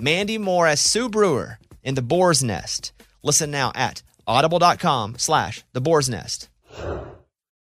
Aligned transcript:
Mandy 0.00 0.38
Moore 0.38 0.66
as 0.66 0.80
Sue 0.80 1.08
Brewer 1.08 1.58
in 1.82 1.94
The 1.94 2.02
Boar's 2.02 2.42
Nest. 2.42 2.92
Listen 3.22 3.50
now 3.50 3.70
at 3.74 4.02
audible.com 4.26 5.16
slash 5.18 5.62
The 5.72 5.80
Boar's 5.80 6.08
Nest. 6.08 6.48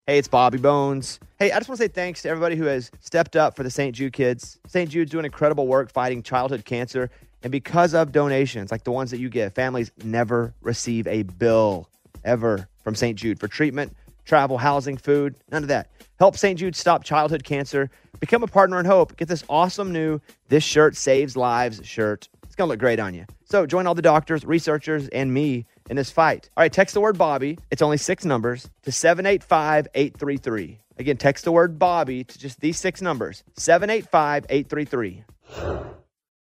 Hey, 0.07 0.19
it's 0.19 0.29
Bobby 0.29 0.59
Bones. 0.59 1.21
Hey, 1.39 1.53
I 1.53 1.59
just 1.59 1.69
want 1.69 1.79
to 1.79 1.85
say 1.85 1.89
thanks 1.89 2.23
to 2.23 2.29
everybody 2.29 2.57
who 2.57 2.65
has 2.65 2.91
stepped 3.01 3.37
up 3.37 3.57
for 3.57 3.63
the 3.63 3.71
St. 3.71 3.95
Jude 3.95 4.13
kids. 4.13 4.59
St. 4.67 4.91
Jude's 4.91 5.11
doing 5.11 5.25
incredible 5.25 5.67
work 5.67 5.91
fighting 5.91 6.23
childhood 6.23 6.65
cancer. 6.65 7.11
And 7.43 7.53
because 7.53 7.95
of 7.95 8.11
donations 8.13 8.71
like 8.71 8.85
the 8.85 8.91
ones 8.91 9.11
that 9.11 9.21
you 9.21 9.29
give, 9.29 9.55
families 9.55 9.93
never 10.03 10.55
receive 10.61 11.07
a 11.07 11.23
bill 11.23 11.89
ever 12.25 12.69
from 12.83 12.95
St. 12.95 13.19
Jude 13.19 13.39
for 13.39 13.49
treatment, 13.49 13.95
travel, 14.29 14.59
housing, 14.59 14.97
food, 14.97 15.35
none 15.51 15.65
of 15.65 15.69
that. 15.69 15.91
Help 16.19 16.37
St. 16.37 16.59
Jude 16.59 16.77
stop 16.77 17.03
childhood 17.03 17.43
cancer. 17.43 17.91
Become 18.21 18.43
a 18.43 18.47
partner 18.47 18.79
in 18.79 18.87
hope. 18.87 19.17
Get 19.17 19.29
this 19.29 19.45
awesome 19.49 19.93
new 19.93 20.21
This 20.49 20.63
Shirt 20.63 20.97
Saves 20.97 21.37
Lives 21.37 21.81
shirt. 21.85 22.29
It's 22.45 22.55
going 22.55 22.69
to 22.69 22.73
look 22.73 22.81
great 22.81 23.01
on 23.01 23.15
you. 23.15 23.25
So 23.45 23.67
join 23.67 23.87
all 23.87 23.95
the 23.95 24.03
doctors, 24.03 24.45
researchers, 24.45 25.09
and 25.09 25.33
me 25.33 25.67
in 25.89 25.97
this 25.97 26.11
fight. 26.11 26.51
All 26.57 26.63
right, 26.63 26.73
text 26.73 26.95
the 26.95 27.01
word 27.01 27.17
Bobby. 27.17 27.59
It's 27.71 27.83
only 27.83 27.97
six 27.97 28.25
numbers 28.25 28.69
to 28.83 28.93
785 28.93 29.89
833. 29.95 30.79
Again, 30.99 31.17
text 31.17 31.45
the 31.45 31.53
word 31.53 31.79
Bobby 31.79 32.25
to 32.25 32.39
just 32.39 32.61
these 32.61 32.79
six 32.79 33.01
numbers 33.01 33.45
785 33.57 34.47
833. 34.49 35.25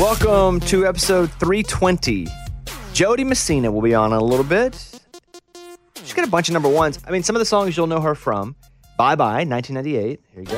Welcome 0.00 0.60
to 0.60 0.86
episode 0.86 1.30
320. 1.32 2.26
Jo 2.94 3.16
Dee 3.16 3.22
Messina 3.22 3.70
will 3.70 3.82
be 3.82 3.94
on 3.94 4.14
in 4.14 4.18
a 4.18 4.24
little 4.24 4.46
bit. 4.46 4.74
She's 5.94 6.14
got 6.14 6.26
a 6.26 6.30
bunch 6.30 6.48
of 6.48 6.54
number 6.54 6.70
ones. 6.70 6.98
I 7.06 7.10
mean, 7.10 7.22
some 7.22 7.36
of 7.36 7.40
the 7.40 7.44
songs 7.44 7.76
you'll 7.76 7.86
know 7.86 8.00
her 8.00 8.14
from. 8.14 8.56
Bye 8.96 9.14
Bye, 9.14 9.44
1998. 9.44 10.20
Here 10.32 10.40
you 10.40 10.46
go. 10.46 10.56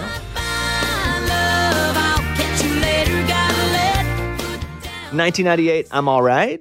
1998, 5.10 5.88
I'm 5.90 6.06
All 6.06 6.22
Right. 6.22 6.60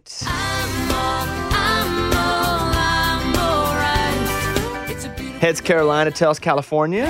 Heads 5.39 5.61
Carolina, 5.61 6.09
Tails 6.09 6.39
California. 6.39 7.05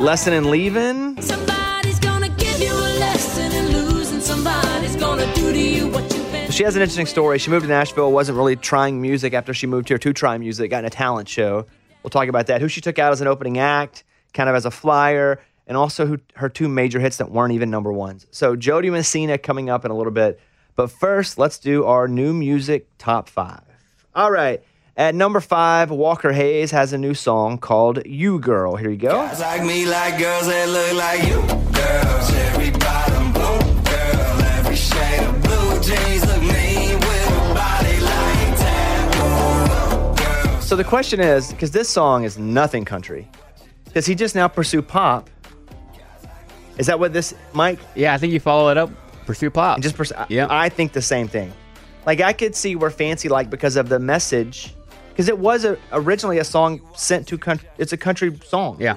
Lesson 0.00 0.32
in 0.32 0.50
Leaving. 0.50 1.16
She 6.52 6.64
has 6.64 6.76
an 6.76 6.82
interesting 6.82 7.06
story. 7.06 7.38
She 7.38 7.50
moved 7.50 7.64
to 7.64 7.68
Nashville, 7.68 8.12
wasn't 8.12 8.36
really 8.36 8.56
trying 8.56 9.00
music 9.00 9.32
after 9.32 9.54
she 9.54 9.66
moved 9.66 9.88
here 9.88 9.98
to 9.98 10.12
try 10.12 10.36
music, 10.36 10.70
got 10.70 10.80
in 10.80 10.84
a 10.84 10.90
talent 10.90 11.28
show. 11.28 11.66
We'll 12.02 12.10
talk 12.10 12.28
about 12.28 12.48
that. 12.48 12.60
Who 12.60 12.68
she 12.68 12.80
took 12.80 12.98
out 12.98 13.12
as 13.12 13.20
an 13.20 13.26
opening 13.26 13.58
act, 13.58 14.04
kind 14.34 14.48
of 14.48 14.54
as 14.54 14.66
a 14.66 14.70
flyer, 14.70 15.40
and 15.66 15.76
also 15.76 16.06
who, 16.06 16.18
her 16.34 16.48
two 16.48 16.68
major 16.68 17.00
hits 17.00 17.16
that 17.16 17.30
weren't 17.30 17.54
even 17.54 17.70
number 17.70 17.92
ones. 17.92 18.26
So 18.30 18.54
Jo 18.54 18.80
Dee 18.80 18.90
Messina 18.90 19.38
coming 19.38 19.70
up 19.70 19.84
in 19.84 19.90
a 19.90 19.96
little 19.96 20.12
bit. 20.12 20.40
But 20.76 20.90
first, 20.90 21.38
let's 21.38 21.58
do 21.58 21.84
our 21.84 22.06
new 22.06 22.32
music 22.32 22.86
top 22.98 23.28
five. 23.28 23.62
All 24.14 24.30
right. 24.30 24.62
At 24.96 25.14
number 25.14 25.40
five, 25.40 25.90
Walker 25.90 26.32
Hayes 26.32 26.70
has 26.70 26.92
a 26.92 26.98
new 26.98 27.14
song 27.14 27.56
called 27.56 28.04
You 28.04 28.38
Girl. 28.38 28.76
Here 28.76 28.90
you 28.90 28.98
go. 28.98 29.12
Guys 29.12 29.40
like 29.40 29.64
me 29.64 29.86
like 29.86 30.18
girls 30.18 30.46
that 30.46 30.68
look 30.68 30.92
like 30.98 31.22
you, 31.26 31.40
girl. 31.72 32.81
So 40.72 40.76
the 40.76 40.84
question 40.84 41.20
is, 41.20 41.50
because 41.52 41.70
this 41.70 41.86
song 41.86 42.24
is 42.24 42.38
nothing 42.38 42.86
country, 42.86 43.30
does 43.92 44.06
he 44.06 44.14
just 44.14 44.34
now 44.34 44.48
pursue 44.48 44.80
pop? 44.80 45.28
Is 46.78 46.86
that 46.86 46.98
what 46.98 47.12
this, 47.12 47.34
Mike? 47.52 47.78
Yeah, 47.94 48.14
I 48.14 48.16
think 48.16 48.32
you 48.32 48.40
follow 48.40 48.70
it 48.70 48.78
up. 48.78 48.90
Pursue 49.26 49.50
pop. 49.50 49.80
Just 49.82 49.98
pursue, 49.98 50.14
Yeah. 50.30 50.46
I 50.48 50.70
think 50.70 50.94
the 50.94 51.02
same 51.02 51.28
thing. 51.28 51.52
Like 52.06 52.22
I 52.22 52.32
could 52.32 52.56
see 52.56 52.74
where 52.74 52.88
Fancy 52.88 53.28
like 53.28 53.50
because 53.50 53.76
of 53.76 53.90
the 53.90 53.98
message, 53.98 54.74
because 55.10 55.28
it 55.28 55.36
was 55.38 55.66
a, 55.66 55.76
originally 55.92 56.38
a 56.38 56.44
song 56.44 56.80
sent 56.96 57.28
to 57.28 57.36
country. 57.36 57.68
It's 57.76 57.92
a 57.92 57.98
country 57.98 58.34
song. 58.42 58.78
yeah. 58.80 58.96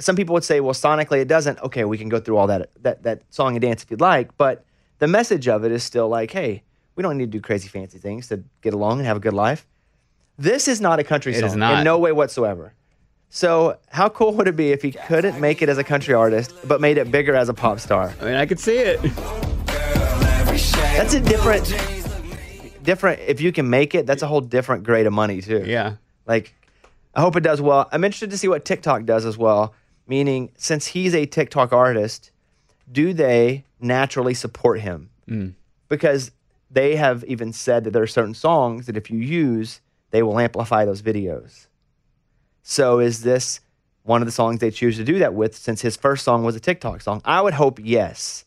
Some 0.00 0.16
people 0.16 0.32
would 0.32 0.44
say, 0.44 0.60
well, 0.60 0.72
sonically 0.72 1.20
it 1.20 1.28
doesn't. 1.28 1.60
Okay, 1.60 1.84
we 1.84 1.98
can 1.98 2.08
go 2.08 2.18
through 2.18 2.38
all 2.38 2.46
that 2.46 2.70
that 2.80 3.02
that 3.02 3.20
song 3.28 3.54
and 3.54 3.60
dance 3.60 3.82
if 3.82 3.90
you'd 3.90 4.00
like, 4.00 4.34
but 4.38 4.64
the 4.98 5.08
message 5.08 5.46
of 5.46 5.62
it 5.62 5.72
is 5.72 5.84
still 5.84 6.08
like, 6.08 6.30
hey, 6.30 6.62
we 6.96 7.02
don't 7.02 7.18
need 7.18 7.30
to 7.32 7.38
do 7.38 7.42
crazy 7.42 7.68
fancy 7.68 7.98
things 7.98 8.28
to 8.28 8.42
get 8.62 8.72
along 8.72 8.96
and 8.98 9.06
have 9.06 9.18
a 9.18 9.20
good 9.20 9.34
life. 9.34 9.66
This 10.42 10.66
is 10.66 10.80
not 10.80 10.98
a 10.98 11.04
country 11.04 11.32
It 11.32 11.38
song 11.38 11.50
is 11.50 11.54
not. 11.56 11.78
in 11.78 11.84
no 11.84 11.98
way 11.98 12.10
whatsoever. 12.10 12.74
So 13.30 13.78
how 13.90 14.08
cool 14.08 14.34
would 14.34 14.48
it 14.48 14.56
be 14.56 14.72
if 14.72 14.82
he 14.82 14.90
couldn't 14.90 15.40
make 15.40 15.62
it 15.62 15.68
as 15.68 15.78
a 15.78 15.84
country 15.84 16.14
artist, 16.14 16.52
but 16.66 16.80
made 16.80 16.98
it 16.98 17.12
bigger 17.12 17.36
as 17.36 17.48
a 17.48 17.54
pop 17.54 17.78
star? 17.78 18.12
I 18.20 18.24
mean, 18.24 18.34
I 18.34 18.44
could 18.44 18.58
see 18.58 18.76
it. 18.76 19.00
That's 20.96 21.14
a 21.14 21.20
different, 21.20 21.64
jeans 21.66 22.08
look 22.08 22.24
mean. 22.24 22.72
different. 22.82 23.20
If 23.20 23.40
you 23.40 23.52
can 23.52 23.70
make 23.70 23.94
it, 23.94 24.04
that's 24.04 24.22
a 24.22 24.26
whole 24.26 24.40
different 24.40 24.82
grade 24.82 25.06
of 25.06 25.12
money 25.12 25.40
too. 25.40 25.62
Yeah. 25.64 25.94
Like, 26.26 26.52
I 27.14 27.20
hope 27.20 27.36
it 27.36 27.44
does 27.44 27.62
well. 27.62 27.88
I'm 27.92 28.02
interested 28.02 28.30
to 28.30 28.38
see 28.38 28.48
what 28.48 28.64
TikTok 28.64 29.04
does 29.04 29.24
as 29.24 29.38
well. 29.38 29.74
Meaning, 30.08 30.50
since 30.56 30.88
he's 30.88 31.14
a 31.14 31.24
TikTok 31.24 31.72
artist, 31.72 32.32
do 32.90 33.12
they 33.14 33.64
naturally 33.80 34.34
support 34.34 34.80
him? 34.80 35.08
Mm. 35.28 35.54
Because 35.88 36.32
they 36.68 36.96
have 36.96 37.22
even 37.28 37.52
said 37.52 37.84
that 37.84 37.92
there 37.92 38.02
are 38.02 38.08
certain 38.08 38.34
songs 38.34 38.86
that 38.86 38.96
if 38.96 39.08
you 39.08 39.20
use, 39.20 39.80
they 40.12 40.22
will 40.22 40.38
amplify 40.38 40.84
those 40.84 41.02
videos. 41.02 41.66
So, 42.62 43.00
is 43.00 43.22
this 43.22 43.60
one 44.04 44.22
of 44.22 44.26
the 44.26 44.32
songs 44.32 44.60
they 44.60 44.70
choose 44.70 44.96
to 44.98 45.04
do 45.04 45.18
that 45.18 45.34
with 45.34 45.56
since 45.56 45.80
his 45.82 45.96
first 45.96 46.24
song 46.24 46.44
was 46.44 46.54
a 46.54 46.60
TikTok 46.60 47.00
song? 47.00 47.20
I 47.24 47.40
would 47.40 47.54
hope 47.54 47.80
yes. 47.82 48.44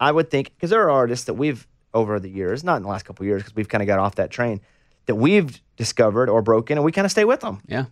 I 0.00 0.10
would 0.12 0.30
think, 0.30 0.54
because 0.54 0.70
there 0.70 0.82
are 0.82 0.90
artists 0.90 1.26
that 1.26 1.34
we've, 1.34 1.66
over 1.92 2.18
the 2.18 2.30
years, 2.30 2.64
not 2.64 2.76
in 2.76 2.84
the 2.84 2.88
last 2.88 3.04
couple 3.04 3.24
of 3.24 3.26
years, 3.26 3.42
because 3.42 3.56
we've 3.56 3.68
kind 3.68 3.82
of 3.82 3.86
got 3.86 3.98
off 3.98 4.14
that 4.14 4.30
train, 4.30 4.60
that 5.06 5.16
we've 5.16 5.60
discovered 5.76 6.30
or 6.30 6.40
broken, 6.40 6.78
and 6.78 6.84
we 6.84 6.92
kind 6.92 7.04
of 7.04 7.10
stay 7.10 7.24
with 7.24 7.40
them. 7.40 7.60
Yeah. 7.66 7.86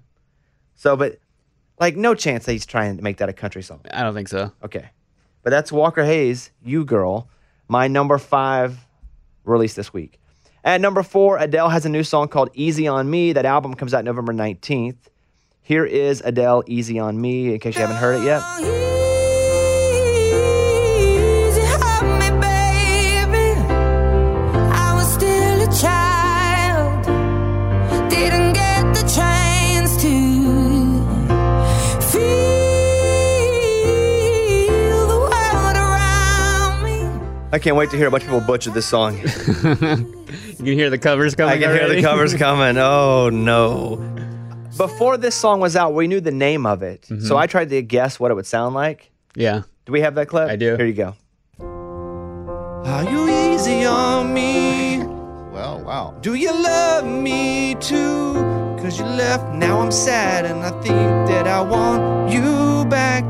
So, 0.76 0.96
but 0.96 1.18
like, 1.80 1.96
no 1.96 2.14
chance 2.14 2.46
that 2.46 2.52
he's 2.52 2.64
trying 2.66 2.96
to 2.96 3.02
make 3.02 3.18
that 3.18 3.28
a 3.28 3.32
country 3.32 3.62
song. 3.62 3.80
I 3.90 4.02
don't 4.02 4.14
think 4.14 4.28
so. 4.28 4.52
Okay. 4.62 4.90
But 5.42 5.50
that's 5.50 5.72
Walker 5.72 6.04
Hayes, 6.04 6.50
You 6.64 6.84
Girl, 6.84 7.28
my 7.68 7.88
number 7.88 8.18
five 8.18 8.86
release 9.44 9.74
this 9.74 9.92
week. 9.92 10.20
At 10.66 10.80
number 10.80 11.04
four, 11.04 11.38
Adele 11.38 11.68
has 11.68 11.86
a 11.86 11.88
new 11.88 12.02
song 12.02 12.26
called 12.26 12.50
Easy 12.52 12.88
on 12.88 13.08
Me. 13.08 13.32
That 13.32 13.44
album 13.44 13.74
comes 13.74 13.94
out 13.94 14.04
November 14.04 14.32
19th. 14.32 14.96
Here 15.62 15.84
is 15.84 16.20
Adele, 16.24 16.64
Easy 16.66 16.98
on 16.98 17.20
Me, 17.20 17.54
in 17.54 17.60
case 17.60 17.76
you 17.76 17.82
haven't 17.82 17.98
heard 17.98 18.20
it 18.20 18.24
yet. 18.24 18.95
I 37.56 37.58
can't 37.58 37.74
wait 37.74 37.88
to 37.88 37.96
hear 37.96 38.06
a 38.06 38.10
bunch 38.10 38.24
of 38.24 38.28
people 38.28 38.42
butcher 38.42 38.70
this 38.70 38.84
song. 38.84 39.16
You 40.58 40.72
can 40.72 40.78
hear 40.78 40.90
the 40.90 40.98
covers 40.98 41.34
coming. 41.34 41.54
I 41.54 41.58
can 41.58 41.74
hear 41.74 41.88
the 41.88 42.02
covers 42.02 42.34
coming. 42.46 42.76
Oh, 42.78 43.30
no. 43.30 43.96
before 44.76 45.16
this 45.16 45.34
song 45.34 45.60
was 45.60 45.76
out, 45.76 45.94
we 45.94 46.06
knew 46.06 46.20
the 46.20 46.32
name 46.32 46.66
of 46.66 46.82
it. 46.82 47.02
Mm-hmm. 47.02 47.24
So 47.24 47.36
I 47.36 47.46
tried 47.46 47.68
to 47.70 47.80
guess 47.82 48.18
what 48.18 48.30
it 48.30 48.34
would 48.34 48.46
sound 48.46 48.74
like. 48.74 49.10
Yeah. 49.34 49.62
Do 49.84 49.92
we 49.92 50.00
have 50.00 50.14
that 50.16 50.28
clip? 50.28 50.50
I 50.50 50.56
do. 50.56 50.76
Here 50.76 50.86
you 50.86 50.92
go. 50.92 51.14
Are 51.60 53.04
you 53.10 53.54
easy 53.54 53.84
on 53.84 54.34
me? 54.34 54.98
Well, 55.52 55.82
wow. 55.82 56.18
Do 56.20 56.34
you 56.34 56.52
love 56.52 57.06
me 57.06 57.74
too? 57.76 58.34
Cause 58.80 58.98
you 58.98 59.06
left, 59.06 59.54
now 59.54 59.80
I'm 59.80 59.92
sad, 59.92 60.44
and 60.44 60.60
I 60.60 60.70
think 60.82 61.28
that 61.28 61.46
I 61.46 61.62
want 61.62 62.30
you 62.32 62.84
back. 62.86 63.24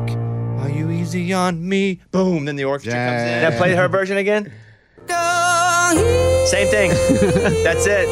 Are 1.07 1.09
you 1.11 1.23
easy 1.23 1.33
on 1.33 1.67
me? 1.69 2.01
Boom, 2.11 2.43
then 2.43 2.57
the 2.57 2.65
orchestra 2.65 2.91
comes 2.91 3.21
in. 3.21 3.41
Now 3.41 3.57
play 3.57 3.73
her 3.75 3.87
version 3.87 4.17
again. 4.17 4.51
Same 6.47 6.67
thing. 6.67 6.89
That's 7.63 7.85
it. 7.87 8.07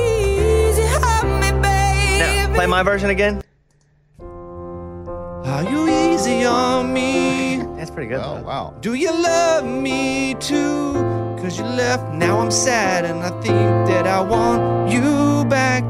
Now 2.19 2.53
play 2.53 2.67
my 2.67 2.83
version 2.83 3.09
again. 3.09 3.41
Are 4.17 5.63
you 5.69 5.89
easy 5.89 6.45
on 6.45 6.93
me? 6.93 7.57
That's 7.75 7.91
pretty 7.91 8.07
good. 8.07 8.21
Oh, 8.23 8.35
though. 8.35 8.43
wow. 8.43 8.73
Do 8.79 8.93
you 8.93 9.11
love 9.11 9.65
me 9.65 10.35
too? 10.35 10.93
Cause 11.37 11.59
you 11.59 11.65
left, 11.65 12.13
now 12.13 12.39
I'm 12.39 12.49
sad, 12.49 13.03
and 13.03 13.19
I 13.19 13.29
think 13.41 13.87
that 13.89 14.07
I 14.07 14.21
want 14.21 14.89
you 14.89 15.43
back. 15.49 15.83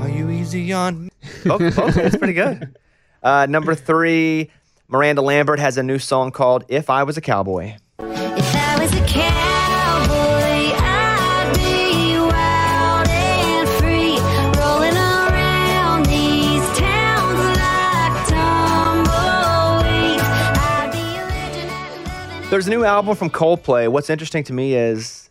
Are 0.00 0.08
you 0.08 0.30
easy 0.30 0.72
on 0.72 1.06
me? 1.06 1.10
Okay, 1.44 1.66
okay, 1.66 1.90
that's 1.90 2.16
pretty 2.16 2.34
good. 2.34 2.76
Uh, 3.22 3.44
number 3.46 3.74
three, 3.74 4.52
Miranda 4.88 5.20
Lambert 5.22 5.58
has 5.58 5.76
a 5.76 5.82
new 5.82 5.98
song 5.98 6.30
called 6.30 6.64
"If 6.68 6.88
I 6.90 7.02
Was 7.02 7.16
a 7.16 7.20
Cowboy." 7.20 7.74
If 7.98 8.54
I 8.54 8.78
was 8.78 8.92
a 8.92 9.04
cowboy, 9.06 10.76
I'd 10.78 11.52
be 11.56 12.16
wild 12.18 13.08
and 13.08 13.68
free, 13.80 14.18
rolling 14.60 14.96
around 14.96 16.06
these 16.06 16.62
towns 16.78 17.40
like 17.56 18.28
tumbleweeds. 18.28 20.22
I'd 20.22 20.90
be 20.92 20.98
a 20.98 21.24
legend 21.26 21.70
at 21.70 22.06
living. 22.30 22.50
There's 22.50 22.66
a 22.68 22.70
new 22.70 22.84
album 22.84 23.16
from 23.16 23.30
Coldplay. 23.30 23.88
What's 23.88 24.08
interesting 24.10 24.44
to 24.44 24.52
me 24.52 24.74
is 24.74 25.30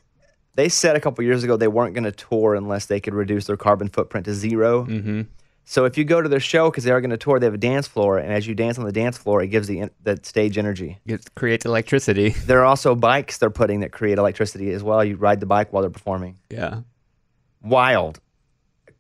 they 0.55 0.67
said 0.67 0.95
a 0.97 0.99
couple 0.99 1.23
years 1.23 1.43
ago 1.45 1.55
they 1.55 1.67
weren't 1.69 1.93
going 1.93 2.03
to 2.03 2.11
tour 2.11 2.55
unless 2.55 2.87
they 2.87 2.99
could 2.99 3.13
reduce 3.13 3.45
their 3.45 3.57
carbon 3.57 3.87
footprint 3.87 4.25
to 4.25 4.33
0 4.33 4.85
Mm-hmm. 4.85 5.21
So 5.67 5.85
if 5.85 5.97
you 5.97 6.03
go 6.03 6.21
to 6.21 6.29
their 6.29 6.39
show 6.39 6.69
because 6.69 6.83
they 6.83 6.91
are 6.91 7.01
going 7.01 7.09
to 7.09 7.17
tour, 7.17 7.39
they 7.39 7.47
have 7.47 7.56
a 7.56 7.57
dance 7.57 7.88
floor, 7.88 8.19
and 8.19 8.31
as 8.31 8.45
you 8.47 8.53
dance 8.53 8.77
on 8.77 8.85
the 8.85 8.91
dance 8.91 9.17
floor, 9.17 9.41
it 9.41 9.47
gives 9.47 9.67
the 9.67 9.89
the 10.03 10.19
stage 10.21 10.57
energy. 10.59 11.00
It 11.07 11.27
creates 11.35 11.65
electricity. 11.65 12.29
There 12.45 12.59
are 12.62 12.65
also 12.65 12.94
bikes 12.95 13.39
they're 13.39 13.50
putting 13.50 13.79
that 13.79 13.91
create 13.91 14.17
electricity 14.19 14.71
as 14.71 14.83
well. 14.83 15.03
You 15.03 15.15
ride 15.15 15.39
the 15.39 15.47
bike 15.47 15.73
while 15.73 15.81
they're 15.81 15.89
performing. 15.89 16.38
Yeah. 16.51 16.81
Wild, 17.63 18.19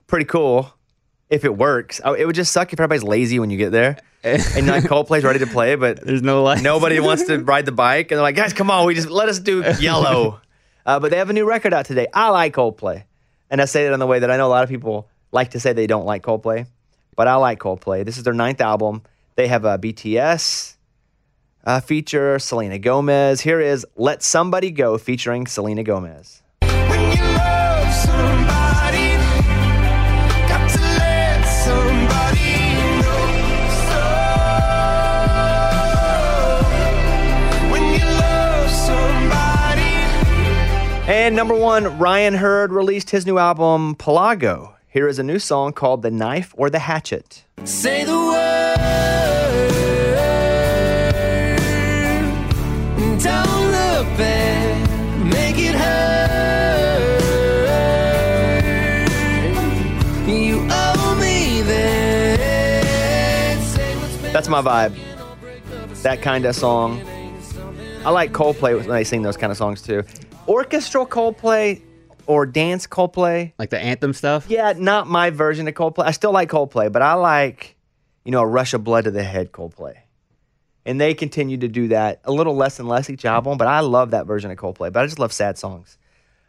pretty 0.07 0.25
cool. 0.25 0.73
If 1.29 1.43
it 1.45 1.55
works, 1.55 2.01
Oh, 2.03 2.13
it 2.13 2.25
would 2.25 2.35
just 2.35 2.51
suck 2.51 2.71
if 2.73 2.79
everybody's 2.79 3.03
lazy 3.03 3.39
when 3.39 3.49
you 3.49 3.57
get 3.57 3.71
there 3.71 3.97
and 4.23 4.67
like 4.67 4.83
Coldplay's 4.83 5.23
ready 5.23 5.39
to 5.39 5.47
play, 5.47 5.75
but 5.75 6.03
There's 6.03 6.21
no 6.23 6.41
light. 6.43 6.61
Nobody 6.63 6.99
wants 6.99 7.25
to 7.25 7.37
ride 7.53 7.65
the 7.65 7.71
bike, 7.71 8.11
and 8.11 8.17
they're 8.17 8.23
like, 8.23 8.35
guys, 8.35 8.53
come 8.53 8.71
on, 8.71 8.85
we 8.87 8.95
just 8.95 9.09
let 9.09 9.29
us 9.29 9.39
do 9.39 9.63
yellow. 9.79 10.39
Uh, 10.85 10.99
but 10.99 11.11
they 11.11 11.17
have 11.17 11.29
a 11.29 11.33
new 11.33 11.45
record 11.47 11.73
out 11.73 11.85
today. 11.85 12.07
I 12.13 12.29
like 12.29 12.53
Coldplay, 12.53 13.03
and 13.51 13.61
I 13.61 13.65
say 13.65 13.85
that 13.85 13.93
in 13.93 13.99
the 13.99 14.07
way 14.07 14.19
that 14.19 14.31
I 14.31 14.37
know 14.37 14.47
a 14.47 14.49
lot 14.49 14.63
of 14.63 14.69
people 14.69 15.07
like 15.31 15.51
to 15.51 15.59
say 15.59 15.73
they 15.73 15.87
don't 15.87 16.05
like 16.05 16.23
Coldplay, 16.23 16.67
but 17.15 17.27
I 17.27 17.35
like 17.35 17.59
Coldplay. 17.59 18.05
This 18.05 18.17
is 18.17 18.23
their 18.23 18.33
ninth 18.33 18.61
album. 18.61 19.03
They 19.35 19.47
have 19.47 19.65
a 19.65 19.77
BTS 19.77 20.75
uh, 21.65 21.79
feature, 21.81 22.39
Selena 22.39 22.79
Gomez. 22.79 23.41
Here 23.41 23.59
is 23.59 23.85
"Let 23.95 24.23
Somebody 24.23 24.71
Go" 24.71 24.97
featuring 24.97 25.47
Selena 25.47 25.83
Gomez. 25.83 26.41
When 26.61 27.01
you 27.01 27.21
love 27.35 27.93
somebody, 27.93 29.17
got 30.47 30.69
to 30.69 30.79
let 30.79 31.43
somebody 31.43 32.75
know. 33.01 33.25
So, 33.89 34.01
when 37.71 37.83
you 37.93 38.05
love 38.05 38.69
somebody, 38.69 39.91
And 41.11 41.35
number 41.35 41.55
one, 41.55 41.97
Ryan 41.97 42.35
Hurd 42.35 42.71
released 42.71 43.09
his 43.09 43.25
new 43.25 43.37
album 43.37 43.95
Pelago. 43.95 44.74
Here 44.95 45.09
is 45.09 45.19
a 45.19 45.23
new 45.23 45.39
song 45.39 45.73
called 45.73 46.03
"The 46.03 46.09
Knife 46.09 46.53
or 46.55 46.69
the 46.69 46.79
Hatchet." 46.79 47.43
say 47.65 48.05
the 48.05 48.17
word. 48.17 48.77
Don't 53.21 53.65
look 53.75 54.07
back, 54.17 54.89
make 55.21 55.57
it 55.57 55.75
hurt. 55.75 57.19
You 60.29 60.65
owe 60.71 61.17
me 61.19 61.61
that. 61.63 63.59
Say 63.75 63.97
what's 63.97 64.15
been 64.15 64.31
That's 64.31 64.47
my 64.47 64.61
vibe. 64.61 64.95
That 66.03 66.21
kind 66.21 66.45
of 66.45 66.55
song. 66.55 67.01
I 68.05 68.11
like 68.11 68.31
Coldplay 68.31 68.77
when 68.79 68.87
they 68.87 69.03
sing 69.03 69.23
those 69.23 69.35
kind 69.35 69.51
of 69.51 69.57
songs 69.57 69.81
too. 69.81 70.03
Orchestral 70.47 71.05
Coldplay 71.05 71.81
or 72.27 72.45
dance 72.45 72.87
Coldplay. 72.87 73.53
Like 73.57 73.69
the 73.69 73.79
anthem 73.79 74.13
stuff. 74.13 74.45
Yeah, 74.49 74.73
not 74.77 75.07
my 75.07 75.29
version 75.29 75.67
of 75.67 75.73
Coldplay. 75.73 76.05
I 76.05 76.11
still 76.11 76.31
like 76.31 76.49
Coldplay, 76.49 76.91
but 76.91 77.01
I 77.01 77.13
like, 77.13 77.75
you 78.23 78.31
know, 78.31 78.41
a 78.41 78.47
rush 78.47 78.73
of 78.73 78.83
blood 78.83 79.05
to 79.05 79.11
the 79.11 79.23
head 79.23 79.51
Coldplay. 79.51 79.95
And 80.85 81.01
they 81.01 81.13
continue 81.13 81.57
to 81.57 81.67
do 81.67 81.87
that 81.89 82.21
a 82.25 82.31
little 82.31 82.55
less 82.55 82.79
and 82.79 82.87
less 82.87 83.09
each 83.09 83.25
album, 83.25 83.57
but 83.57 83.67
I 83.67 83.79
love 83.79 84.11
that 84.11 84.27
version 84.27 84.51
of 84.51 84.57
Coldplay. 84.57 84.91
But 84.91 85.03
I 85.03 85.05
just 85.05 85.19
love 85.19 85.33
sad 85.33 85.57
songs. 85.57 85.97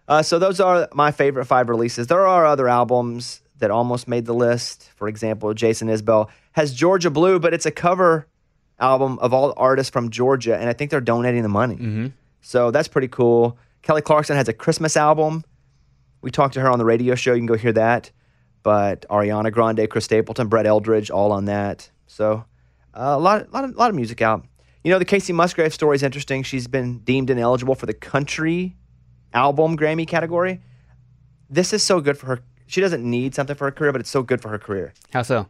Uh, 0.09 0.23
so 0.23 0.39
those 0.39 0.61
are 0.61 0.89
my 0.93 1.11
favorite 1.11 1.47
five 1.47 1.69
releases. 1.69 2.07
There 2.07 2.27
are 2.27 2.47
other 2.47 2.69
albums 2.69 3.41
that 3.59 3.71
almost 3.71 4.07
made 4.07 4.27
the 4.27 4.35
list. 4.35 4.91
For 4.97 5.09
example, 5.09 5.53
Jason 5.55 5.89
Isbell 5.89 6.29
has 6.53 6.75
Georgia 6.75 7.11
Blue, 7.11 7.39
but 7.39 7.55
it's 7.55 7.67
a 7.67 7.71
cover 7.71 8.27
album 8.79 9.19
of 9.21 9.33
all 9.33 9.55
artists 9.57 9.91
from 9.91 10.11
Georgia, 10.11 10.57
and 10.57 10.69
I 10.69 10.75
think 10.75 10.91
they're 10.91 11.01
donating 11.01 11.43
the 11.43 11.49
money. 11.49 12.13
So 12.43 12.71
that's 12.71 12.89
pretty 12.89 13.09
cool. 13.09 13.59
Kelly 13.83 14.03
Clarkson 14.03 14.37
has 14.37 14.49
a 14.49 14.53
Christmas 14.53 14.97
album. 14.97 15.45
We 16.27 16.33
talked 16.33 16.55
to 16.55 16.61
her 16.61 16.69
on 16.69 16.81
the 16.81 16.85
radio 16.85 17.15
show. 17.15 17.35
You 17.35 17.39
can 17.39 17.47
go 17.47 17.55
hear 17.55 17.73
that. 17.75 18.11
But 18.65 19.07
Ariana 19.09 19.53
Grande, 19.53 19.89
Chris 19.89 20.07
Stapleton, 20.07 20.49
Brett 20.49 20.67
Eldredge, 20.67 21.09
all 21.09 21.31
on 21.31 21.45
that. 21.45 21.89
So 22.09 22.45
uh, 22.93 23.15
a 23.15 23.19
lot, 23.21 23.53
lot, 23.53 23.63
of, 23.63 23.77
lot 23.77 23.91
of 23.91 23.95
music 23.95 24.21
out. 24.21 24.45
You 24.83 24.91
know, 24.91 24.99
the 24.99 25.05
Kacey 25.05 25.33
Musgrave 25.33 25.73
story 25.73 25.95
is 25.95 26.03
interesting. 26.03 26.43
She's 26.43 26.67
been 26.67 26.99
deemed 26.99 27.31
ineligible 27.31 27.77
for 27.77 27.87
the 27.87 27.95
country 27.95 28.75
album 29.35 29.77
Grammy 29.77 30.05
category. 30.05 30.61
This 31.49 31.73
is 31.73 31.85
so 31.85 32.01
good 32.01 32.19
for 32.19 32.27
her. 32.27 32.41
She 32.67 32.81
doesn't 32.81 33.09
need 33.09 33.37
something 33.37 33.55
for 33.55 33.67
her 33.67 33.71
career, 33.71 33.93
but 33.93 34.01
it's 34.01 34.11
so 34.11 34.25
good 34.25 34.41
for 34.41 34.49
her 34.49 34.59
career 34.59 34.95
How 35.13 35.23
so? 35.23 35.47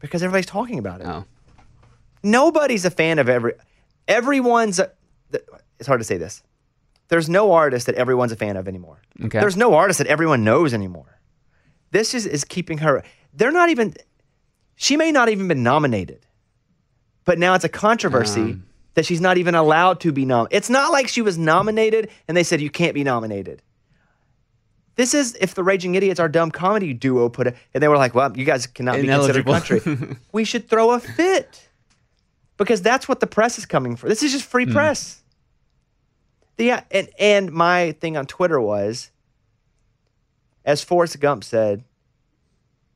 because 0.00 0.22
everybody's 0.22 0.44
talking 0.44 0.78
about 0.78 1.00
it. 1.00 1.06
Oh. 1.06 1.24
Nobody's 2.22 2.84
a 2.84 2.90
fan 2.90 3.18
of 3.18 3.30
every. 3.30 3.54
Everyone's. 4.06 4.80
A, 4.80 4.90
it's 5.78 5.86
hard 5.86 6.00
to 6.00 6.04
say 6.04 6.18
this. 6.18 6.42
There's 7.10 7.28
no 7.28 7.52
artist 7.52 7.86
that 7.86 7.96
everyone's 7.96 8.32
a 8.32 8.36
fan 8.36 8.56
of 8.56 8.66
anymore. 8.68 9.02
Okay. 9.22 9.40
There's 9.40 9.56
no 9.56 9.74
artist 9.74 9.98
that 9.98 10.06
everyone 10.06 10.44
knows 10.44 10.72
anymore. 10.72 11.18
This 11.90 12.14
is 12.14 12.24
is 12.24 12.44
keeping 12.44 12.78
her. 12.78 13.02
They're 13.34 13.52
not 13.52 13.68
even. 13.68 13.94
She 14.76 14.96
may 14.96 15.12
not 15.12 15.28
even 15.28 15.48
been 15.48 15.62
nominated, 15.62 16.24
but 17.24 17.38
now 17.38 17.54
it's 17.54 17.64
a 17.64 17.68
controversy 17.68 18.40
um. 18.40 18.66
that 18.94 19.04
she's 19.04 19.20
not 19.20 19.36
even 19.38 19.54
allowed 19.54 20.00
to 20.00 20.12
be 20.12 20.24
nom. 20.24 20.46
It's 20.50 20.70
not 20.70 20.92
like 20.92 21.08
she 21.08 21.20
was 21.20 21.36
nominated 21.36 22.08
and 22.28 22.36
they 22.36 22.44
said 22.44 22.60
you 22.60 22.70
can't 22.70 22.94
be 22.94 23.04
nominated. 23.04 23.60
This 24.94 25.12
is 25.12 25.36
if 25.40 25.54
the 25.54 25.64
Raging 25.64 25.96
Idiots, 25.96 26.20
our 26.20 26.28
dumb 26.28 26.52
comedy 26.52 26.94
duo, 26.94 27.28
put 27.28 27.48
it, 27.48 27.56
and 27.74 27.82
they 27.82 27.88
were 27.88 27.96
like, 27.96 28.14
"Well, 28.14 28.36
you 28.36 28.44
guys 28.44 28.68
cannot 28.68 29.00
be 29.00 29.08
considered 29.08 29.46
country." 29.46 29.80
we 30.32 30.44
should 30.44 30.68
throw 30.68 30.92
a 30.92 31.00
fit 31.00 31.68
because 32.56 32.82
that's 32.82 33.08
what 33.08 33.18
the 33.18 33.26
press 33.26 33.58
is 33.58 33.66
coming 33.66 33.96
for. 33.96 34.08
This 34.08 34.22
is 34.22 34.30
just 34.30 34.44
free 34.44 34.66
hmm. 34.66 34.72
press. 34.72 35.19
The 36.60 36.84
and 36.90 37.08
and 37.18 37.52
my 37.52 37.92
thing 37.92 38.18
on 38.18 38.26
Twitter 38.26 38.60
was, 38.60 39.10
as 40.62 40.84
Forrest 40.84 41.18
Gump 41.18 41.42
said, 41.42 41.84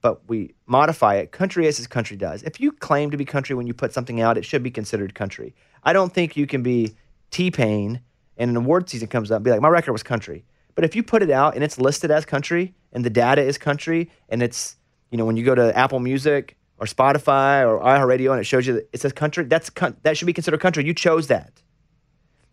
but 0.03 0.29
we 0.29 0.53
modify 0.67 1.15
it. 1.15 1.33
Country 1.33 1.67
is 1.67 1.81
as 1.81 1.87
country 1.87 2.19
does. 2.19 2.43
If 2.43 2.61
you 2.61 2.73
claim 2.73 3.11
to 3.11 3.17
be 3.17 3.25
country 3.25 3.57
when 3.57 3.67
you 3.67 3.73
put 3.73 3.95
something 3.95 4.21
out, 4.21 4.37
it 4.37 4.45
should 4.45 4.63
be 4.63 4.71
considered 4.71 5.15
country. 5.15 5.55
I 5.83 5.95
don't 5.95 6.13
think 6.13 6.37
you 6.37 6.47
can 6.47 6.63
be 6.63 6.95
T 7.31 7.51
Pain 7.51 8.03
and 8.37 8.51
an 8.51 8.57
award 8.59 8.91
season 8.91 9.09
comes 9.09 9.31
up 9.31 9.37
and 9.37 9.45
be 9.47 9.51
like, 9.51 9.63
my 9.63 9.69
record 9.69 9.93
was 9.93 10.03
country. 10.03 10.45
But 10.75 10.85
if 10.85 10.95
you 10.95 11.03
put 11.03 11.23
it 11.23 11.31
out 11.31 11.55
and 11.55 11.65
it's 11.65 11.79
listed 11.79 12.11
as 12.11 12.27
country 12.27 12.75
and 12.93 13.03
the 13.03 13.09
data 13.09 13.41
is 13.41 13.57
country 13.57 14.11
and 14.29 14.43
it's, 14.43 14.77
you 15.11 15.17
know, 15.17 15.25
when 15.25 15.39
you 15.39 15.45
go 15.45 15.55
to 15.55 15.75
Apple 15.75 16.01
Music 16.01 16.59
or 16.77 16.85
Spotify 16.85 17.67
or 17.67 17.81
iHeartRadio 17.81 18.33
and 18.33 18.41
it 18.41 18.45
shows 18.45 18.67
you 18.67 18.75
that 18.75 18.91
it 18.93 19.01
says 19.01 19.15
country, 19.15 19.45
that's 19.45 19.71
that 20.03 20.19
should 20.19 20.27
be 20.27 20.35
considered 20.35 20.61
country. 20.61 20.85
You 20.85 20.93
chose 20.93 21.29
that. 21.29 21.63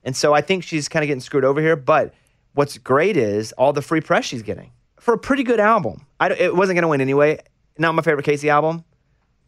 And 0.03 0.15
so 0.15 0.33
I 0.33 0.41
think 0.41 0.63
she's 0.63 0.89
kind 0.89 1.03
of 1.03 1.07
getting 1.07 1.21
screwed 1.21 1.45
over 1.45 1.61
here. 1.61 1.75
But 1.75 2.13
what's 2.53 2.77
great 2.77 3.17
is 3.17 3.51
all 3.53 3.73
the 3.73 3.81
free 3.81 4.01
press 4.01 4.25
she's 4.25 4.41
getting 4.41 4.71
for 4.99 5.13
a 5.13 5.17
pretty 5.17 5.43
good 5.43 5.59
album. 5.59 6.05
I, 6.19 6.31
it 6.31 6.55
wasn't 6.55 6.75
going 6.75 6.83
to 6.83 6.87
win 6.87 7.01
anyway. 7.01 7.39
Not 7.77 7.95
my 7.95 8.01
favorite 8.01 8.25
Kacey 8.25 8.49
album. 8.49 8.83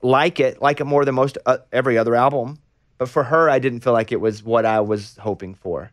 Like 0.02 0.40
it, 0.40 0.62
like 0.62 0.82
it 0.82 0.86
more 0.86 1.06
than 1.06 1.16
most 1.16 1.38
uh, 1.46 1.60
every 1.72 1.98
other 1.98 2.16
album. 2.16 2.60
But 2.98 3.10
for 3.10 3.24
her, 3.24 3.50
I 3.50 3.60
didn't 3.60 3.82
feel 3.82 3.94
like 3.94 4.12
it 4.12 4.20
was 4.20 4.44
what 4.44 4.66
I 4.66 4.82
was 4.82 5.18
hoping 5.18 5.56
for. 5.56 5.92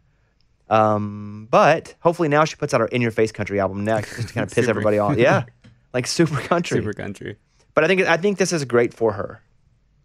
Um, 0.68 1.48
but 1.50 1.94
hopefully 2.00 2.28
now 2.28 2.44
she 2.44 2.56
puts 2.56 2.72
out 2.72 2.80
her 2.80 2.86
In 2.86 3.02
Your 3.02 3.10
Face 3.10 3.32
Country 3.32 3.58
album 3.58 3.84
next 3.84 4.16
just 4.16 4.28
to 4.28 4.34
kind 4.34 4.48
of 4.48 4.52
piss 4.54 4.68
everybody 4.68 4.98
off. 4.98 5.16
Yeah. 5.18 5.44
Like 5.92 6.06
super 6.06 6.40
country. 6.40 6.78
Super 6.78 6.92
country. 6.92 7.36
But 7.74 7.82
I 7.82 7.88
think 7.88 8.02
I 8.02 8.16
think 8.16 8.38
this 8.38 8.52
is 8.52 8.64
great 8.64 8.94
for 8.94 9.12
her 9.12 9.42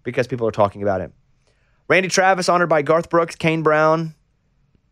because 0.03 0.25
people 0.25 0.47
are 0.47 0.51
talking 0.51 0.81
about 0.81 1.01
it. 1.01 1.12
Randy 1.88 2.09
Travis 2.09 2.50
honored 2.50 2.69
by 2.69 2.81
Garth 2.81 3.12
Brooks, 3.12 3.35
Kane 3.35 3.62
Brown 3.62 4.15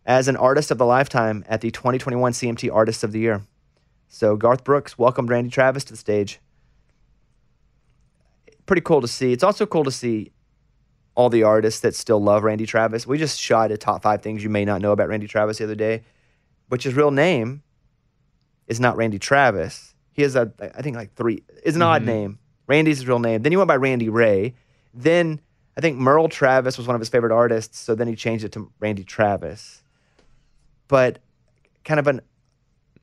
as 0.06 0.28
an 0.28 0.36
artist 0.36 0.72
of 0.72 0.78
the 0.78 0.86
lifetime 0.86 1.44
at 1.48 1.62
the 1.62 1.72
2021 1.72 2.34
CMT 2.34 2.74
Artist 2.74 3.04
of 3.04 3.12
the 3.12 3.20
Year. 3.20 3.42
So 4.08 4.36
Garth 4.36 4.64
Brooks 4.64 4.98
welcomed 4.98 5.30
Randy 5.30 5.50
Travis 5.50 5.84
to 5.86 5.94
the 5.94 5.98
stage. 5.98 6.40
Pretty 8.66 8.82
cool 8.82 9.02
to 9.02 9.08
see. 9.08 9.32
It's 9.32 9.44
also 9.44 9.66
cool 9.66 9.84
to 9.84 9.92
see 9.92 10.32
all 11.16 11.30
the 11.30 11.44
artists 11.44 11.82
that 11.82 11.96
still 11.96 12.22
love 12.22 12.44
Randy 12.44 12.66
Travis. 12.66 13.06
We 13.06 13.18
just 13.18 13.40
shot 13.40 13.72
a 13.72 13.78
top 13.78 14.02
five 14.02 14.22
things 14.22 14.44
you 14.44 14.50
may 14.50 14.66
not 14.66 14.82
know 14.82 14.92
about 14.92 15.10
Randy 15.10 15.28
Travis 15.28 15.58
the 15.58 15.66
other 15.66 15.76
day, 15.76 16.04
which 16.70 16.84
his 16.84 16.94
real 16.94 17.12
name 17.12 17.64
is 18.68 18.80
not 18.80 18.98
Randy 18.98 19.20
Travis. 19.20 19.94
He 20.12 20.22
has 20.22 20.36
a, 20.36 20.52
I 20.60 20.82
think 20.82 20.96
like 20.96 21.14
three, 21.14 21.44
is 21.64 21.76
an 21.76 21.82
odd 21.82 22.02
mm-hmm. 22.02 22.12
name. 22.12 22.40
Randy's 22.68 23.00
his 23.00 23.08
real 23.08 23.20
name. 23.20 23.42
Then 23.42 23.52
he 23.52 23.58
went 23.58 23.68
by 23.68 23.76
Randy 23.76 24.10
Ray. 24.10 24.56
Then 24.94 25.42
I 25.78 25.82
think 25.82 25.98
Merle 25.98 26.30
Travis 26.30 26.78
was 26.78 26.88
one 26.88 26.96
of 26.96 27.02
his 27.02 27.10
favorite 27.10 27.32
artists, 27.32 27.80
so 27.80 27.96
then 27.96 28.08
he 28.08 28.16
changed 28.16 28.46
it 28.46 28.52
to 28.54 28.72
Randy 28.80 29.04
Travis. 29.04 29.83
But 30.94 31.18
kind 31.86 32.00
of 32.00 32.06
an 32.06 32.22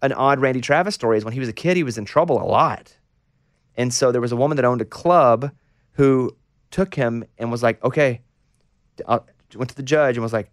an 0.00 0.12
odd 0.12 0.38
Randy 0.38 0.60
Travis 0.60 0.94
story 0.94 1.18
is 1.18 1.24
when 1.24 1.32
he 1.32 1.40
was 1.40 1.48
a 1.48 1.52
kid, 1.52 1.76
he 1.76 1.82
was 1.82 1.98
in 1.98 2.04
trouble 2.04 2.40
a 2.40 2.46
lot. 2.46 2.96
And 3.74 3.92
so 3.92 4.12
there 4.12 4.20
was 4.20 4.30
a 4.30 4.36
woman 4.36 4.54
that 4.54 4.64
owned 4.64 4.80
a 4.80 4.84
club 4.84 5.50
who 5.94 6.30
took 6.70 6.94
him 6.94 7.24
and 7.36 7.50
was 7.50 7.64
like, 7.64 7.82
okay, 7.82 8.20
uh, 9.06 9.18
went 9.56 9.70
to 9.70 9.74
the 9.74 9.82
judge 9.82 10.16
and 10.16 10.22
was 10.22 10.32
like, 10.32 10.52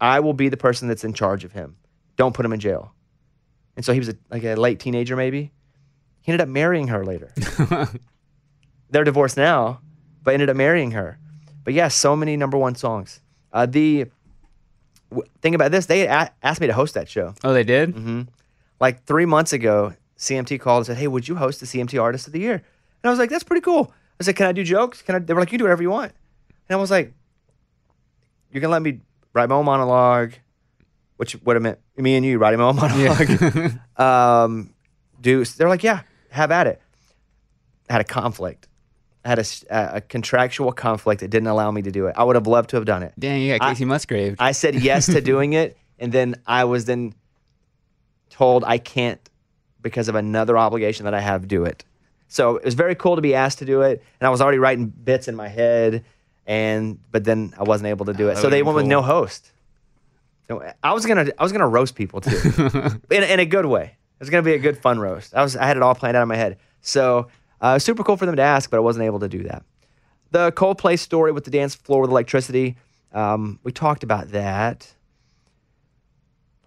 I 0.00 0.18
will 0.18 0.32
be 0.32 0.48
the 0.48 0.56
person 0.56 0.88
that's 0.88 1.04
in 1.04 1.12
charge 1.12 1.44
of 1.44 1.52
him. 1.52 1.76
Don't 2.16 2.34
put 2.34 2.44
him 2.44 2.52
in 2.52 2.58
jail. 2.58 2.92
And 3.76 3.84
so 3.84 3.92
he 3.92 4.00
was 4.00 4.08
a, 4.08 4.16
like 4.28 4.42
a 4.42 4.56
late 4.56 4.80
teenager, 4.80 5.14
maybe. 5.14 5.52
He 6.22 6.32
ended 6.32 6.40
up 6.40 6.48
marrying 6.48 6.88
her 6.88 7.04
later. 7.04 7.32
They're 8.90 9.04
divorced 9.04 9.36
now, 9.36 9.82
but 10.24 10.34
ended 10.34 10.50
up 10.50 10.56
marrying 10.56 10.90
her. 10.90 11.16
But 11.62 11.74
yeah, 11.74 11.86
so 11.86 12.16
many 12.16 12.36
number 12.36 12.58
one 12.58 12.74
songs. 12.74 13.20
Uh, 13.52 13.66
the 13.66 14.06
thing 15.40 15.54
about 15.54 15.70
this, 15.70 15.86
they 15.86 16.06
a- 16.06 16.32
asked 16.42 16.60
me 16.60 16.66
to 16.66 16.72
host 16.74 16.94
that 16.94 17.08
show 17.08 17.34
Oh, 17.44 17.52
they 17.52 17.64
did? 17.64 17.94
Mm-hmm. 17.94 18.22
like 18.80 19.04
three 19.04 19.24
months 19.26 19.52
ago, 19.52 19.94
CMT 20.18 20.60
called 20.60 20.80
and 20.80 20.86
said, 20.86 20.96
"Hey, 20.96 21.06
would 21.08 21.26
you 21.28 21.36
host 21.36 21.60
the 21.60 21.66
CMT 21.66 22.00
Artist 22.00 22.26
of 22.26 22.32
the 22.32 22.40
Year?" 22.40 22.54
And 22.54 23.04
I 23.04 23.10
was 23.10 23.18
like, 23.18 23.30
"That's 23.30 23.44
pretty 23.44 23.60
cool." 23.62 23.92
I 24.20 24.24
said, 24.24 24.36
"Can 24.36 24.46
I 24.46 24.52
do 24.52 24.64
jokes?" 24.64 25.00
Can 25.02 25.14
I? 25.14 25.18
They 25.20 25.32
were 25.34 25.40
like, 25.40 25.52
"You 25.52 25.58
do 25.58 25.64
whatever 25.64 25.82
you 25.82 25.90
want." 25.90 26.12
And 26.68 26.76
I 26.76 26.80
was 26.80 26.90
like, 26.90 27.12
"You're 28.50 28.60
gonna 28.60 28.72
let 28.72 28.82
me 28.82 29.00
write 29.32 29.48
my 29.48 29.54
own 29.54 29.64
monologue," 29.64 30.32
which 31.16 31.36
would 31.44 31.56
have 31.56 31.62
meant 31.62 31.78
me 31.96 32.16
and 32.16 32.24
you 32.26 32.38
writing 32.38 32.58
my 32.60 32.66
own 32.66 32.76
monologue. 32.76 33.78
um, 33.96 34.74
do 35.20 35.44
they're 35.44 35.68
like, 35.68 35.82
"Yeah, 35.82 36.02
have 36.30 36.50
at 36.50 36.66
it." 36.66 36.80
I 37.88 37.94
had 37.94 38.00
a 38.02 38.04
conflict. 38.04 38.67
I 39.24 39.28
had 39.30 39.46
a, 39.70 40.00
contractual 40.00 40.72
conflict 40.72 41.20
that 41.20 41.28
didn't 41.28 41.48
allow 41.48 41.70
me 41.70 41.82
to 41.82 41.90
do 41.90 42.06
it. 42.06 42.14
I 42.16 42.24
would 42.24 42.36
have 42.36 42.46
loved 42.46 42.70
to 42.70 42.76
have 42.76 42.84
done 42.84 43.02
it. 43.02 43.12
Dang, 43.18 43.42
you 43.42 43.58
got 43.58 43.66
I- 43.66 43.74
Kacey 43.74 43.86
Musgrave. 43.86 44.36
I 44.38 44.52
said 44.52 44.76
yes 44.76 45.06
to 45.06 45.20
doing 45.32 45.52
it, 45.52 45.76
and 45.98 46.12
then 46.12 46.36
I 46.46 46.64
was 46.64 46.84
then 46.84 47.14
told 48.30 48.64
I 48.64 48.78
can't 48.78 49.20
because 49.80 50.08
of 50.08 50.14
another 50.14 50.56
obligation 50.56 51.04
that 51.04 51.14
I 51.14 51.20
have 51.20 51.48
do 51.48 51.64
it. 51.64 51.84
So 52.28 52.56
it 52.56 52.64
was 52.64 52.74
very 52.74 52.94
cool 52.94 53.16
to 53.16 53.22
be 53.22 53.34
asked 53.34 53.58
to 53.58 53.64
do 53.64 53.82
it, 53.82 54.02
and 54.20 54.26
I 54.26 54.30
was 54.30 54.40
already 54.40 54.58
writing 54.58 54.86
bits 54.86 55.28
in 55.28 55.34
my 55.34 55.48
head, 55.48 56.04
and 56.46 56.98
but 57.10 57.24
then 57.24 57.54
I 57.58 57.62
wasn't 57.62 57.88
able 57.88 58.06
to 58.06 58.12
do 58.12 58.28
it. 58.28 58.34
that 58.34 58.42
So 58.42 58.50
they 58.50 58.62
went 58.62 58.76
been 58.76 58.84
with 58.84 58.90
no 58.90 59.02
host. 59.02 59.50
No, 60.48 60.62
I 60.82 60.92
was 60.92 61.06
gonna 61.06 61.28
I 61.38 61.42
was 61.42 61.52
gonna 61.52 61.68
roast 61.68 61.94
people 61.94 62.20
too, 62.20 62.36
in, 63.10 63.22
in 63.22 63.40
a 63.40 63.46
good 63.46 63.66
way. 63.66 63.84
It 63.84 64.20
was 64.20 64.30
gonna 64.30 64.42
be 64.42 64.54
a 64.54 64.58
good 64.58 64.78
fun 64.78 64.98
roast. 64.98 65.34
I 65.34 65.42
was 65.42 65.56
I 65.56 65.66
had 65.66 65.76
it 65.76 65.82
all 65.82 65.94
planned 65.94 66.16
out 66.16 66.22
in 66.22 66.28
my 66.28 66.36
head. 66.36 66.58
So 66.80 67.28
uh, 67.60 67.78
super 67.78 68.02
cool 68.04 68.16
for 68.16 68.26
them 68.26 68.36
to 68.36 68.42
ask, 68.42 68.70
but 68.70 68.76
I 68.76 68.80
wasn't 68.80 69.04
able 69.04 69.20
to 69.20 69.28
do 69.28 69.42
that. 69.44 69.64
The 70.30 70.52
Coldplay 70.52 70.98
story 70.98 71.32
with 71.32 71.44
the 71.44 71.50
dance 71.50 71.74
floor 71.74 72.02
with 72.02 72.10
electricity. 72.10 72.76
Um, 73.12 73.58
we 73.62 73.72
talked 73.72 74.02
about 74.02 74.28
that. 74.32 74.92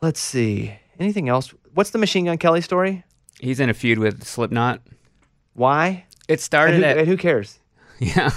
Let's 0.01 0.19
see. 0.19 0.73
Anything 0.99 1.29
else? 1.29 1.53
What's 1.73 1.91
the 1.91 1.99
Machine 1.99 2.25
Gun 2.25 2.37
Kelly 2.37 2.61
story? 2.61 3.03
He's 3.39 3.59
in 3.59 3.69
a 3.69 3.73
feud 3.73 3.99
with 3.99 4.23
Slipknot. 4.23 4.81
Why? 5.53 6.05
It 6.27 6.33
And 6.33 6.39
started 6.39 6.77
who, 6.77 6.83
at 6.83 6.97
and 6.97 7.07
who 7.07 7.17
cares? 7.17 7.59
yeah. 7.99 8.31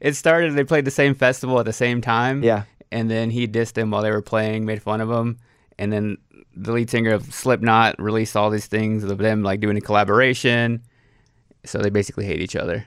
It 0.00 0.16
started. 0.16 0.54
They 0.54 0.64
played 0.64 0.84
the 0.84 0.90
same 0.90 1.14
festival 1.14 1.58
at 1.58 1.66
the 1.66 1.72
same 1.72 2.00
time. 2.00 2.42
Yeah. 2.42 2.64
And 2.90 3.10
then 3.10 3.30
he 3.30 3.46
dissed 3.46 3.76
him 3.76 3.90
while 3.90 4.02
they 4.02 4.10
were 4.10 4.22
playing, 4.22 4.64
made 4.64 4.82
fun 4.82 5.00
of 5.00 5.10
him, 5.10 5.38
and 5.78 5.92
then 5.92 6.18
the 6.54 6.72
lead 6.72 6.90
singer 6.90 7.12
of 7.12 7.32
Slipknot 7.32 7.98
released 7.98 8.36
all 8.36 8.50
these 8.50 8.66
things 8.66 9.04
of 9.04 9.16
them 9.16 9.42
like 9.42 9.60
doing 9.60 9.76
a 9.78 9.80
collaboration. 9.80 10.82
So 11.64 11.78
they 11.78 11.90
basically 11.90 12.24
hate 12.26 12.40
each 12.40 12.56
other. 12.56 12.86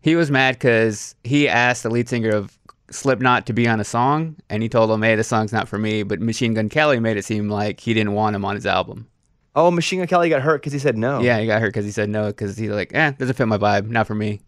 He 0.00 0.16
was 0.16 0.30
mad 0.30 0.54
because 0.54 1.14
he 1.24 1.48
asked 1.48 1.82
the 1.82 1.90
lead 1.90 2.08
singer 2.08 2.30
of 2.30 2.56
Slipknot 2.90 3.46
to 3.46 3.52
be 3.52 3.68
on 3.68 3.78
a 3.80 3.84
song, 3.84 4.36
and 4.48 4.62
he 4.62 4.68
told 4.68 4.90
him, 4.90 5.02
"Hey, 5.02 5.14
the 5.14 5.22
song's 5.24 5.52
not 5.52 5.68
for 5.68 5.78
me." 5.78 6.02
But 6.02 6.20
Machine 6.20 6.54
Gun 6.54 6.68
Kelly 6.68 6.98
made 6.98 7.16
it 7.16 7.24
seem 7.24 7.48
like 7.48 7.78
he 7.80 7.92
didn't 7.94 8.14
want 8.14 8.34
him 8.34 8.44
on 8.44 8.54
his 8.54 8.66
album. 8.66 9.06
Oh, 9.54 9.70
Machine 9.70 9.98
Gun 10.00 10.08
Kelly 10.08 10.28
got 10.28 10.42
hurt 10.42 10.60
because 10.62 10.72
he 10.72 10.78
said 10.78 10.96
no. 10.96 11.20
Yeah, 11.20 11.38
he 11.38 11.46
got 11.46 11.60
hurt 11.60 11.68
because 11.68 11.84
he 11.84 11.90
said 11.92 12.08
no 12.08 12.26
because 12.28 12.56
he's 12.56 12.70
like, 12.70 12.92
"Eh, 12.94 13.12
doesn't 13.18 13.34
fit 13.36 13.46
my 13.46 13.58
vibe, 13.58 13.88
not 13.88 14.06
for 14.06 14.14
me." 14.14 14.40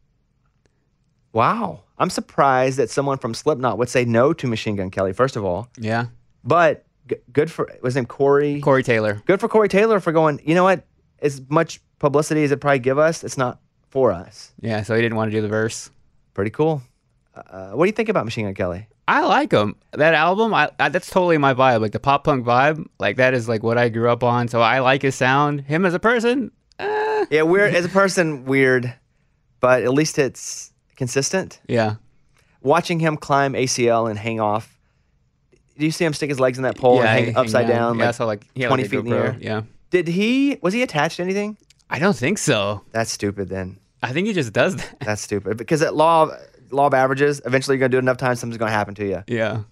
Wow. 1.32 1.80
I'm 1.98 2.10
surprised 2.10 2.78
that 2.78 2.90
someone 2.90 3.18
from 3.18 3.32
Slipknot 3.34 3.78
would 3.78 3.88
say 3.88 4.04
no 4.04 4.32
to 4.32 4.46
Machine 4.46 4.76
Gun 4.76 4.90
Kelly. 4.90 5.12
First 5.12 5.36
of 5.36 5.44
all, 5.44 5.68
Yeah, 5.78 6.06
but 6.44 6.84
g- 7.08 7.16
good 7.32 7.50
for 7.50 7.70
was 7.82 7.92
his 7.94 7.96
name 7.96 8.06
Corey. 8.06 8.60
Corey 8.60 8.82
Taylor. 8.82 9.22
Good 9.26 9.40
for 9.40 9.48
Corey 9.48 9.68
Taylor 9.68 10.00
for 10.00 10.12
going. 10.12 10.40
You 10.44 10.54
know 10.54 10.64
what? 10.64 10.84
As 11.20 11.40
much 11.48 11.80
publicity 12.02 12.42
as 12.42 12.50
it 12.50 12.60
probably 12.60 12.80
give 12.80 12.98
us, 12.98 13.24
it's 13.24 13.38
not 13.38 13.60
for 13.88 14.12
us. 14.12 14.52
Yeah, 14.60 14.82
so 14.82 14.94
he 14.94 15.00
didn't 15.00 15.16
want 15.16 15.30
to 15.30 15.36
do 15.36 15.40
the 15.40 15.48
verse. 15.48 15.90
Pretty 16.34 16.50
cool. 16.50 16.82
Uh, 17.34 17.70
what 17.70 17.86
do 17.86 17.88
you 17.88 17.92
think 17.92 18.10
about 18.10 18.26
Machine 18.26 18.44
Gun 18.44 18.54
Kelly? 18.54 18.88
I 19.08 19.24
like 19.24 19.52
him. 19.52 19.76
That 19.92 20.14
album, 20.14 20.52
I, 20.52 20.70
I 20.78 20.88
that's 20.90 21.08
totally 21.08 21.38
my 21.38 21.54
vibe. 21.54 21.80
Like 21.80 21.92
the 21.92 22.00
pop 22.00 22.24
punk 22.24 22.44
vibe, 22.44 22.86
like 22.98 23.16
that 23.16 23.34
is 23.34 23.48
like 23.48 23.62
what 23.62 23.78
I 23.78 23.88
grew 23.88 24.10
up 24.10 24.22
on. 24.22 24.48
So 24.48 24.60
I 24.60 24.80
like 24.80 25.02
his 25.02 25.14
sound. 25.14 25.62
Him 25.62 25.86
as 25.86 25.94
a 25.94 25.98
person, 25.98 26.50
eh. 26.78 27.24
Yeah, 27.30 27.42
weird 27.42 27.74
as 27.74 27.84
a 27.84 27.88
person, 27.88 28.44
weird, 28.44 28.92
but 29.60 29.82
at 29.82 29.92
least 29.92 30.18
it's 30.18 30.72
consistent. 30.96 31.60
yeah, 31.68 31.96
Watching 32.62 33.00
him 33.00 33.16
climb 33.16 33.54
ACL 33.54 34.08
and 34.08 34.18
hang 34.18 34.40
off. 34.40 34.76
Do 35.78 35.84
you 35.84 35.90
see 35.90 36.04
him 36.04 36.12
stick 36.12 36.28
his 36.28 36.38
legs 36.38 36.58
in 36.58 36.64
that 36.64 36.76
pole 36.76 36.96
yeah, 36.96 37.00
and 37.00 37.08
hang 37.08 37.24
hang 37.26 37.36
upside 37.36 37.66
down? 37.66 37.98
Yeah, 37.98 38.06
like 38.06 38.14
so 38.14 38.26
like 38.26 38.54
20 38.54 38.68
like, 38.68 38.90
feet 38.90 38.98
in 39.00 39.08
the 39.08 39.16
air? 39.16 39.36
Yeah, 39.40 39.62
Did 39.90 40.08
he? 40.08 40.58
Was 40.62 40.74
he 40.74 40.82
attached 40.82 41.16
to 41.16 41.22
anything? 41.22 41.56
I 41.92 41.98
don't 41.98 42.16
think 42.16 42.38
so. 42.38 42.80
That's 42.90 43.10
stupid. 43.12 43.50
Then 43.50 43.78
I 44.02 44.12
think 44.12 44.26
he 44.26 44.32
just 44.32 44.52
does 44.54 44.76
that. 44.76 44.96
that's 45.00 45.20
stupid 45.20 45.58
because 45.58 45.80
that 45.80 45.94
law 45.94 46.22
of, 46.22 46.30
law 46.70 46.86
of 46.86 46.94
averages. 46.94 47.42
Eventually, 47.44 47.76
you're 47.76 47.80
gonna 47.80 47.90
do 47.90 47.98
it 47.98 48.00
enough 48.00 48.16
times, 48.16 48.40
something's 48.40 48.58
gonna 48.58 48.70
happen 48.70 48.94
to 48.96 49.06
you. 49.06 49.22
yeah. 49.26 49.62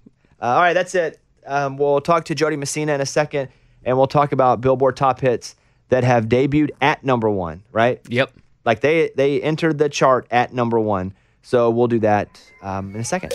Uh, 0.42 0.44
all 0.44 0.60
right, 0.60 0.74
that's 0.74 0.94
it. 0.94 1.18
Um, 1.46 1.76
we'll 1.76 2.00
talk 2.00 2.26
to 2.26 2.34
Jo 2.34 2.50
Dee 2.50 2.56
Messina 2.56 2.94
in 2.94 3.00
a 3.00 3.06
second, 3.06 3.48
and 3.84 3.96
we'll 3.96 4.06
talk 4.06 4.32
about 4.32 4.60
Billboard 4.60 4.96
top 4.96 5.20
hits 5.20 5.56
that 5.88 6.04
have 6.04 6.26
debuted 6.26 6.70
at 6.82 7.02
number 7.02 7.28
one. 7.30 7.62
Right? 7.72 8.00
Yep. 8.08 8.32
Like 8.66 8.80
they 8.80 9.10
they 9.16 9.40
entered 9.40 9.78
the 9.78 9.88
chart 9.88 10.26
at 10.30 10.52
number 10.52 10.78
one. 10.78 11.14
So 11.42 11.70
we'll 11.70 11.88
do 11.88 12.00
that 12.00 12.38
um, 12.62 12.94
in 12.94 13.00
a 13.00 13.04
second. 13.04 13.32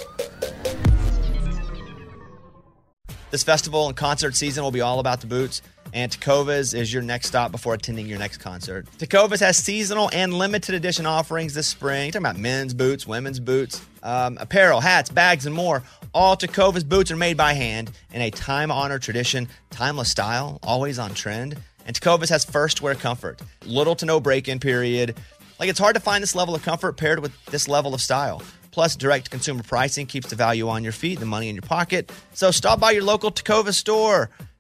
This 3.32 3.44
festival 3.44 3.88
and 3.88 3.98
concert 3.98 4.36
season 4.36 4.64
will 4.64 4.72
be 4.72 4.82
all 4.82 5.00
about 5.00 5.22
the 5.22 5.28
boots, 5.28 5.62
and 5.96 6.12
Tecovas 6.12 6.78
is 6.78 6.94
your 6.94 7.02
next 7.02 7.28
stop 7.28 7.52
before 7.52 7.74
attending 7.74 8.06
your 8.06 8.20
next 8.20 8.40
concert. 8.40 8.86
Tecovas 8.98 9.40
has 9.40 9.56
seasonal 9.56 10.10
and 10.12 10.34
limited 10.34 10.76
edition 10.76 11.06
offerings 11.06 11.54
this 11.54 11.68
spring. 11.68 12.08
You're 12.08 12.12
talking 12.12 12.26
about 12.26 12.38
men's 12.38 12.74
boots, 12.74 13.08
women's 13.08 13.40
boots, 13.40 13.82
um, 14.04 14.38
apparel, 14.42 14.82
hats, 14.82 15.10
bags, 15.10 15.46
and 15.46 15.56
more. 15.56 15.84
All 16.14 16.36
Tecovas 16.36 16.88
boots 16.88 17.12
are 17.12 17.16
made 17.16 17.38
by 17.38 17.54
hand 17.54 17.92
in 18.14 18.22
a 18.22 18.30
time 18.30 18.72
honored 18.72 19.04
tradition, 19.04 19.48
timeless 19.70 20.12
style, 20.12 20.60
always 20.64 21.00
on 21.00 21.14
trend. 21.14 21.58
And 21.88 21.98
Tecovas 21.98 22.30
has 22.30 22.44
first 22.44 22.82
wear 22.82 22.96
comfort, 22.96 23.42
little 23.66 23.96
to 23.96 24.06
no 24.06 24.20
break 24.20 24.50
in 24.50 24.60
period. 24.60 25.16
Like 25.62 25.70
it's 25.70 25.80
hard 25.80 25.96
to 25.96 26.02
find 26.02 26.22
this 26.22 26.36
level 26.36 26.54
of 26.54 26.62
comfort 26.62 26.98
paired 26.98 27.20
with 27.20 27.32
this 27.46 27.70
level 27.70 27.94
of 27.94 28.02
style. 28.02 28.44
Plus, 28.72 28.98
direct 28.98 29.32
consumer 29.32 29.64
pricing 29.64 30.06
keeps 30.06 30.28
the 30.28 30.36
value 30.36 30.68
on 30.68 30.84
your 30.84 30.92
feet, 30.92 31.22
the 31.22 31.26
money 31.26 31.48
in 31.48 31.56
your 31.56 31.62
pocket. 31.62 32.12
So 32.34 32.52
stop 32.52 32.82
by 32.82 32.92
your 32.92 33.04
local 33.04 33.32
Tecova 33.32 33.74
store, 33.74 34.30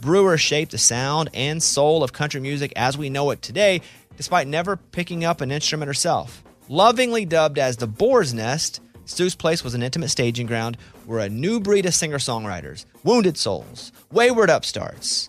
Brewer 0.00 0.36
shaped 0.38 0.72
the 0.72 0.78
sound 0.78 1.30
and 1.34 1.62
soul 1.62 2.02
of 2.02 2.12
country 2.12 2.40
music 2.40 2.72
as 2.76 2.98
we 2.98 3.10
know 3.10 3.30
it 3.30 3.42
today, 3.42 3.80
despite 4.16 4.46
never 4.46 4.76
picking 4.76 5.24
up 5.24 5.40
an 5.40 5.50
instrument 5.50 5.88
herself. 5.88 6.42
Lovingly 6.68 7.24
dubbed 7.24 7.58
as 7.58 7.76
the 7.76 7.86
Boar's 7.86 8.32
Nest, 8.32 8.80
Sue's 9.06 9.34
Place 9.34 9.62
was 9.62 9.74
an 9.74 9.82
intimate 9.82 10.08
staging 10.08 10.46
ground 10.46 10.78
where 11.04 11.20
a 11.20 11.28
new 11.28 11.60
breed 11.60 11.84
of 11.84 11.94
singer 11.94 12.18
songwriters, 12.18 12.86
wounded 13.02 13.36
souls, 13.36 13.92
wayward 14.10 14.48
upstarts, 14.48 15.28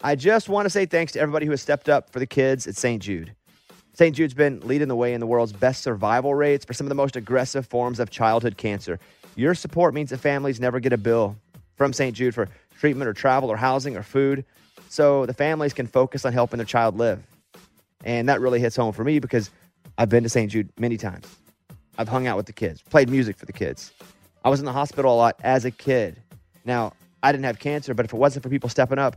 I 0.00 0.14
just 0.14 0.48
want 0.48 0.66
to 0.66 0.70
say 0.70 0.86
thanks 0.86 1.12
to 1.12 1.20
everybody 1.20 1.44
who 1.44 1.50
has 1.50 1.60
stepped 1.60 1.88
up 1.88 2.10
for 2.10 2.20
the 2.20 2.26
kids 2.26 2.68
at 2.68 2.76
St. 2.76 3.02
Jude. 3.02 3.34
St. 3.94 4.14
Jude's 4.14 4.34
been 4.34 4.60
leading 4.60 4.86
the 4.86 4.94
way 4.94 5.12
in 5.12 5.18
the 5.18 5.26
world's 5.26 5.52
best 5.52 5.82
survival 5.82 6.36
rates 6.36 6.64
for 6.64 6.72
some 6.72 6.86
of 6.86 6.88
the 6.88 6.94
most 6.94 7.16
aggressive 7.16 7.66
forms 7.66 7.98
of 7.98 8.08
childhood 8.08 8.56
cancer. 8.56 9.00
Your 9.34 9.56
support 9.56 9.94
means 9.94 10.10
that 10.10 10.18
families 10.18 10.60
never 10.60 10.78
get 10.78 10.92
a 10.92 10.96
bill 10.96 11.34
from 11.74 11.92
St. 11.92 12.14
Jude 12.16 12.32
for 12.32 12.48
treatment 12.78 13.08
or 13.08 13.12
travel 13.12 13.50
or 13.50 13.56
housing 13.56 13.96
or 13.96 14.04
food, 14.04 14.44
so 14.88 15.26
the 15.26 15.34
families 15.34 15.72
can 15.72 15.88
focus 15.88 16.24
on 16.24 16.32
helping 16.32 16.58
their 16.58 16.66
child 16.66 16.96
live. 16.96 17.20
And 18.04 18.28
that 18.28 18.40
really 18.40 18.60
hits 18.60 18.76
home 18.76 18.92
for 18.92 19.02
me 19.02 19.18
because 19.18 19.50
I've 19.98 20.08
been 20.08 20.22
to 20.22 20.28
St. 20.28 20.48
Jude 20.48 20.70
many 20.78 20.96
times. 20.96 21.26
I've 21.98 22.08
hung 22.08 22.28
out 22.28 22.36
with 22.36 22.46
the 22.46 22.52
kids, 22.52 22.82
played 22.82 23.08
music 23.08 23.36
for 23.36 23.46
the 23.46 23.52
kids. 23.52 23.92
I 24.44 24.48
was 24.48 24.60
in 24.60 24.64
the 24.64 24.72
hospital 24.72 25.12
a 25.12 25.16
lot 25.16 25.40
as 25.42 25.64
a 25.64 25.72
kid. 25.72 26.22
Now, 26.64 26.92
I 27.20 27.32
didn't 27.32 27.46
have 27.46 27.58
cancer, 27.58 27.94
but 27.94 28.04
if 28.04 28.12
it 28.12 28.16
wasn't 28.16 28.44
for 28.44 28.48
people 28.48 28.68
stepping 28.68 29.00
up, 29.00 29.16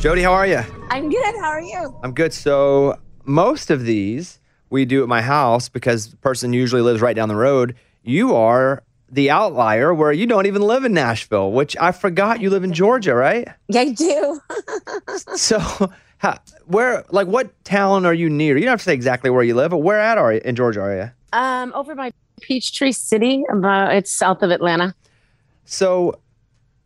Jo 0.00 0.14
Dee, 0.14 0.22
how 0.22 0.32
are 0.32 0.46
you? 0.46 0.60
I'm 0.90 1.08
good. 1.08 1.34
How 1.40 1.48
are 1.48 1.62
you? 1.62 1.98
I'm 2.02 2.12
good. 2.12 2.32
So 2.32 2.98
most 3.24 3.70
of 3.70 3.84
these 3.84 4.38
we 4.70 4.84
do 4.84 5.02
at 5.02 5.08
my 5.08 5.22
house 5.22 5.68
because 5.68 6.08
the 6.10 6.16
person 6.18 6.52
usually 6.52 6.82
lives 6.82 7.00
right 7.00 7.16
down 7.16 7.28
the 7.28 7.36
road. 7.36 7.74
You 8.02 8.34
are 8.34 8.82
the 9.08 9.30
outlier 9.30 9.94
where 9.94 10.12
you 10.12 10.26
don't 10.26 10.46
even 10.46 10.60
live 10.62 10.84
in 10.84 10.92
Nashville, 10.92 11.52
which 11.52 11.76
I 11.80 11.92
forgot 11.92 12.40
you 12.40 12.50
live 12.50 12.64
in 12.64 12.72
Georgia, 12.72 13.14
right? 13.14 13.48
Yeah, 13.68 13.80
I 13.82 13.90
do. 13.92 14.40
So 15.36 15.58
how, 16.18 16.38
where, 16.66 17.04
like, 17.10 17.26
what 17.26 17.64
town 17.64 18.04
are 18.06 18.14
you 18.14 18.28
near? 18.28 18.56
You 18.56 18.62
don't 18.64 18.70
have 18.72 18.80
to 18.80 18.84
say 18.84 18.94
exactly 18.94 19.30
where 19.30 19.42
you 19.42 19.54
live, 19.54 19.70
but 19.70 19.78
where 19.78 20.00
at 20.00 20.18
are 20.18 20.32
you 20.32 20.40
in 20.44 20.56
Georgia 20.56 20.80
are 20.80 20.96
you? 20.96 21.10
um, 21.32 21.72
over 21.74 21.94
by 21.94 22.10
Peachtree 22.40 22.92
City, 22.92 23.42
about 23.50 23.94
it's 23.94 24.10
south 24.12 24.42
of 24.42 24.50
Atlanta. 24.50 24.94
So 25.64 26.18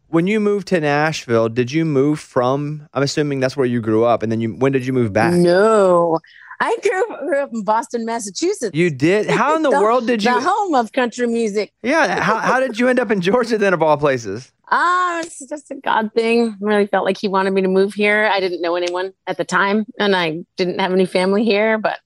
when 0.09 0.27
you 0.27 0.41
moved 0.41 0.69
to 0.69 0.81
Nashville, 0.81 1.49
did 1.49 1.71
you 1.71 1.85
move 1.85 2.19
from? 2.21 2.89
I'm 2.95 3.03
assuming 3.03 3.41
that's 3.41 3.57
where 3.57 3.67
you 3.67 3.81
grew 3.81 4.05
up, 4.05 4.23
and 4.23 4.33
then 4.33 4.41
you. 4.41 4.55
When 4.55 4.73
did 4.73 4.87
you 4.87 4.93
move 4.93 5.13
back? 5.13 5.35
No, 5.35 6.19
I 6.61 6.77
grew, 6.83 7.29
grew 7.29 7.43
up 7.43 7.51
in 7.53 7.63
Boston, 7.63 8.05
Massachusetts. 8.05 8.75
You 8.75 8.91
did. 8.91 9.29
How 9.31 9.57
in 9.57 9.63
the, 9.63 9.71
world 9.71 10.07
did 10.07 10.25
you? 10.25 10.35
The 10.35 10.41
home 10.41 10.75
of 10.75 10.93
country 10.93 11.27
music. 11.27 11.73
Yeah. 11.83 12.21
How, 12.21 12.39
how 12.39 12.61
did 12.61 12.79
you 12.79 12.89
end 12.89 12.99
up 12.99 13.11
in 13.11 13.21
Georgia 13.21 13.59
then, 13.59 13.75
of 13.75 13.83
all 13.83 13.97
places? 13.97 14.51
Ah, 14.71 15.21
it's 15.21 15.47
just 15.47 15.71
a 15.71 15.77
God 15.77 16.13
thing. 16.15 16.57
I 16.61 16.65
really 16.65 16.87
felt 16.87 17.05
like 17.05 17.19
he 17.19 17.29
wanted 17.29 17.53
me 17.53 17.63
to 17.63 17.69
move 17.69 17.95
here. 17.95 18.29
I 18.33 18.41
didn't 18.41 18.61
know 18.61 18.77
anyone 18.77 19.13
at 19.27 19.37
the 19.37 19.45
time, 19.45 19.87
and 19.99 20.17
I 20.17 20.45
didn't 20.57 20.79
have 20.81 20.93
any 20.93 21.07
family 21.07 21.45
here. 21.45 21.79
But 21.79 22.01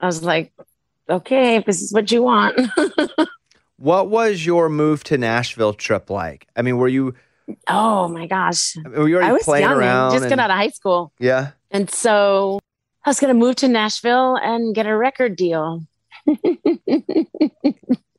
I 0.00 0.06
was 0.06 0.22
like, 0.22 0.52
okay, 1.08 1.56
if 1.56 1.64
this 1.64 1.80
is 1.80 1.92
what 1.92 2.10
you 2.10 2.22
want. 2.22 2.60
What 3.78 4.08
was 4.08 4.46
your 4.46 4.70
move 4.70 5.04
to 5.04 5.18
Nashville 5.18 5.74
trip 5.74 6.08
like? 6.08 6.46
I 6.56 6.62
mean, 6.62 6.78
were 6.78 6.88
you 6.88 7.14
oh 7.68 8.08
my 8.08 8.26
gosh, 8.26 8.76
were 8.84 9.08
you 9.08 9.16
already 9.16 9.30
I 9.30 9.32
was 9.32 9.42
playing 9.42 9.64
young, 9.64 9.78
around? 9.78 10.12
just 10.12 10.28
got 10.28 10.38
out 10.38 10.50
of 10.50 10.56
high 10.56 10.70
school. 10.70 11.12
yeah. 11.18 11.50
And 11.70 11.90
so 11.90 12.60
I 13.04 13.10
was 13.10 13.20
going 13.20 13.32
to 13.32 13.38
move 13.38 13.56
to 13.56 13.68
Nashville 13.68 14.36
and 14.36 14.74
get 14.74 14.86
a 14.86 14.96
record 14.96 15.36
deal. 15.36 15.82
that 16.26 17.26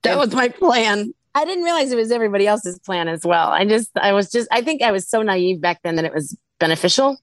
was 0.06 0.34
my 0.34 0.50
plan. 0.50 1.14
I 1.36 1.46
didn't 1.46 1.64
realize 1.64 1.92
it 1.92 1.98
was 1.98 2.12
everybody 2.12 2.48
else's 2.48 2.80
plan 2.80 3.08
as 3.08 3.26
well. 3.26 3.50
I 3.50 3.66
just, 3.66 3.92
I 3.98 4.14
was 4.14 4.32
just, 4.32 4.48
I 4.52 4.62
think 4.62 4.82
I 4.82 4.92
was 4.92 5.08
so 5.08 5.22
naive 5.22 5.62
back 5.62 5.82
then 5.84 5.96
that 5.96 6.06
it 6.06 6.14
was 6.14 6.38
beneficial 6.60 7.18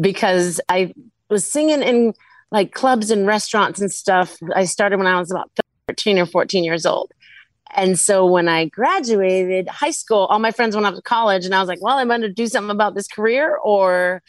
because 0.00 0.60
I 0.68 0.92
was 1.28 1.44
singing 1.44 1.82
in 1.82 2.14
like 2.50 2.72
clubs 2.72 3.10
and 3.10 3.26
restaurants 3.26 3.80
and 3.80 3.90
stuff. 3.90 4.36
I 4.54 4.64
started 4.64 4.98
when 4.98 5.06
I 5.06 5.18
was 5.18 5.30
about 5.30 5.50
13 5.88 6.18
or 6.18 6.26
14 6.26 6.62
years 6.62 6.86
old. 6.86 7.12
And 7.74 7.98
so 7.98 8.26
when 8.26 8.48
I 8.48 8.66
graduated 8.66 9.68
high 9.68 9.90
school, 9.90 10.26
all 10.26 10.38
my 10.38 10.50
friends 10.50 10.74
went 10.74 10.86
off 10.86 10.94
to 10.94 11.02
college, 11.02 11.44
and 11.44 11.54
I 11.54 11.60
was 11.60 11.68
like, 11.68 11.82
well, 11.82 11.98
I'm 11.98 12.08
going 12.08 12.22
to 12.22 12.32
do 12.32 12.46
something 12.46 12.70
about 12.70 12.94
this 12.94 13.08
career 13.08 13.56
or 13.56 14.22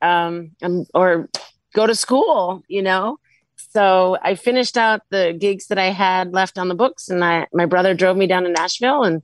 um, 0.00 0.52
um, 0.62 0.86
or 0.94 1.28
go 1.74 1.86
to 1.86 1.94
school, 1.94 2.62
you 2.68 2.82
know. 2.82 3.18
So 3.56 4.16
I 4.22 4.34
finished 4.34 4.76
out 4.76 5.02
the 5.10 5.36
gigs 5.38 5.66
that 5.66 5.78
I 5.78 5.90
had 5.90 6.32
left 6.32 6.58
on 6.58 6.68
the 6.68 6.74
books, 6.74 7.08
and 7.08 7.24
I 7.24 7.46
my 7.52 7.66
brother 7.66 7.94
drove 7.94 8.16
me 8.16 8.26
down 8.26 8.44
to 8.44 8.50
Nashville 8.50 9.04
and 9.04 9.22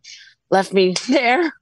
left 0.50 0.72
me 0.72 0.94
there 1.09 1.53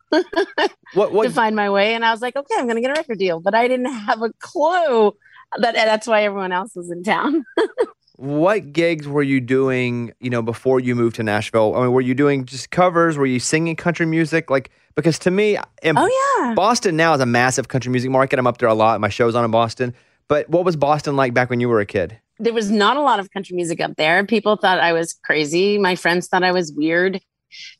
What 0.94 1.22
to 1.22 1.30
find 1.30 1.56
my 1.56 1.70
way. 1.70 1.94
And 1.94 2.04
I 2.04 2.10
was 2.10 2.20
like, 2.20 2.36
okay, 2.36 2.54
I'm 2.56 2.66
going 2.66 2.76
to 2.76 2.82
get 2.82 2.90
a 2.90 3.00
record 3.00 3.18
deal, 3.18 3.40
but 3.40 3.54
I 3.54 3.68
didn't 3.68 3.92
have 3.92 4.22
a 4.22 4.32
clue 4.40 5.16
that 5.58 5.74
that's 5.74 6.06
why 6.06 6.24
everyone 6.24 6.52
else 6.52 6.74
was 6.74 6.90
in 6.90 7.02
town. 7.02 7.44
what 8.16 8.72
gigs 8.72 9.09
were 9.09 9.22
you 9.22 9.40
doing, 9.40 10.12
you 10.20 10.31
know, 10.31 10.42
before 10.42 10.81
you 10.81 10.94
moved 10.94 11.16
to 11.16 11.22
Nashville? 11.22 11.75
I 11.77 11.83
mean, 11.83 11.92
were 11.92 12.01
you 12.01 12.14
doing 12.14 12.44
just 12.44 12.70
covers? 12.70 13.16
Were 13.16 13.27
you 13.27 13.40
singing 13.40 13.77
country 13.77 14.07
music? 14.07 14.51
Like 14.51 14.70
because 14.94 15.18
to 15.20 15.31
me, 15.31 15.57
oh 15.59 16.40
yeah, 16.40 16.55
Boston 16.55 16.96
now 16.96 17.14
is 17.14 17.20
a 17.20 17.27
massive 17.27 17.68
country 17.68 17.90
music 17.90 18.11
market. 18.11 18.38
I'm 18.38 18.46
up 18.46 18.59
there 18.59 18.68
a 18.68 18.75
lot. 18.75 19.01
My 19.01 19.09
show's 19.09 19.35
on 19.35 19.44
in 19.44 19.51
Boston. 19.51 19.94
But 20.29 20.48
what 20.48 20.64
was 20.64 20.77
Boston 20.77 21.16
like 21.16 21.35
back 21.35 21.51
when 21.51 21.61
you 21.61 21.68
were 21.68 21.81
a 21.81 21.87
kid? 21.87 22.18
there 22.42 22.53
was 22.53 22.70
not 22.70 22.96
a 22.96 23.01
lot 23.01 23.20
of 23.20 23.31
country 23.31 23.55
music 23.55 23.81
up 23.81 23.96
there. 23.96 24.27
People 24.27 24.57
thought 24.57 24.81
I 24.81 24.92
was 24.92 25.14
crazy. 25.25 25.79
My 25.79 25.94
friends 25.94 26.27
thought 26.27 26.42
I 26.42 26.51
was 26.51 26.72
weird. 26.72 27.20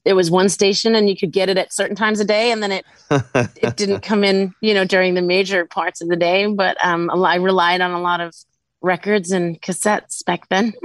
There 0.05 0.15
was 0.15 0.31
one 0.31 0.49
station 0.49 0.95
and 0.95 1.09
you 1.09 1.17
could 1.17 1.33
get 1.33 1.49
it 1.49 1.59
at 1.59 1.73
certain 1.73 1.97
times 1.97 2.21
of 2.21 2.27
day 2.27 2.53
and 2.53 2.63
then 2.63 2.73
it 2.73 2.85
it 3.57 3.77
didn't 3.77 4.01
come 4.01 4.23
in, 4.23 4.55
you 4.61 4.73
know, 4.73 4.85
during 4.85 5.15
the 5.15 5.23
major 5.23 5.67
parts 5.67 6.01
of 6.01 6.09
the 6.09 6.17
day, 6.17 6.47
but 6.47 6.77
um 6.85 7.11
I 7.11 7.37
relied 7.37 7.81
on 7.81 7.91
a 7.91 8.01
lot 8.01 8.21
of 8.21 8.35
records 8.83 9.31
and 9.31 9.61
cassettes 9.61 10.25
back 10.25 10.49
then. 10.49 10.75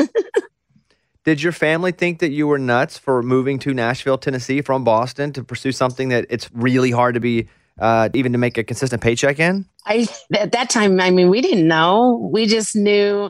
Did 1.23 1.41
your 1.41 1.51
family 1.51 1.91
think 1.91 2.19
that 2.19 2.31
you 2.31 2.47
were 2.47 2.57
nuts 2.57 2.97
for 2.97 3.21
moving 3.21 3.59
to 3.59 3.73
Nashville, 3.73 4.17
Tennessee 4.17 4.61
from 4.61 4.85
Boston 4.85 5.33
to 5.33 5.43
pursue 5.43 5.73
something 5.73 6.07
that 6.09 6.25
it's 6.29 6.49
really 6.53 6.91
hard 6.91 7.15
to 7.15 7.19
be, 7.19 7.49
uh, 7.79 8.07
even 8.13 8.31
to 8.31 8.37
make 8.37 8.57
a 8.57 8.63
consistent 8.63 9.01
paycheck 9.01 9.37
in? 9.37 9.65
I 9.85 10.07
at 10.33 10.53
that 10.53 10.69
time, 10.69 11.01
I 11.01 11.11
mean, 11.11 11.29
we 11.29 11.41
didn't 11.41 11.67
know. 11.67 12.29
We 12.31 12.45
just 12.45 12.77
knew 12.77 13.29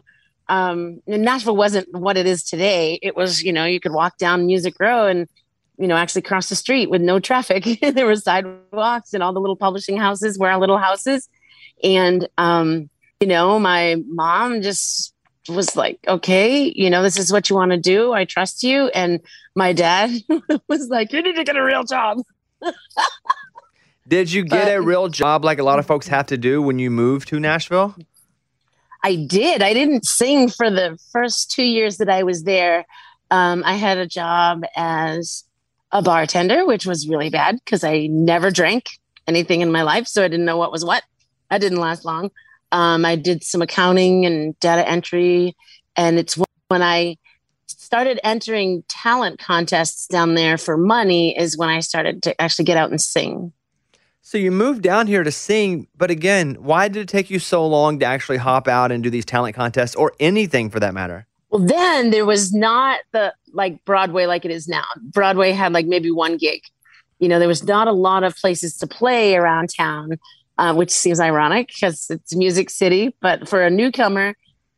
um, 0.49 1.01
Nashville 1.07 1.55
wasn't 1.55 1.87
what 1.91 2.17
it 2.17 2.25
is 2.25 2.43
today. 2.43 2.99
It 3.01 3.15
was, 3.15 3.41
you 3.41 3.51
know, 3.51 3.65
you 3.65 3.79
could 3.79 3.93
walk 3.93 4.17
down 4.17 4.45
Music 4.45 4.75
Row 4.79 5.07
and, 5.07 5.27
you 5.77 5.87
know, 5.87 5.95
actually 5.95 6.21
cross 6.21 6.49
the 6.49 6.55
street 6.55 6.89
with 6.89 7.01
no 7.01 7.19
traffic. 7.19 7.79
there 7.81 8.05
were 8.05 8.15
sidewalks 8.15 9.13
and 9.13 9.23
all 9.23 9.33
the 9.33 9.41
little 9.41 9.57
publishing 9.57 9.97
houses 9.97 10.37
were 10.37 10.49
our 10.49 10.59
little 10.59 10.77
houses. 10.77 11.27
And, 11.83 12.27
um, 12.37 12.89
you 13.19 13.27
know, 13.27 13.59
my 13.59 13.95
mom 14.07 14.61
just 14.61 15.13
was 15.49 15.75
like, 15.75 15.99
okay, 16.07 16.71
you 16.75 16.89
know, 16.89 17.01
this 17.01 17.17
is 17.17 17.31
what 17.31 17.49
you 17.49 17.55
want 17.55 17.71
to 17.71 17.77
do. 17.77 18.13
I 18.13 18.25
trust 18.25 18.63
you. 18.63 18.87
And 18.89 19.21
my 19.55 19.73
dad 19.73 20.11
was 20.67 20.89
like, 20.89 21.13
you 21.13 21.21
need 21.21 21.35
to 21.35 21.43
get 21.43 21.55
a 21.55 21.63
real 21.63 21.83
job. 21.83 22.19
Did 24.07 24.31
you 24.31 24.43
get 24.43 24.73
a 24.73 24.81
real 24.81 25.09
job 25.09 25.43
like 25.43 25.59
a 25.59 25.63
lot 25.63 25.79
of 25.79 25.85
folks 25.85 26.07
have 26.07 26.27
to 26.27 26.37
do 26.37 26.61
when 26.61 26.79
you 26.79 26.89
move 26.89 27.25
to 27.27 27.39
Nashville? 27.39 27.95
I 29.03 29.15
did. 29.15 29.61
I 29.61 29.73
didn't 29.73 30.05
sing 30.05 30.49
for 30.49 30.69
the 30.69 30.97
first 31.11 31.51
two 31.51 31.63
years 31.63 31.97
that 31.97 32.09
I 32.09 32.23
was 32.23 32.43
there. 32.43 32.85
Um, 33.31 33.63
I 33.65 33.75
had 33.75 33.97
a 33.97 34.07
job 34.07 34.63
as 34.75 35.43
a 35.91 36.01
bartender, 36.01 36.65
which 36.65 36.85
was 36.85 37.07
really 37.07 37.29
bad 37.29 37.59
because 37.63 37.83
I 37.83 38.07
never 38.07 38.49
drank 38.49 38.87
anything 39.27 39.61
in 39.61 39.71
my 39.71 39.81
life. 39.81 40.07
So 40.07 40.23
I 40.23 40.27
didn't 40.27 40.45
know 40.45 40.57
what 40.57 40.71
was 40.71 40.85
what. 40.85 41.03
I 41.49 41.57
didn't 41.57 41.79
last 41.79 42.05
long. 42.05 42.31
Um, 42.71 43.05
I 43.05 43.15
did 43.15 43.43
some 43.43 43.61
accounting 43.61 44.25
and 44.25 44.59
data 44.59 44.87
entry. 44.87 45.55
And 45.95 46.19
it's 46.19 46.37
when 46.67 46.81
I 46.81 47.17
started 47.67 48.19
entering 48.23 48.83
talent 48.87 49.39
contests 49.39 50.07
down 50.07 50.35
there 50.35 50.57
for 50.57 50.77
money, 50.77 51.37
is 51.37 51.57
when 51.57 51.69
I 51.69 51.79
started 51.79 52.23
to 52.23 52.41
actually 52.41 52.65
get 52.65 52.77
out 52.77 52.89
and 52.89 53.01
sing. 53.01 53.53
So 54.21 54.37
you 54.37 54.51
moved 54.51 54.81
down 54.81 55.07
here 55.07 55.23
to 55.23 55.31
sing, 55.31 55.87
but 55.95 56.11
again, 56.11 56.57
why 56.59 56.89
did 56.89 57.03
it 57.03 57.07
take 57.07 57.29
you 57.29 57.39
so 57.39 57.65
long 57.65 57.99
to 57.99 58.05
actually 58.05 58.35
hop 58.35 58.67
out 58.67 58.91
and 58.91 59.01
do 59.01 59.09
these 59.09 59.23
talent 59.23 59.55
contests 59.55 59.95
or 59.95 60.11
anything 60.19 60.69
for 60.69 60.81
that 60.81 60.93
matter? 60.93 61.25
Well, 61.49 61.65
then 61.65 62.09
there 62.09 62.25
was 62.25 62.53
not 62.53 62.99
the 63.13 63.33
like 63.53 63.85
Broadway 63.85 64.25
like 64.25 64.43
it 64.43 64.51
is 64.51 64.67
now. 64.67 64.83
Broadway 65.01 65.53
had 65.53 65.71
like 65.71 65.85
maybe 65.85 66.11
one 66.11 66.35
gig. 66.35 66.61
You 67.19 67.29
know, 67.29 67.39
there 67.39 67.47
was 67.47 67.63
not 67.63 67.87
a 67.87 67.93
lot 67.93 68.23
of 68.23 68.35
places 68.35 68.77
to 68.79 68.87
play 68.87 69.35
around 69.35 69.69
town, 69.73 70.17
uh, 70.57 70.73
which 70.73 70.91
seems 70.91 71.19
ironic 71.19 71.67
because 71.67 72.09
it's 72.09 72.35
Music 72.35 72.69
City. 72.69 73.15
But 73.21 73.47
for 73.47 73.63
a 73.63 73.69
newcomer, 73.69 74.35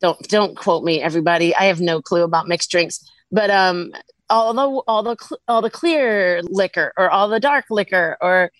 don't 0.00 0.20
don't 0.28 0.56
quote 0.56 0.84
me 0.84 1.00
everybody 1.02 1.52
i 1.56 1.64
have 1.64 1.80
no 1.80 2.00
clue 2.00 2.22
about 2.22 2.46
mixed 2.46 2.70
drinks 2.70 3.00
but 3.30 3.50
um 3.50 3.92
all 4.28 4.52
the 4.52 4.82
all 4.86 5.02
the 5.02 5.38
all 5.48 5.62
the 5.62 5.70
clear 5.70 6.42
liquor 6.44 6.92
or 6.96 7.10
all 7.10 7.28
the 7.28 7.40
dark 7.40 7.64
liquor 7.70 8.16
or 8.20 8.50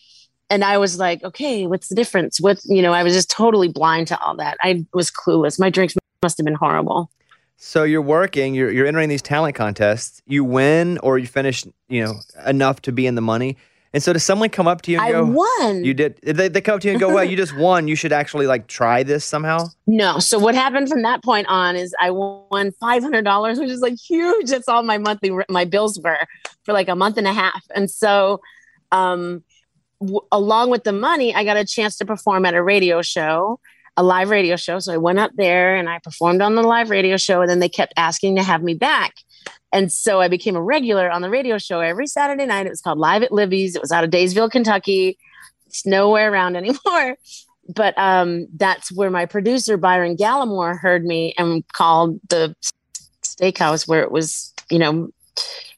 and 0.50 0.64
i 0.64 0.79
was 0.79 0.98
like 0.98 1.22
okay 1.24 1.66
what's 1.66 1.88
the 1.88 1.94
difference 1.94 2.40
what 2.40 2.59
you 2.64 2.83
know 2.83 2.92
i 2.92 3.02
was 3.02 3.14
just 3.14 3.31
totally 3.31 3.68
blind 3.68 4.07
to 4.07 4.18
all 4.20 4.37
that 4.37 4.57
i 4.62 4.85
was 4.94 5.11
clueless 5.11 5.59
my 5.59 5.70
drinks 5.70 5.94
must 6.22 6.38
have 6.38 6.44
been 6.44 6.55
horrible 6.55 7.11
So 7.59 7.85
you're 7.85 8.02
working, 8.02 8.55
you're 8.55 8.70
you're 8.70 8.87
entering 8.87 9.09
these 9.09 9.22
talent 9.22 9.57
contests. 9.57 10.20
You 10.26 10.44
win 10.44 10.98
or 10.98 11.18
you 11.18 11.26
finish, 11.26 11.64
you 11.88 12.05
know, 12.05 12.14
enough 12.46 12.83
to 12.83 12.92
be 12.92 13.07
in 13.07 13.14
the 13.14 13.22
money. 13.22 13.57
And 13.96 14.02
so 14.02 14.12
does 14.12 14.24
someone 14.24 14.50
come 14.50 14.68
up 14.68 14.82
to 14.82 14.90
you 14.90 14.98
and 14.98 15.06
i 15.06 15.11
go, 15.11 15.24
won 15.24 15.82
"You 15.82 15.94
did"? 15.94 16.20
They, 16.22 16.48
they 16.48 16.61
come 16.61 16.74
up 16.74 16.82
to 16.82 16.87
you 16.87 16.92
and 16.92 17.00
go, 17.00 17.14
"Well, 17.14 17.24
you 17.24 17.35
just 17.35 17.56
won. 17.56 17.88
You 17.88 17.96
should 17.96 18.12
actually 18.12 18.46
like 18.46 18.66
try 18.66 19.02
this 19.02 19.24
somehow." 19.24 19.68
No. 19.87 20.18
So 20.18 20.38
what 20.38 20.54
happened 20.54 20.90
from 20.90 21.00
that 21.00 21.24
point 21.24 21.46
on 21.48 21.76
is 21.76 21.94
I 21.98 22.11
won 22.11 22.72
five 22.72 23.02
hundred 23.02 23.24
dollars, 23.24 23.59
which 23.59 23.70
is 23.70 23.80
like 23.80 23.94
huge. 23.94 24.50
That's 24.50 24.68
all 24.68 24.82
my 24.82 24.98
monthly 24.98 25.32
my 25.48 25.64
bills 25.64 25.98
were 25.98 26.18
for 26.64 26.74
like 26.74 26.88
a 26.88 26.94
month 26.94 27.16
and 27.16 27.26
a 27.26 27.32
half. 27.32 27.64
And 27.74 27.90
so, 27.90 28.42
um, 28.92 29.42
w- 30.02 30.20
along 30.30 30.68
with 30.68 30.85
the 30.85 30.92
money, 30.92 31.35
I 31.35 31.44
got 31.44 31.56
a 31.56 31.64
chance 31.64 31.96
to 31.96 32.04
perform 32.04 32.44
at 32.44 32.52
a 32.52 32.62
radio 32.62 33.00
show, 33.00 33.61
a 33.96 34.02
live 34.02 34.28
radio 34.28 34.56
show. 34.56 34.78
So 34.78 34.92
I 34.92 34.98
went 34.98 35.20
up 35.20 35.30
there 35.37 35.74
and 35.74 35.88
I 35.88 36.00
performed 36.00 36.42
on 36.42 36.54
the 36.54 36.62
live 36.62 36.90
radio 36.90 37.16
show, 37.16 37.40
and 37.40 37.48
then 37.48 37.61
they 37.61 37.70
kept 37.70 37.94
asking 37.96 38.37
to 38.37 38.42
have 38.42 38.62
me 38.62 38.74
back. 38.74 39.14
And 39.76 39.92
so 39.92 40.20
I 40.20 40.28
became 40.28 40.56
a 40.56 40.62
regular 40.62 41.10
on 41.10 41.20
the 41.20 41.28
radio 41.28 41.58
show 41.58 41.80
every 41.80 42.06
Saturday 42.06 42.46
night. 42.46 42.66
It 42.66 42.70
was 42.70 42.80
called 42.80 42.98
Live 42.98 43.22
at 43.22 43.30
Libby's. 43.30 43.76
It 43.76 43.82
was 43.82 43.92
out 43.92 44.04
of 44.04 44.10
Daysville, 44.10 44.48
Kentucky. 44.48 45.18
It's 45.66 45.84
nowhere 45.84 46.32
around 46.32 46.56
anymore 46.56 47.16
but 47.74 47.96
um, 47.98 48.46
that's 48.54 48.92
where 48.92 49.10
my 49.10 49.26
producer 49.26 49.76
Byron 49.76 50.16
Gallimore 50.16 50.78
heard 50.78 51.04
me 51.04 51.34
and 51.36 51.66
called 51.72 52.20
the 52.28 52.54
steakhouse 53.22 53.88
where 53.88 54.02
it 54.02 54.10
was, 54.10 54.52
you 54.70 54.78
know, 54.78 55.08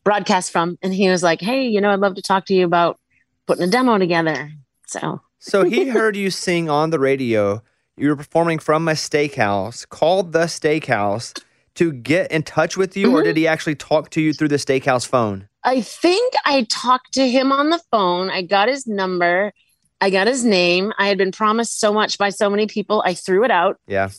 broadcast 0.04 0.52
from, 0.52 0.78
and 0.82 0.94
he 0.94 1.08
was 1.08 1.22
like, 1.22 1.40
"Hey, 1.40 1.66
you 1.66 1.80
know, 1.80 1.90
I'd 1.90 2.00
love 2.00 2.14
to 2.16 2.22
talk 2.22 2.46
to 2.46 2.54
you 2.54 2.64
about 2.64 2.98
putting 3.46 3.64
a 3.64 3.70
demo 3.70 3.98
together." 3.98 4.50
So 4.86 5.20
So 5.38 5.64
he 5.64 5.88
heard 5.88 6.16
you 6.16 6.30
sing 6.30 6.68
on 6.68 6.90
the 6.90 6.98
radio. 6.98 7.62
You 7.96 8.10
were 8.10 8.16
performing 8.16 8.58
from 8.58 8.86
a 8.86 8.92
steakhouse 8.92 9.88
called 9.88 10.32
the 10.32 10.44
Steakhouse 10.44 11.42
to 11.78 11.92
get 11.92 12.30
in 12.30 12.42
touch 12.42 12.76
with 12.76 12.96
you, 12.96 13.14
or 13.16 13.20
Mhm. 13.20 13.24
did 13.24 13.36
he 13.36 13.46
actually 13.48 13.74
talk 13.74 14.10
to 14.10 14.20
you 14.20 14.32
through 14.32 14.48
the 14.48 14.56
steakhouse 14.56 15.06
phone? 15.06 15.48
I 15.64 15.80
think 15.80 16.34
I 16.44 16.66
talked 16.70 17.14
to 17.14 17.28
him 17.28 17.50
on 17.52 17.70
the 17.70 17.80
phone. 17.90 18.30
I 18.30 18.42
got 18.42 18.68
his 18.68 18.86
number. 18.86 19.52
I 20.00 20.10
got 20.10 20.26
his 20.28 20.44
name. 20.44 20.92
I 20.98 21.08
had 21.08 21.18
been 21.18 21.32
promised 21.32 21.80
so 21.80 21.92
much 21.92 22.18
by 22.18 22.30
so 22.30 22.48
many 22.48 22.66
people. 22.66 23.02
I 23.04 23.14
threw 23.14 23.44
it 23.44 23.50
out. 23.50 23.78
Yeah. 23.86 24.10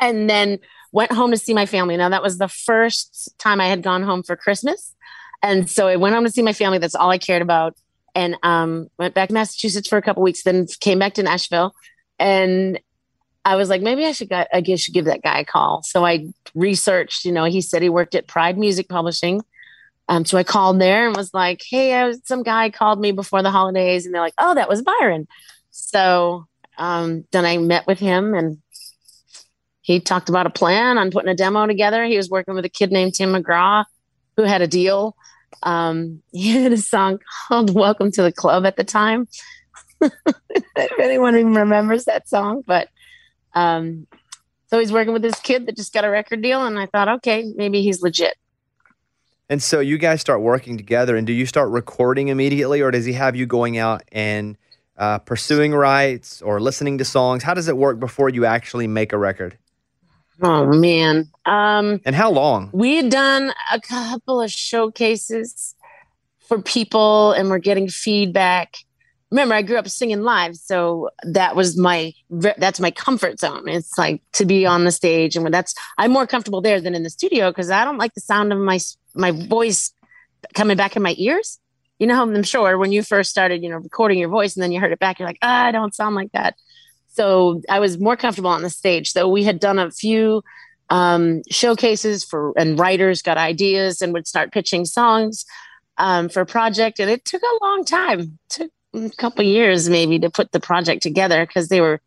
and 0.00 0.28
then 0.28 0.58
went 0.90 1.12
home 1.12 1.30
to 1.30 1.36
see 1.36 1.54
my 1.54 1.66
family. 1.66 1.96
Now 1.96 2.08
that 2.08 2.20
was 2.22 2.38
the 2.38 2.48
first 2.48 3.32
time 3.38 3.60
I 3.60 3.68
had 3.68 3.80
gone 3.80 4.02
home 4.02 4.24
for 4.24 4.34
Christmas, 4.36 4.92
and 5.40 5.70
so 5.70 5.86
I 5.86 5.94
went 5.96 6.16
home 6.16 6.24
to 6.24 6.30
see 6.30 6.42
my 6.42 6.52
family. 6.52 6.78
That's 6.78 6.96
all 6.96 7.10
I 7.10 7.18
cared 7.18 7.42
about, 7.42 7.76
and 8.12 8.36
um, 8.42 8.88
went 8.98 9.14
back 9.14 9.28
to 9.28 9.34
Massachusetts 9.34 9.88
for 9.88 9.96
a 9.96 10.02
couple 10.02 10.24
weeks. 10.24 10.42
Then 10.42 10.66
came 10.80 10.98
back 10.98 11.14
to 11.14 11.22
Nashville, 11.22 11.74
and 12.18 12.80
I 13.44 13.56
was 13.56 13.68
like, 13.68 13.82
maybe 13.82 14.04
I 14.04 14.12
should. 14.12 14.30
Go, 14.30 14.44
I 14.52 14.60
guess 14.60 14.80
should 14.80 14.94
give 14.94 15.04
that 15.04 15.22
guy 15.22 15.40
a 15.40 15.44
call. 15.44 15.82
So 15.82 16.04
I 16.04 16.26
researched. 16.54 17.24
You 17.24 17.32
know, 17.32 17.44
he 17.44 17.60
said 17.60 17.82
he 17.82 17.88
worked 17.88 18.14
at 18.14 18.26
Pride 18.26 18.58
Music 18.58 18.88
Publishing. 18.88 19.42
Um, 20.08 20.24
so 20.24 20.36
I 20.36 20.44
called 20.44 20.80
there 20.80 21.06
and 21.06 21.16
was 21.16 21.32
like, 21.32 21.62
"Hey, 21.68 22.04
was, 22.04 22.20
some 22.24 22.42
guy 22.42 22.70
called 22.70 23.00
me 23.00 23.12
before 23.12 23.42
the 23.42 23.50
holidays," 23.50 24.06
and 24.06 24.14
they're 24.14 24.22
like, 24.22 24.34
"Oh, 24.38 24.54
that 24.54 24.68
was 24.68 24.82
Byron." 24.82 25.26
So 25.70 26.46
um, 26.78 27.24
then 27.32 27.44
I 27.44 27.58
met 27.58 27.86
with 27.86 27.98
him 27.98 28.34
and 28.34 28.58
he 29.82 30.00
talked 30.00 30.28
about 30.28 30.46
a 30.46 30.50
plan 30.50 30.98
on 30.98 31.10
putting 31.10 31.28
a 31.28 31.34
demo 31.34 31.66
together. 31.66 32.04
He 32.04 32.16
was 32.16 32.30
working 32.30 32.54
with 32.54 32.64
a 32.64 32.70
kid 32.70 32.90
named 32.90 33.14
Tim 33.14 33.32
McGraw 33.32 33.84
who 34.36 34.42
had 34.42 34.62
a 34.62 34.66
deal. 34.66 35.16
Um, 35.62 36.22
he 36.32 36.50
had 36.50 36.72
a 36.72 36.78
song 36.78 37.18
called 37.48 37.74
Welcome 37.74 38.10
to 38.12 38.22
the 38.22 38.32
Club 38.32 38.66
at 38.66 38.76
the 38.76 38.84
time. 38.84 39.28
if 40.00 41.00
anyone 41.00 41.36
even 41.36 41.54
remembers 41.54 42.06
that 42.06 42.28
song, 42.28 42.62
but 42.66 42.88
um, 43.54 44.06
so 44.66 44.78
he's 44.78 44.92
working 44.92 45.12
with 45.12 45.22
this 45.22 45.38
kid 45.40 45.66
that 45.66 45.76
just 45.76 45.92
got 45.92 46.04
a 46.04 46.10
record 46.10 46.42
deal, 46.42 46.64
and 46.64 46.78
I 46.78 46.86
thought, 46.86 47.08
okay, 47.08 47.52
maybe 47.56 47.82
he's 47.82 48.02
legit. 48.02 48.36
And 49.48 49.62
so 49.62 49.80
you 49.80 49.98
guys 49.98 50.20
start 50.20 50.40
working 50.40 50.76
together, 50.76 51.16
and 51.16 51.26
do 51.26 51.32
you 51.32 51.46
start 51.46 51.70
recording 51.70 52.28
immediately, 52.28 52.80
or 52.80 52.90
does 52.90 53.04
he 53.04 53.12
have 53.12 53.36
you 53.36 53.46
going 53.46 53.76
out 53.78 54.02
and 54.10 54.56
uh, 54.96 55.18
pursuing 55.18 55.72
rights 55.72 56.40
or 56.40 56.60
listening 56.60 56.98
to 56.98 57.04
songs? 57.04 57.42
How 57.42 57.52
does 57.54 57.68
it 57.68 57.76
work 57.76 57.98
before 57.98 58.28
you 58.30 58.44
actually 58.46 58.86
make 58.86 59.12
a 59.12 59.18
record? 59.18 59.58
Oh 60.42 60.66
man. 60.66 61.28
Um, 61.44 62.00
And 62.04 62.16
how 62.16 62.30
long? 62.30 62.70
we 62.72 62.96
had 62.96 63.10
done 63.10 63.52
a 63.72 63.80
couple 63.80 64.40
of 64.40 64.50
showcases 64.50 65.76
for 66.40 66.60
people 66.60 67.32
and 67.32 67.48
we're 67.50 67.58
getting 67.58 67.88
feedback 67.88 68.78
remember 69.30 69.54
i 69.54 69.62
grew 69.62 69.76
up 69.76 69.88
singing 69.88 70.22
live 70.22 70.54
so 70.56 71.10
that 71.22 71.56
was 71.56 71.76
my 71.76 72.12
that's 72.30 72.80
my 72.80 72.90
comfort 72.90 73.40
zone. 73.40 73.68
It's 73.68 73.96
like 73.98 74.22
to 74.34 74.44
be 74.44 74.66
on 74.66 74.84
the 74.84 74.92
stage 74.92 75.36
and 75.36 75.42
when 75.42 75.52
that's 75.52 75.74
i'm 75.98 76.12
more 76.12 76.26
comfortable 76.26 76.60
there 76.60 76.80
than 76.80 76.94
in 76.94 77.02
the 77.02 77.10
studio 77.10 77.50
because 77.50 77.70
i 77.70 77.84
don't 77.84 77.98
like 77.98 78.14
the 78.14 78.20
sound 78.20 78.52
of 78.52 78.58
my 78.58 78.78
my 79.14 79.30
voice 79.30 79.92
coming 80.54 80.76
back 80.76 80.96
in 80.96 81.02
my 81.02 81.14
ears. 81.18 81.58
You 81.98 82.06
know 82.06 82.22
i'm 82.22 82.42
sure 82.42 82.76
when 82.78 82.92
you 82.92 83.02
first 83.02 83.30
started 83.30 83.62
you 83.62 83.70
know 83.70 83.76
recording 83.76 84.18
your 84.18 84.28
voice 84.28 84.56
and 84.56 84.62
then 84.62 84.72
you 84.72 84.80
heard 84.80 84.92
it 84.92 84.98
back 84.98 85.18
you're 85.18 85.28
like 85.28 85.38
ah, 85.42 85.66
i 85.66 85.72
don't 85.72 85.94
sound 85.94 86.14
like 86.14 86.32
that. 86.32 86.54
So 87.08 87.62
i 87.68 87.78
was 87.80 87.98
more 87.98 88.16
comfortable 88.16 88.50
on 88.50 88.62
the 88.62 88.70
stage 88.70 89.12
so 89.12 89.28
we 89.28 89.44
had 89.44 89.58
done 89.60 89.78
a 89.78 89.90
few 89.90 90.42
um, 90.90 91.42
showcases 91.50 92.24
for 92.24 92.52
and 92.58 92.78
writers 92.78 93.22
got 93.22 93.38
ideas 93.38 94.02
and 94.02 94.12
would 94.12 94.26
start 94.26 94.52
pitching 94.52 94.84
songs 94.84 95.44
um, 95.98 96.28
for 96.28 96.40
a 96.40 96.46
project 96.46 97.00
and 97.00 97.10
it 97.10 97.24
took 97.24 97.42
a 97.42 97.64
long 97.64 97.84
time. 97.84 98.20
It 98.20 98.28
took 98.48 98.70
a 98.94 99.10
couple 99.10 99.44
years 99.44 99.88
maybe 99.88 100.18
to 100.18 100.30
put 100.30 100.52
the 100.52 100.60
project 100.60 101.02
together 101.02 101.44
because 101.44 101.68
they 101.68 101.80
were 101.80 102.00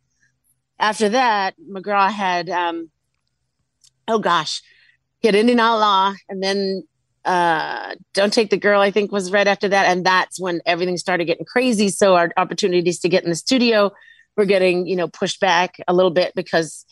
after 0.78 1.08
that 1.08 1.54
mcgraw 1.70 2.10
had 2.10 2.48
um 2.48 2.90
oh 4.06 4.18
gosh 4.18 4.62
he 5.20 5.28
had 5.28 5.34
indian 5.34 5.60
outlaw 5.60 6.14
and 6.28 6.42
then 6.42 6.82
uh 7.24 7.94
don't 8.14 8.32
take 8.32 8.48
the 8.48 8.56
girl 8.56 8.80
i 8.80 8.90
think 8.90 9.12
was 9.12 9.30
right 9.30 9.46
after 9.46 9.68
that 9.68 9.86
and 9.86 10.06
that's 10.06 10.40
when 10.40 10.62
everything 10.64 10.96
started 10.96 11.26
getting 11.26 11.44
crazy. 11.44 11.90
So 11.90 12.14
our 12.14 12.30
opportunities 12.38 13.00
to 13.00 13.08
get 13.10 13.22
in 13.22 13.28
the 13.28 13.36
studio 13.36 13.92
were 14.36 14.46
getting 14.46 14.86
you 14.86 14.96
know 14.96 15.08
pushed 15.08 15.40
back 15.40 15.76
a 15.86 15.92
little 15.92 16.10
bit 16.10 16.32
because 16.34 16.86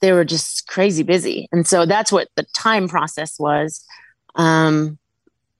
they 0.00 0.12
were 0.12 0.24
just 0.24 0.68
crazy 0.68 1.02
busy. 1.02 1.48
And 1.50 1.66
so 1.66 1.86
that's 1.86 2.12
what 2.12 2.28
the 2.36 2.44
time 2.54 2.88
process 2.88 3.38
was. 3.38 3.84
Um 4.36 4.99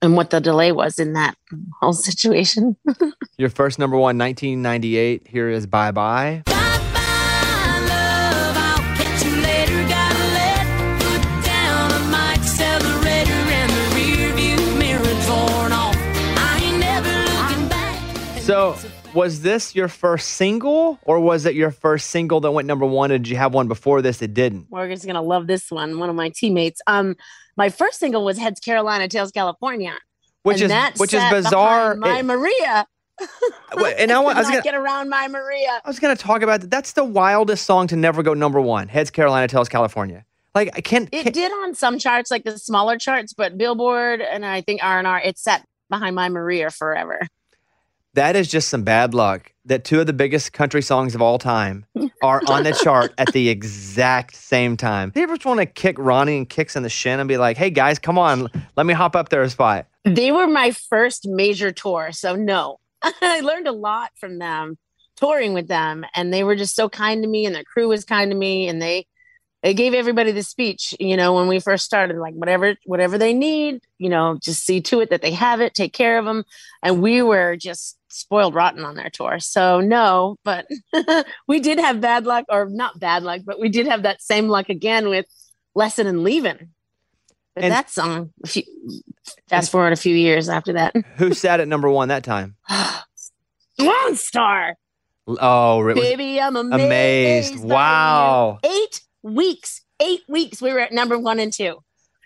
and 0.01 0.15
what 0.15 0.29
the 0.31 0.39
delay 0.41 0.71
was 0.71 0.99
in 0.99 1.13
that 1.13 1.35
whole 1.79 1.93
situation 1.93 2.75
Your 3.37 3.49
first 3.49 3.79
number 3.79 3.97
one, 3.97 4.19
1998. 4.19 5.27
Here 5.27 5.49
is 5.49 5.65
Bye 5.65 5.89
Bye. 5.89 6.43
Bye 6.45 6.51
bye, 6.93 7.79
love. 7.87 8.55
I'll 8.55 8.77
catch 8.95 9.25
you 9.25 9.35
later. 9.41 9.89
Gotta 9.89 10.23
let 10.35 11.01
foot 11.01 11.45
down 11.45 11.91
on 11.91 12.11
my 12.11 12.33
accelerator 12.33 13.31
and 13.31 13.71
the 13.71 13.95
rear 13.95 14.31
view 14.35 14.77
mirror 14.77 15.01
torn 15.25 15.71
off. 15.71 15.95
I 15.97 16.61
ain't 16.63 16.79
never 16.79 17.09
looking 17.09 17.67
back. 17.67 18.41
So, 18.41 18.77
was 19.15 19.41
this 19.41 19.73
your 19.73 19.87
first 19.87 20.29
single, 20.33 20.99
or 21.01 21.19
was 21.19 21.47
it 21.47 21.55
your 21.55 21.71
first 21.71 22.11
single 22.11 22.41
that 22.41 22.51
went 22.51 22.67
number 22.67 22.85
one? 22.85 23.09
Did 23.09 23.27
you 23.27 23.37
have 23.37 23.55
one 23.55 23.67
before 23.67 24.03
this 24.03 24.19
that 24.19 24.35
didn't? 24.35 24.69
Morgan's 24.69 25.03
gonna 25.03 25.23
love 25.23 25.47
this 25.47 25.71
one. 25.71 25.97
One 25.97 26.09
of 26.11 26.15
my 26.15 26.29
teammates. 26.29 26.79
Um, 26.85 27.15
my 27.57 27.69
first 27.69 27.99
single 27.99 28.23
was 28.25 28.37
Heads 28.37 28.59
Carolina, 28.59 29.07
Tails 29.07 29.31
California, 29.31 29.93
Which 30.43 30.61
and 30.61 30.71
is 30.93 30.99
which 30.99 31.13
is 31.13 31.23
bizarre. 31.29 31.95
My 31.95 32.19
It- 32.19 32.23
Maria. 32.23 32.87
And 33.99 34.11
I, 34.11 34.15
I 34.21 34.39
was 34.39 34.49
gonna 34.49 34.61
get 34.61 34.73
around 34.73 35.09
my 35.09 35.27
Maria. 35.27 35.79
I 35.83 35.87
was 35.87 35.99
gonna 35.99 36.15
talk 36.15 36.41
about 36.41 36.61
that. 36.61 36.71
That's 36.71 36.93
the 36.93 37.03
wildest 37.03 37.65
song 37.65 37.87
to 37.87 37.95
never 37.95 38.23
go 38.23 38.33
number 38.33 38.59
one. 38.59 38.87
Heads 38.87 39.11
Carolina, 39.11 39.47
tails 39.47 39.69
California. 39.69 40.25
Like 40.55 40.69
I 40.75 40.81
can't. 40.81 41.07
It 41.11 41.23
can't- 41.23 41.35
did 41.35 41.51
on 41.51 41.75
some 41.75 41.99
charts, 41.99 42.31
like 42.31 42.43
the 42.43 42.57
smaller 42.57 42.97
charts, 42.97 43.33
but 43.33 43.57
Billboard 43.59 44.21
and 44.21 44.43
I 44.45 44.61
think 44.61 44.83
R 44.83 44.97
and 44.97 45.05
R, 45.07 45.21
it 45.23 45.37
sat 45.37 45.63
behind 45.89 46.15
my 46.15 46.29
Maria 46.29 46.71
forever. 46.71 47.19
That 48.13 48.35
is 48.35 48.49
just 48.49 48.69
some 48.69 48.83
bad 48.83 49.13
luck. 49.13 49.53
That 49.65 49.85
two 49.85 50.01
of 50.01 50.07
the 50.07 50.13
biggest 50.13 50.53
country 50.53 50.81
songs 50.81 51.15
of 51.15 51.21
all 51.21 51.37
time 51.37 51.85
are 52.23 52.41
on 52.47 52.63
the 52.63 52.73
chart 52.73 53.13
at 53.17 53.31
the 53.31 53.49
exact 53.49 54.35
same 54.35 54.75
time. 54.75 55.11
Do 55.11 55.19
you 55.19 55.23
ever 55.23 55.35
just 55.35 55.45
want 55.45 55.59
to 55.59 55.65
kick 55.65 55.95
Ronnie 55.97 56.37
and 56.37 56.49
Kix 56.49 56.75
in 56.75 56.83
the 56.83 56.89
shin 56.89 57.19
and 57.19 57.29
be 57.29 57.37
like, 57.37 57.57
"Hey 57.57 57.69
guys, 57.69 57.99
come 57.99 58.17
on, 58.17 58.49
let 58.75 58.85
me 58.85 58.93
hop 58.93 59.15
up 59.15 59.29
there 59.29 59.43
a 59.43 59.49
spot." 59.49 59.87
They 60.03 60.31
were 60.31 60.47
my 60.47 60.71
first 60.71 61.27
major 61.27 61.71
tour, 61.71 62.11
so 62.11 62.35
no, 62.35 62.79
I 63.03 63.41
learned 63.41 63.67
a 63.67 63.71
lot 63.71 64.11
from 64.19 64.39
them 64.39 64.77
touring 65.15 65.53
with 65.53 65.67
them, 65.67 66.03
and 66.15 66.33
they 66.33 66.43
were 66.43 66.55
just 66.55 66.75
so 66.75 66.89
kind 66.89 67.21
to 67.23 67.29
me, 67.29 67.45
and 67.45 67.55
their 67.55 67.63
crew 67.63 67.87
was 67.87 68.03
kind 68.03 68.31
to 68.31 68.37
me, 68.37 68.67
and 68.67 68.81
they 68.81 69.05
they 69.63 69.75
gave 69.75 69.93
everybody 69.93 70.31
the 70.31 70.41
speech, 70.41 70.95
you 70.99 71.15
know, 71.15 71.35
when 71.35 71.47
we 71.47 71.59
first 71.59 71.85
started, 71.85 72.17
like 72.17 72.33
whatever 72.33 72.75
whatever 72.85 73.17
they 73.17 73.33
need, 73.33 73.81
you 73.99 74.09
know, 74.09 74.37
just 74.41 74.65
see 74.65 74.81
to 74.81 75.01
it 75.01 75.11
that 75.11 75.21
they 75.21 75.31
have 75.31 75.61
it, 75.61 75.75
take 75.75 75.93
care 75.93 76.17
of 76.17 76.25
them, 76.25 76.43
and 76.81 77.01
we 77.01 77.21
were 77.21 77.55
just 77.55 77.97
spoiled 78.13 78.53
rotten 78.55 78.83
on 78.85 78.95
their 78.95 79.09
tour. 79.09 79.39
So 79.39 79.79
no, 79.81 80.37
but 80.43 80.67
we 81.47 81.59
did 81.59 81.79
have 81.79 82.01
bad 82.01 82.25
luck, 82.25 82.45
or 82.49 82.67
not 82.69 82.99
bad 82.99 83.23
luck, 83.23 83.41
but 83.45 83.59
we 83.59 83.69
did 83.69 83.87
have 83.87 84.03
that 84.03 84.21
same 84.21 84.47
luck 84.47 84.69
again 84.69 85.09
with 85.09 85.25
Lesson 85.75 86.07
in 86.07 86.23
Leaving. 86.23 86.69
But 87.55 87.65
And- 87.65 87.73
that 87.73 87.89
song, 87.89 88.31
few, 88.45 88.63
fast 89.49 89.71
forward 89.71 89.93
a 89.93 89.97
few 89.97 90.15
years 90.15 90.47
after 90.49 90.73
that. 90.73 90.95
Who 91.17 91.33
sat 91.33 91.59
at 91.59 91.67
number 91.67 91.89
one 91.89 92.07
that 92.09 92.23
time? 92.23 92.55
Lonestar. 93.79 94.73
Oh, 95.27 95.93
Baby, 95.93 96.41
I'm 96.41 96.55
amazed. 96.55 97.53
amazed. 97.53 97.63
Wow. 97.63 98.59
Eight 98.63 99.01
weeks. 99.23 99.81
Eight 100.01 100.21
weeks. 100.27 100.61
We 100.61 100.73
were 100.73 100.79
at 100.79 100.91
number 100.91 101.17
one 101.17 101.39
and 101.39 101.53
two. 101.53 101.83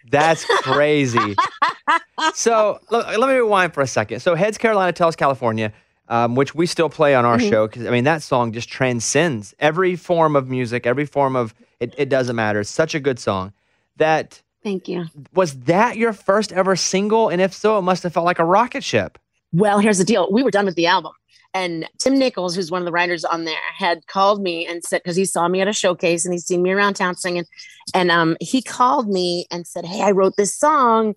That's 0.09 0.45
crazy. 0.61 1.35
so 2.33 2.79
look, 2.91 3.05
let 3.07 3.19
me 3.27 3.33
rewind 3.35 3.73
for 3.73 3.81
a 3.81 3.87
second. 3.87 4.19
So 4.19 4.35
Heads 4.35 4.57
Carolina 4.57 4.91
Tails 4.93 5.15
California, 5.15 5.71
um, 6.09 6.35
which 6.35 6.53
we 6.55 6.65
still 6.65 6.89
play 6.89 7.15
on 7.15 7.25
our 7.25 7.37
Mhm. 7.37 7.49
show 7.49 7.67
because 7.67 7.85
I 7.85 7.89
mean 7.89 8.03
that 8.03 8.21
song 8.23 8.51
just 8.51 8.69
transcends 8.69 9.53
every 9.59 9.95
form 9.95 10.35
of 10.35 10.47
music, 10.47 10.85
every 10.85 11.05
form 11.05 11.35
of 11.35 11.53
it. 11.79 11.93
It 11.97 12.09
doesn't 12.09 12.35
matter. 12.35 12.59
It's 12.61 12.69
such 12.69 12.95
a 12.95 12.99
good 12.99 13.19
song. 13.19 13.53
That 13.97 14.41
Thank 14.63 14.87
you. 14.87 15.05
was 15.33 15.53
that 15.61 15.97
your 15.97 16.13
first 16.13 16.51
ever 16.51 16.75
single, 16.75 17.29
and 17.29 17.41
if 17.41 17.53
so, 17.53 17.77
it 17.77 17.81
must 17.83 18.03
have 18.03 18.13
felt 18.13 18.25
like 18.25 18.39
a 18.39 18.45
rocket 18.45 18.83
ship. 18.83 19.17
Well, 19.53 19.79
here's 19.79 19.97
the 19.99 20.03
deal. 20.03 20.27
We 20.31 20.43
were 20.43 20.51
done 20.51 20.65
with 20.65 20.75
the 20.75 20.87
album. 20.87 21.13
And 21.55 21.87
Tim 21.99 22.19
Nichols, 22.19 22.53
who's 22.53 22.69
one 22.69 22.81
of 22.81 22.85
the 22.85 22.91
writers 22.91 23.23
on 23.23 23.45
there, 23.45 23.55
had 23.77 24.05
called 24.07 24.41
me 24.41 24.67
and 24.67 24.83
said, 24.83 25.01
because 25.01 25.15
he 25.15 25.23
saw 25.23 25.47
me 25.47 25.61
at 25.61 25.69
a 25.69 25.73
showcase 25.73 26.25
and 26.25 26.33
he's 26.33 26.45
seen 26.45 26.61
me 26.61 26.71
around 26.71 26.95
town 26.95 27.15
singing. 27.15 27.45
And 27.93 28.11
um, 28.11 28.35
he 28.41 28.61
called 28.61 29.07
me 29.07 29.47
and 29.49 29.65
said, 29.65 29.85
Hey, 29.85 30.01
I 30.01 30.11
wrote 30.11 30.33
this 30.35 30.53
song. 30.53 31.15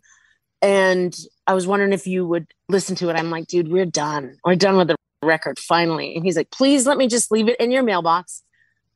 And 0.62 1.18
I 1.48 1.54
was 1.54 1.66
wondering 1.66 1.92
if 1.92 2.06
you 2.06 2.24
would 2.24 2.46
listen 2.68 2.94
to 2.96 3.08
it. 3.08 3.16
I'm 3.16 3.30
like, 3.30 3.48
dude, 3.48 3.68
we're 3.68 3.84
done. 3.84 4.36
We're 4.44 4.54
done 4.54 4.76
with 4.76 4.88
the 4.88 4.96
record 5.22 5.58
finally. 5.58 6.14
And 6.14 6.24
he's 6.24 6.36
like, 6.36 6.50
please 6.50 6.86
let 6.86 6.98
me 6.98 7.08
just 7.08 7.32
leave 7.32 7.48
it 7.48 7.58
in 7.58 7.70
your 7.70 7.82
mailbox, 7.82 8.42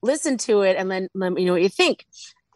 listen 0.01 0.39
to 0.39 0.63
it, 0.63 0.77
and 0.77 0.91
then 0.91 1.09
let 1.15 1.33
me 1.33 1.45
know 1.45 1.53
what 1.53 1.63
you 1.63 1.69
think. 1.69 2.07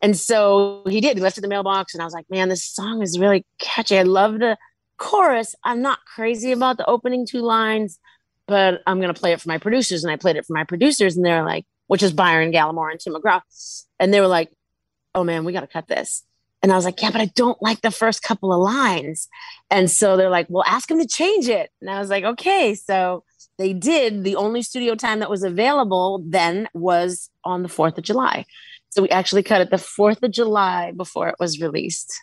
And 0.02 0.16
so 0.16 0.82
he 0.88 1.00
did. 1.00 1.16
He 1.16 1.22
left 1.22 1.38
it 1.38 1.44
in 1.44 1.48
the 1.48 1.54
mailbox, 1.54 1.94
and 1.94 2.02
I 2.02 2.04
was 2.04 2.14
like, 2.14 2.26
man, 2.30 2.48
this 2.48 2.64
song 2.64 3.02
is 3.02 3.18
really 3.18 3.44
catchy. 3.58 3.98
I 3.98 4.02
love 4.02 4.38
the 4.38 4.56
chorus. 4.98 5.54
I'm 5.64 5.82
not 5.82 5.98
crazy 6.04 6.52
about 6.52 6.76
the 6.76 6.86
opening 6.86 7.26
two 7.26 7.40
lines, 7.40 7.98
but 8.46 8.82
I'm 8.86 9.00
gonna 9.00 9.14
play 9.14 9.32
it 9.32 9.40
for 9.40 9.48
my 9.48 9.58
producers. 9.58 10.04
And 10.04 10.12
I 10.12 10.16
played 10.16 10.36
it 10.36 10.46
for 10.46 10.54
my 10.54 10.64
producers, 10.64 11.16
and 11.16 11.24
they're 11.24 11.44
like, 11.44 11.64
which 11.86 12.02
is 12.02 12.12
Byron 12.12 12.52
Gallimore 12.52 12.90
and 12.90 13.00
Tim 13.00 13.14
McGraw. 13.14 13.40
And 13.98 14.12
they 14.12 14.20
were 14.20 14.26
like, 14.26 14.50
oh 15.14 15.24
man, 15.24 15.44
we 15.44 15.52
gotta 15.52 15.66
cut 15.66 15.88
this. 15.88 16.24
And 16.62 16.72
I 16.72 16.76
was 16.76 16.84
like, 16.84 17.00
yeah, 17.00 17.10
but 17.10 17.20
I 17.20 17.26
don't 17.26 17.60
like 17.62 17.82
the 17.82 17.90
first 17.90 18.22
couple 18.22 18.52
of 18.52 18.60
lines. 18.60 19.28
And 19.70 19.90
so 19.90 20.16
they're 20.16 20.30
like, 20.30 20.46
well, 20.48 20.64
ask 20.66 20.90
him 20.90 20.98
to 20.98 21.06
change 21.06 21.48
it. 21.48 21.70
And 21.80 21.90
I 21.90 22.00
was 22.00 22.10
like, 22.10 22.24
okay. 22.24 22.74
So 22.74 23.24
they 23.58 23.72
did. 23.72 24.24
The 24.24 24.36
only 24.36 24.62
studio 24.62 24.94
time 24.94 25.20
that 25.20 25.30
was 25.30 25.42
available 25.42 26.24
then 26.26 26.68
was 26.74 27.30
on 27.44 27.62
the 27.62 27.68
4th 27.68 27.98
of 27.98 28.04
July. 28.04 28.46
So 28.90 29.02
we 29.02 29.08
actually 29.10 29.42
cut 29.42 29.60
it 29.60 29.70
the 29.70 29.76
4th 29.76 30.22
of 30.22 30.30
July 30.30 30.92
before 30.96 31.28
it 31.28 31.36
was 31.38 31.60
released. 31.60 32.20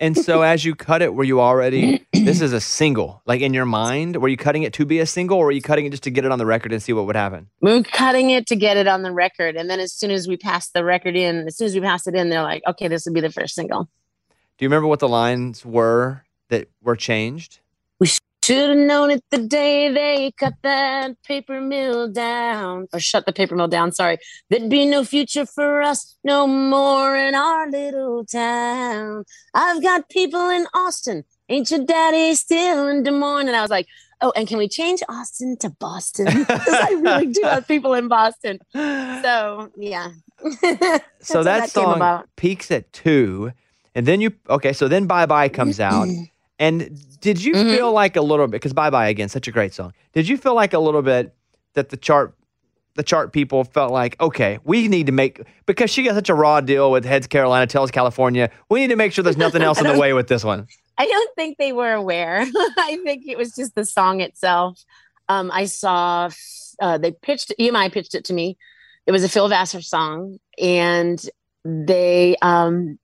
And 0.00 0.16
so 0.16 0.40
as 0.40 0.64
you 0.64 0.74
cut 0.74 1.02
it, 1.02 1.14
were 1.14 1.24
you 1.24 1.40
already 1.40 2.06
this 2.12 2.40
is 2.40 2.54
a 2.54 2.60
single? 2.60 3.22
Like 3.26 3.42
in 3.42 3.52
your 3.52 3.66
mind, 3.66 4.16
were 4.16 4.28
you 4.28 4.36
cutting 4.38 4.62
it 4.62 4.72
to 4.74 4.86
be 4.86 4.98
a 4.98 5.06
single, 5.06 5.36
or 5.38 5.44
were 5.44 5.52
you 5.52 5.60
cutting 5.60 5.84
it 5.84 5.90
just 5.90 6.02
to 6.04 6.10
get 6.10 6.24
it 6.24 6.32
on 6.32 6.38
the 6.38 6.46
record 6.46 6.72
and 6.72 6.82
see 6.82 6.94
what 6.94 7.04
would 7.06 7.16
happen? 7.16 7.48
We 7.60 7.72
were 7.74 7.82
cutting 7.82 8.30
it 8.30 8.46
to 8.46 8.56
get 8.56 8.78
it 8.78 8.88
on 8.88 9.02
the 9.02 9.12
record. 9.12 9.56
And 9.56 9.68
then 9.68 9.78
as 9.78 9.92
soon 9.92 10.10
as 10.10 10.26
we 10.26 10.38
passed 10.38 10.72
the 10.72 10.84
record 10.84 11.16
in, 11.16 11.46
as 11.46 11.56
soon 11.58 11.66
as 11.66 11.74
we 11.74 11.82
passed 11.82 12.06
it 12.06 12.14
in, 12.14 12.30
they're 12.30 12.42
like, 12.42 12.62
okay, 12.66 12.88
this 12.88 13.04
would 13.04 13.14
be 13.14 13.20
the 13.20 13.30
first 13.30 13.54
single. 13.54 13.90
Do 14.58 14.64
you 14.64 14.68
remember 14.68 14.88
what 14.88 15.00
the 15.00 15.08
lines 15.08 15.64
were 15.64 16.24
that 16.48 16.68
were 16.82 16.96
changed? 16.96 17.60
Should 18.42 18.70
have 18.70 18.78
known 18.78 19.10
it 19.10 19.22
the 19.30 19.38
day 19.38 19.92
they 19.92 20.32
cut 20.32 20.54
that 20.62 21.22
paper 21.22 21.60
mill 21.60 22.08
down, 22.08 22.88
or 22.92 22.98
shut 22.98 23.26
the 23.26 23.32
paper 23.32 23.54
mill 23.54 23.68
down. 23.68 23.92
Sorry, 23.92 24.18
there'd 24.48 24.70
be 24.70 24.86
no 24.86 25.04
future 25.04 25.46
for 25.46 25.82
us 25.82 26.16
no 26.24 26.46
more 26.46 27.16
in 27.16 27.34
our 27.34 27.70
little 27.70 28.24
town. 28.24 29.24
I've 29.54 29.82
got 29.82 30.08
people 30.08 30.48
in 30.48 30.66
Austin. 30.74 31.24
Ain't 31.48 31.70
your 31.70 31.84
daddy 31.84 32.34
still 32.34 32.88
in 32.88 33.02
Des 33.02 33.10
Moines? 33.10 33.48
And 33.48 33.56
I 33.56 33.62
was 33.62 33.70
like, 33.70 33.86
oh, 34.20 34.32
and 34.36 34.46
can 34.46 34.58
we 34.58 34.68
change 34.68 35.02
Austin 35.08 35.56
to 35.58 35.70
Boston? 35.70 36.26
Because 36.46 36.68
I 36.68 36.90
really 37.00 37.26
do 37.26 37.42
have 37.42 37.66
people 37.66 37.94
in 37.94 38.08
Boston. 38.08 38.58
So 39.22 39.70
yeah. 39.76 40.12
so 41.20 41.42
that, 41.42 41.60
that 41.60 41.70
song 41.70 42.22
peaks 42.36 42.70
at 42.70 42.90
two, 42.92 43.52
and 43.94 44.06
then 44.06 44.22
you 44.22 44.32
okay. 44.48 44.72
So 44.72 44.88
then 44.88 45.06
Bye 45.06 45.26
Bye 45.26 45.50
comes 45.50 45.78
out, 45.78 46.08
and 46.60 47.20
did 47.20 47.42
you 47.42 47.54
Mhm. 47.54 47.74
feel 47.76 47.92
like 47.92 48.14
a 48.14 48.22
little 48.22 48.46
bit 48.46 48.52
because 48.52 48.72
Bye 48.72 48.90
Bye 48.90 49.08
again, 49.08 49.28
such 49.28 49.48
a 49.48 49.50
great 49.50 49.74
song. 49.74 49.92
Did 50.12 50.28
you 50.28 50.36
feel 50.36 50.54
like 50.54 50.72
a 50.72 50.78
little 50.78 51.02
bit 51.02 51.34
that 51.74 51.88
the 51.88 51.96
chart, 51.96 52.36
the 52.94 53.02
chart 53.02 53.32
people 53.32 53.64
felt 53.64 53.90
like 53.92 54.20
okay, 54.20 54.58
we 54.64 54.86
need 54.86 55.06
to 55.06 55.12
make 55.12 55.40
because 55.66 55.90
she 55.90 56.02
got 56.04 56.14
such 56.14 56.28
a 56.28 56.34
raw 56.34 56.60
deal 56.60 56.92
with 56.92 57.04
Heads 57.04 57.26
Carolina, 57.26 57.66
Tails 57.66 57.90
California. 57.90 58.50
We 58.68 58.80
need 58.80 58.88
to 58.88 58.96
make 58.96 59.12
sure 59.12 59.24
there's 59.24 59.36
nothing 59.36 59.62
else 59.62 59.80
in 59.80 59.86
the 59.88 59.98
way 59.98 60.12
with 60.12 60.28
this 60.28 60.44
one. 60.44 60.68
I 60.98 61.06
don't 61.06 61.34
think 61.34 61.56
they 61.58 61.72
were 61.72 61.92
aware. 61.94 62.40
I 62.78 62.98
think 63.04 63.24
it 63.26 63.38
was 63.38 63.54
just 63.54 63.74
the 63.74 63.84
song 63.86 64.20
itself. 64.20 64.84
Um, 65.30 65.50
I 65.52 65.64
saw 65.64 66.28
uh, 66.80 66.98
they 66.98 67.12
pitched 67.12 67.52
EMI 67.58 67.90
pitched 67.90 68.14
it 68.14 68.24
to 68.26 68.32
me. 68.34 68.56
It 69.06 69.12
was 69.12 69.24
a 69.24 69.28
Phil 69.28 69.48
Vassar 69.48 69.80
song, 69.80 70.38
and 70.60 71.22
they 71.64 72.36
um, 72.42 72.98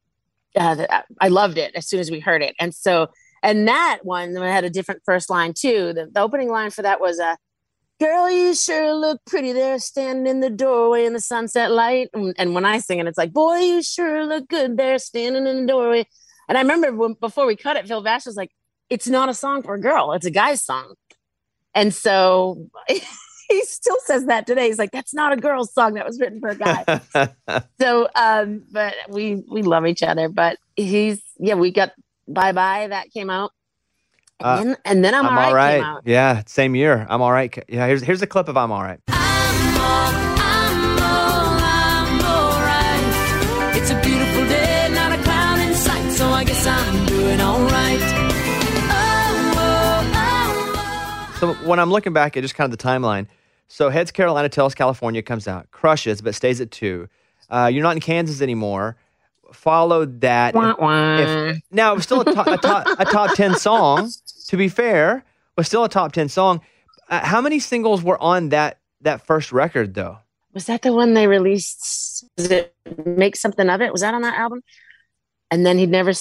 uh, 0.56 1.02
I 1.20 1.28
loved 1.28 1.56
it 1.58 1.74
as 1.74 1.86
soon 1.88 2.00
as 2.00 2.10
we 2.10 2.20
heard 2.20 2.42
it. 2.42 2.54
And 2.60 2.74
so, 2.74 3.08
and 3.46 3.68
that 3.68 4.00
one 4.02 4.34
had 4.34 4.64
a 4.64 4.70
different 4.70 5.02
first 5.04 5.30
line 5.30 5.54
too. 5.54 5.92
The, 5.92 6.10
the 6.12 6.20
opening 6.20 6.50
line 6.50 6.70
for 6.70 6.82
that 6.82 7.00
was 7.00 7.20
a. 7.20 7.38
Girl, 7.98 8.30
you 8.30 8.54
sure 8.54 8.92
look 8.92 9.22
pretty 9.24 9.52
there, 9.52 9.78
standing 9.78 10.26
in 10.26 10.40
the 10.40 10.50
doorway 10.50 11.06
in 11.06 11.14
the 11.14 11.20
sunset 11.20 11.70
light. 11.70 12.10
And, 12.12 12.34
and 12.36 12.54
when 12.54 12.66
I 12.66 12.78
sing 12.78 12.98
it, 12.98 13.06
it's 13.06 13.16
like, 13.16 13.32
boy, 13.32 13.56
you 13.56 13.82
sure 13.82 14.26
look 14.26 14.48
good 14.48 14.76
there, 14.76 14.98
standing 14.98 15.46
in 15.46 15.62
the 15.62 15.72
doorway. 15.72 16.06
And 16.46 16.58
I 16.58 16.60
remember 16.60 16.92
when, 16.92 17.14
before 17.14 17.46
we 17.46 17.56
cut 17.56 17.76
it, 17.76 17.86
Phil 17.86 18.02
Vash 18.02 18.26
was 18.26 18.36
like, 18.36 18.50
it's 18.90 19.08
not 19.08 19.30
a 19.30 19.34
song 19.34 19.62
for 19.62 19.74
a 19.74 19.80
girl, 19.80 20.12
it's 20.12 20.26
a 20.26 20.30
guy's 20.30 20.62
song. 20.62 20.92
And 21.74 21.94
so 21.94 22.68
he 22.88 23.62
still 23.62 23.96
says 24.04 24.26
that 24.26 24.46
today. 24.46 24.66
He's 24.66 24.78
like, 24.78 24.92
that's 24.92 25.14
not 25.14 25.32
a 25.32 25.36
girl's 25.36 25.72
song. 25.72 25.94
That 25.94 26.04
was 26.04 26.20
written 26.20 26.40
for 26.40 26.50
a 26.50 26.56
guy. 26.56 27.00
so, 27.80 28.08
um, 28.14 28.64
but 28.70 28.94
we, 29.08 29.42
we 29.50 29.62
love 29.62 29.86
each 29.86 30.02
other, 30.02 30.28
but 30.28 30.58
he's, 30.74 31.22
yeah, 31.38 31.54
we 31.54 31.70
got 31.70 31.92
bye 32.28 32.52
bye. 32.52 32.86
That 32.88 33.10
came 33.10 33.30
out. 33.30 33.52
And, 34.40 34.46
Uh, 34.46 34.56
then, 34.64 34.76
and 34.84 35.04
then 35.04 35.14
I'm, 35.14 35.26
I'm 35.26 35.38
all 35.38 35.44
all 35.44 35.54
right. 35.54 35.54
right. 35.54 35.74
Came 35.76 35.84
out. 35.84 36.02
Yeah, 36.04 36.42
same 36.46 36.74
year. 36.74 37.06
I'm 37.08 37.22
all 37.22 37.32
right. 37.32 37.56
Yeah, 37.68 37.86
here's 37.86 38.02
here's 38.02 38.22
a 38.22 38.26
clip 38.26 38.48
of 38.48 38.56
I'm 38.56 38.70
all 38.72 38.82
right. 38.82 39.00
It's 43.78 43.90
a 43.90 44.00
beautiful 44.00 44.46
day, 44.48 44.88
not 44.92 45.12
a 45.18 45.22
cloud 45.22 45.58
in 45.60 45.74
sight, 45.74 46.10
so 46.12 46.26
I 46.28 46.44
guess 46.44 46.66
I'm 46.66 47.06
doing 47.06 47.40
alright. 47.40 48.00
Oh, 48.90 49.52
oh, 49.56 50.12
oh, 50.14 51.36
So 51.40 51.54
when 51.68 51.78
I'm 51.78 51.90
looking 51.90 52.12
back 52.12 52.36
at 52.36 52.42
just 52.42 52.54
kind 52.54 52.72
of 52.72 52.76
the 52.76 52.82
timeline, 52.82 53.26
so 53.68 53.90
Heads 53.90 54.10
Carolina, 54.10 54.48
Tails 54.48 54.74
California 54.74 55.22
comes 55.22 55.46
out, 55.46 55.70
crushes, 55.70 56.20
but 56.22 56.34
stays 56.34 56.60
at 56.60 56.70
two. 56.70 57.08
Uh, 57.50 57.70
you're 57.72 57.82
not 57.82 57.94
in 57.94 58.00
Kansas 58.00 58.40
anymore. 58.40 58.96
Followed 59.56 60.20
that. 60.20 60.54
Wah, 60.54 60.74
wah. 60.78 61.18
If, 61.18 61.60
now 61.70 61.92
it 61.92 61.96
was 61.96 62.04
still 62.04 62.20
a, 62.20 62.24
to- 62.24 62.52
a, 62.52 62.56
top, 62.58 62.86
a 62.98 63.04
top 63.04 63.34
ten 63.34 63.54
song. 63.56 64.10
To 64.48 64.56
be 64.56 64.68
fair, 64.68 65.24
was 65.56 65.66
still 65.66 65.84
a 65.84 65.88
top 65.88 66.12
ten 66.12 66.28
song. 66.28 66.60
Uh, 67.08 67.24
how 67.24 67.40
many 67.40 67.58
singles 67.58 68.02
were 68.02 68.20
on 68.22 68.50
that 68.50 68.78
that 69.00 69.26
first 69.26 69.52
record 69.52 69.94
though? 69.94 70.18
was 70.56 70.64
that 70.64 70.80
the 70.80 70.90
one 70.90 71.12
they 71.12 71.26
released? 71.26 72.24
Was 72.38 72.50
it 72.50 72.74
Make 73.04 73.36
Something 73.36 73.68
of 73.68 73.82
It? 73.82 73.92
Was 73.92 74.00
that 74.00 74.14
on 74.14 74.22
that 74.22 74.38
album? 74.38 74.62
And 75.50 75.66
then 75.66 75.76
he'd 75.76 75.90
never, 75.90 76.12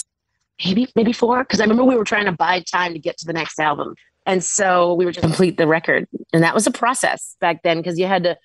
maybe, 0.65 0.89
maybe 0.93 1.13
four? 1.13 1.45
Because 1.45 1.61
I 1.61 1.63
remember 1.63 1.85
we 1.85 1.95
were 1.95 2.03
trying 2.03 2.25
to 2.25 2.33
buy 2.33 2.59
time 2.59 2.91
to 2.91 2.99
get 2.99 3.17
to 3.19 3.25
the 3.25 3.31
next 3.31 3.57
album. 3.61 3.95
And 4.25 4.43
so 4.43 4.93
we 4.93 5.05
were 5.05 5.13
to 5.13 5.21
complete 5.21 5.55
the 5.55 5.67
record. 5.67 6.09
And 6.33 6.43
that 6.43 6.53
was 6.53 6.67
a 6.67 6.71
process 6.71 7.37
back 7.39 7.63
then 7.63 7.77
because 7.77 7.97
you 7.97 8.07
had 8.07 8.23
to 8.23 8.37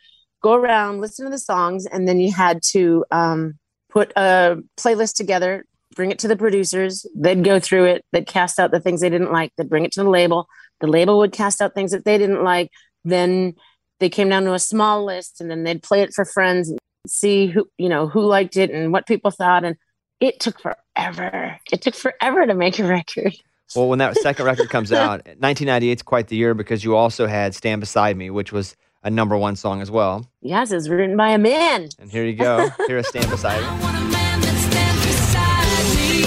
go 0.44 0.54
around, 0.54 1.00
listen 1.00 1.24
to 1.24 1.30
the 1.30 1.40
songs, 1.40 1.86
and 1.86 2.06
then 2.06 2.20
you 2.20 2.32
had 2.32 2.62
to 2.70 3.04
um, 3.10 3.58
put 3.90 4.12
a 4.16 4.58
playlist 4.78 5.16
together, 5.16 5.64
bring 5.94 6.10
it 6.10 6.18
to 6.20 6.28
the 6.28 6.36
producers. 6.36 7.06
They'd 7.14 7.44
go 7.44 7.60
through 7.60 7.84
it, 7.86 8.04
they'd 8.12 8.26
cast 8.26 8.58
out 8.58 8.70
the 8.70 8.80
things 8.80 9.00
they 9.00 9.10
didn't 9.10 9.32
like, 9.32 9.52
they'd 9.56 9.68
bring 9.68 9.84
it 9.84 9.92
to 9.92 10.02
the 10.02 10.10
label. 10.10 10.46
The 10.80 10.86
label 10.86 11.18
would 11.18 11.32
cast 11.32 11.60
out 11.60 11.74
things 11.74 11.92
that 11.92 12.04
they 12.04 12.18
didn't 12.18 12.42
like. 12.42 12.70
Then 13.04 13.54
they 14.00 14.08
came 14.08 14.28
down 14.28 14.44
to 14.44 14.54
a 14.54 14.58
small 14.58 15.04
list 15.04 15.40
and 15.40 15.50
then 15.50 15.62
they'd 15.62 15.82
play 15.82 16.00
it 16.00 16.12
for 16.14 16.24
friends 16.24 16.70
and 16.70 16.78
see 17.06 17.46
who 17.46 17.66
you 17.78 17.88
know 17.88 18.08
who 18.08 18.20
liked 18.20 18.56
it 18.56 18.70
and 18.70 18.92
what 18.92 19.06
people 19.06 19.30
thought 19.30 19.64
and 19.64 19.76
it 20.20 20.38
took 20.38 20.60
forever 20.60 21.56
it 21.72 21.80
took 21.80 21.94
forever 21.94 22.46
to 22.46 22.54
make 22.54 22.78
a 22.78 22.84
record 22.84 23.34
Well, 23.74 23.88
when 23.88 24.00
that 24.00 24.16
second 24.16 24.46
record 24.46 24.68
comes 24.68 24.92
out, 24.92 25.24
1998 25.26 25.98
is 25.98 26.02
quite 26.02 26.28
the 26.28 26.36
year 26.36 26.54
because 26.54 26.82
you 26.82 26.96
also 26.96 27.26
had 27.26 27.54
"Stand 27.54 27.80
Beside 27.80 28.16
Me," 28.16 28.28
which 28.28 28.52
was 28.52 28.76
a 29.02 29.10
number 29.10 29.36
one 29.36 29.56
song 29.56 29.80
as 29.80 29.90
well. 29.90 30.26
yes 30.40 30.70
it's 30.72 30.88
written 30.88 31.16
by 31.16 31.30
a 31.30 31.38
man 31.38 31.88
And 31.98 32.10
here 32.10 32.24
you 32.24 32.34
go. 32.34 32.68
Here 32.86 32.98
is 32.98 33.08
"Stand 33.08 33.30
Beside 33.30 33.60
Me." 33.60 33.66
I 33.66 33.80
want 33.80 33.96
a 33.96 34.00
man 34.10 34.40
beside 34.40 35.96
me, 35.96 36.22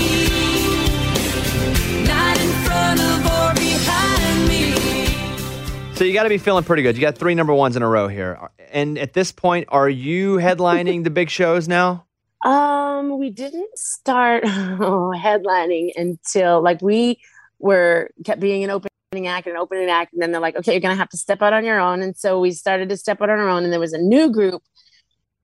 not 2.06 2.38
in 2.40 2.50
front 2.66 3.00
of 3.00 3.26
or 3.26 3.54
behind 3.56 4.48
me. 4.50 5.96
So 5.96 6.04
you 6.04 6.14
got 6.14 6.24
to 6.24 6.30
be 6.30 6.38
feeling 6.38 6.64
pretty 6.64 6.84
good. 6.84 6.96
You 6.96 7.02
got 7.02 7.18
three 7.18 7.36
number 7.36 7.54
ones 7.54 7.76
in 7.76 7.84
a 7.84 7.88
row 7.88 8.08
here. 8.08 8.50
And 8.72 8.98
at 8.98 9.14
this 9.14 9.32
point, 9.32 9.68
are 9.70 9.90
you 9.90 10.38
headlining 10.38 11.04
the 11.04 11.10
big 11.12 11.30
shows 11.30 11.68
now? 11.68 12.06
um 12.46 13.18
we 13.20 13.30
didn't 13.30 13.78
start 13.78 14.44
headlining 14.44 15.92
until 15.96 16.62
like 16.62 16.82
we 16.82 17.20
were 17.60 18.10
kept 18.26 18.42
being 18.42 18.64
an 18.66 18.70
opening 18.70 18.90
act 19.28 19.48
and 19.48 19.58
opening 19.58 19.90
act 19.90 20.14
and 20.14 20.22
then 20.22 20.32
they're 20.32 20.42
like 20.42 20.56
okay 20.56 20.74
you're 20.74 20.82
gonna 20.82 20.96
have 20.96 21.10
to 21.10 21.18
step 21.18 21.42
out 21.42 21.54
on 21.54 21.64
your 21.64 21.80
own 21.80 22.02
and 22.02 22.18
so 22.18 22.40
we 22.40 22.52
started 22.52 22.90
to 22.90 22.98
step 22.98 23.22
out 23.22 23.30
on 23.30 23.40
our 23.40 23.50
own 23.50 23.64
and 23.64 23.72
there 23.72 23.80
was 23.80 23.94
a 23.94 23.98
new 23.98 24.32
group 24.32 24.62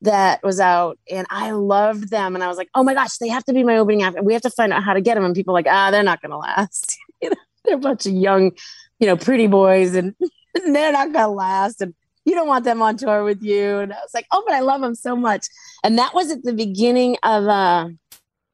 that 0.02 0.42
was 0.44 0.60
out 0.60 0.98
and 1.10 1.28
I 1.30 1.52
loved 1.52 2.10
them 2.10 2.36
and 2.36 2.44
I 2.44 2.48
was 2.48 2.58
like, 2.58 2.70
oh 2.74 2.84
my 2.84 2.94
gosh, 2.94 3.18
they 3.18 3.28
have 3.28 3.44
to 3.46 3.54
be 3.54 3.64
my 3.64 3.78
opening 3.78 4.04
act 4.04 4.18
and 4.18 4.26
we 4.26 4.34
have 4.34 4.42
to 4.44 4.50
find 4.50 4.72
out 4.72 4.84
how 4.84 4.94
to 4.94 5.02
get 5.02 5.16
them. 5.16 5.26
And 5.26 5.36
people 5.36 5.54
like, 5.54 5.68
ah, 5.70 5.92
they're 5.92 6.04
not 6.04 6.22
gonna 6.22 6.38
last. 6.38 6.98
You 7.22 7.32
know, 7.32 7.36
they're 7.66 7.76
a 7.76 7.80
bunch 7.80 8.06
of 8.06 8.14
young, 8.14 8.52
you 8.98 9.06
know, 9.06 9.18
pretty 9.18 9.48
boys 9.48 9.94
and 9.96 10.16
they're 10.54 10.94
not 10.94 11.12
gonna 11.12 11.28
last. 11.28 11.82
And 11.82 11.94
you 12.24 12.34
don't 12.34 12.48
want 12.48 12.64
them 12.64 12.82
on 12.82 12.96
tour 12.96 13.26
with 13.26 13.44
you. 13.44 13.80
And 13.80 13.92
I 13.92 13.98
was 13.98 14.14
like, 14.14 14.26
oh, 14.32 14.42
but 14.48 14.56
I 14.56 14.62
love 14.62 14.80
them 14.80 14.96
so 14.96 15.18
much. 15.18 15.48
And 15.84 15.98
that 15.98 16.14
was 16.14 16.32
at 16.32 16.44
the 16.44 16.54
beginning 16.54 17.18
of 17.24 17.46
uh 17.46 17.90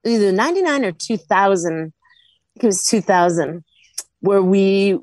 either 0.04 0.32
99 0.32 0.86
or 0.86 0.92
2000. 0.94 1.74
I 1.74 1.80
think 1.80 1.94
it 2.56 2.66
was 2.66 2.88
2000, 2.88 3.64
where 4.26 4.42
we 4.42 5.00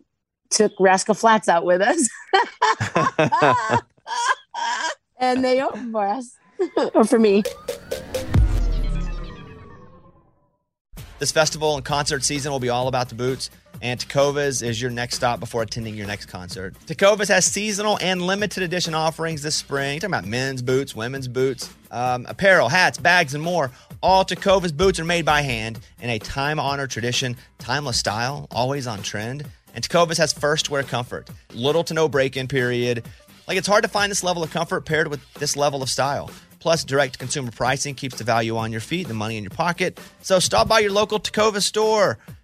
took 0.51 0.73
Rascal 0.79 1.15
Flatts 1.15 1.49
out 1.49 1.65
with 1.65 1.81
us. 1.81 2.09
and 5.19 5.45
they 5.45 5.63
opened 5.63 5.93
for 5.93 6.07
us 6.07 6.37
or 6.95 7.05
for 7.05 7.19
me. 7.19 7.43
This 11.19 11.31
festival 11.31 11.77
and 11.77 11.85
concert 11.85 12.25
season 12.25 12.51
will 12.51 12.59
be 12.59 12.69
all 12.69 12.89
about 12.89 13.09
the 13.09 13.15
boots, 13.15 13.49
and 13.83 13.99
Tecovas 13.99 14.63
is 14.63 14.81
your 14.81 14.93
next 14.93 15.17
stop 15.17 15.41
before 15.41 15.63
attending 15.63 15.97
your 15.97 16.07
next 16.07 16.27
concert. 16.27 16.75
Tecovas 16.87 17.29
has 17.29 17.45
seasonal 17.45 17.99
and 18.01 18.23
limited 18.23 18.63
edition 18.63 18.95
offerings 18.95 19.43
this 19.43 19.57
spring. 19.57 19.99
Talking 19.99 20.15
about 20.15 20.25
men's 20.25 20.63
boots, 20.63 20.95
women's 20.95 21.27
boots, 21.27 21.69
um, 21.91 22.25
apparel, 22.29 22.69
hats, 22.69 22.97
bags, 22.97 23.35
and 23.35 23.43
more. 23.43 23.73
All 24.01 24.25
Tecovas 24.25 24.75
boots 24.75 25.01
are 25.01 25.05
made 25.05 25.25
by 25.25 25.43
hand 25.43 25.81
in 26.01 26.11
a 26.11 26.19
time-honored 26.21 26.91
tradition, 26.91 27.37
timeless 27.59 27.99
style, 27.99 28.47
always 28.53 28.87
on 28.87 29.03
trend. 29.03 29.45
And 29.75 29.87
Tecovas 29.87 30.19
has 30.19 30.33
first 30.33 30.71
wear 30.71 30.85
comfort, 30.85 31.29
little 31.53 31.83
to 31.85 31.95
no 31.95 32.09
break-in 32.09 32.47
period. 32.47 33.05
Like 33.49 33.59
it's 33.59 33.67
hard 33.67 33.83
to 33.83 33.89
find 33.89 34.13
this 34.13 34.23
level 34.23 34.45
of 34.45 34.53
comfort 34.53 34.87
paired 34.87 35.09
with 35.09 35.21
this 35.35 35.57
level 35.57 35.83
of 35.83 35.91
style. 35.91 36.31
Plus, 36.61 36.85
direct 36.85 37.19
consumer 37.19 37.51
pricing 37.51 37.97
keeps 37.97 38.17
the 38.17 38.23
value 38.23 38.57
on 38.57 38.71
your 38.71 38.81
feet, 38.81 39.09
the 39.09 39.15
money 39.15 39.37
in 39.37 39.43
your 39.43 39.51
pocket. 39.51 39.99
So 40.21 40.39
stop 40.39 40.69
by 40.69 40.79
your 40.79 40.93
local 40.93 41.19
Tecova 41.19 41.61
store, 41.61 42.19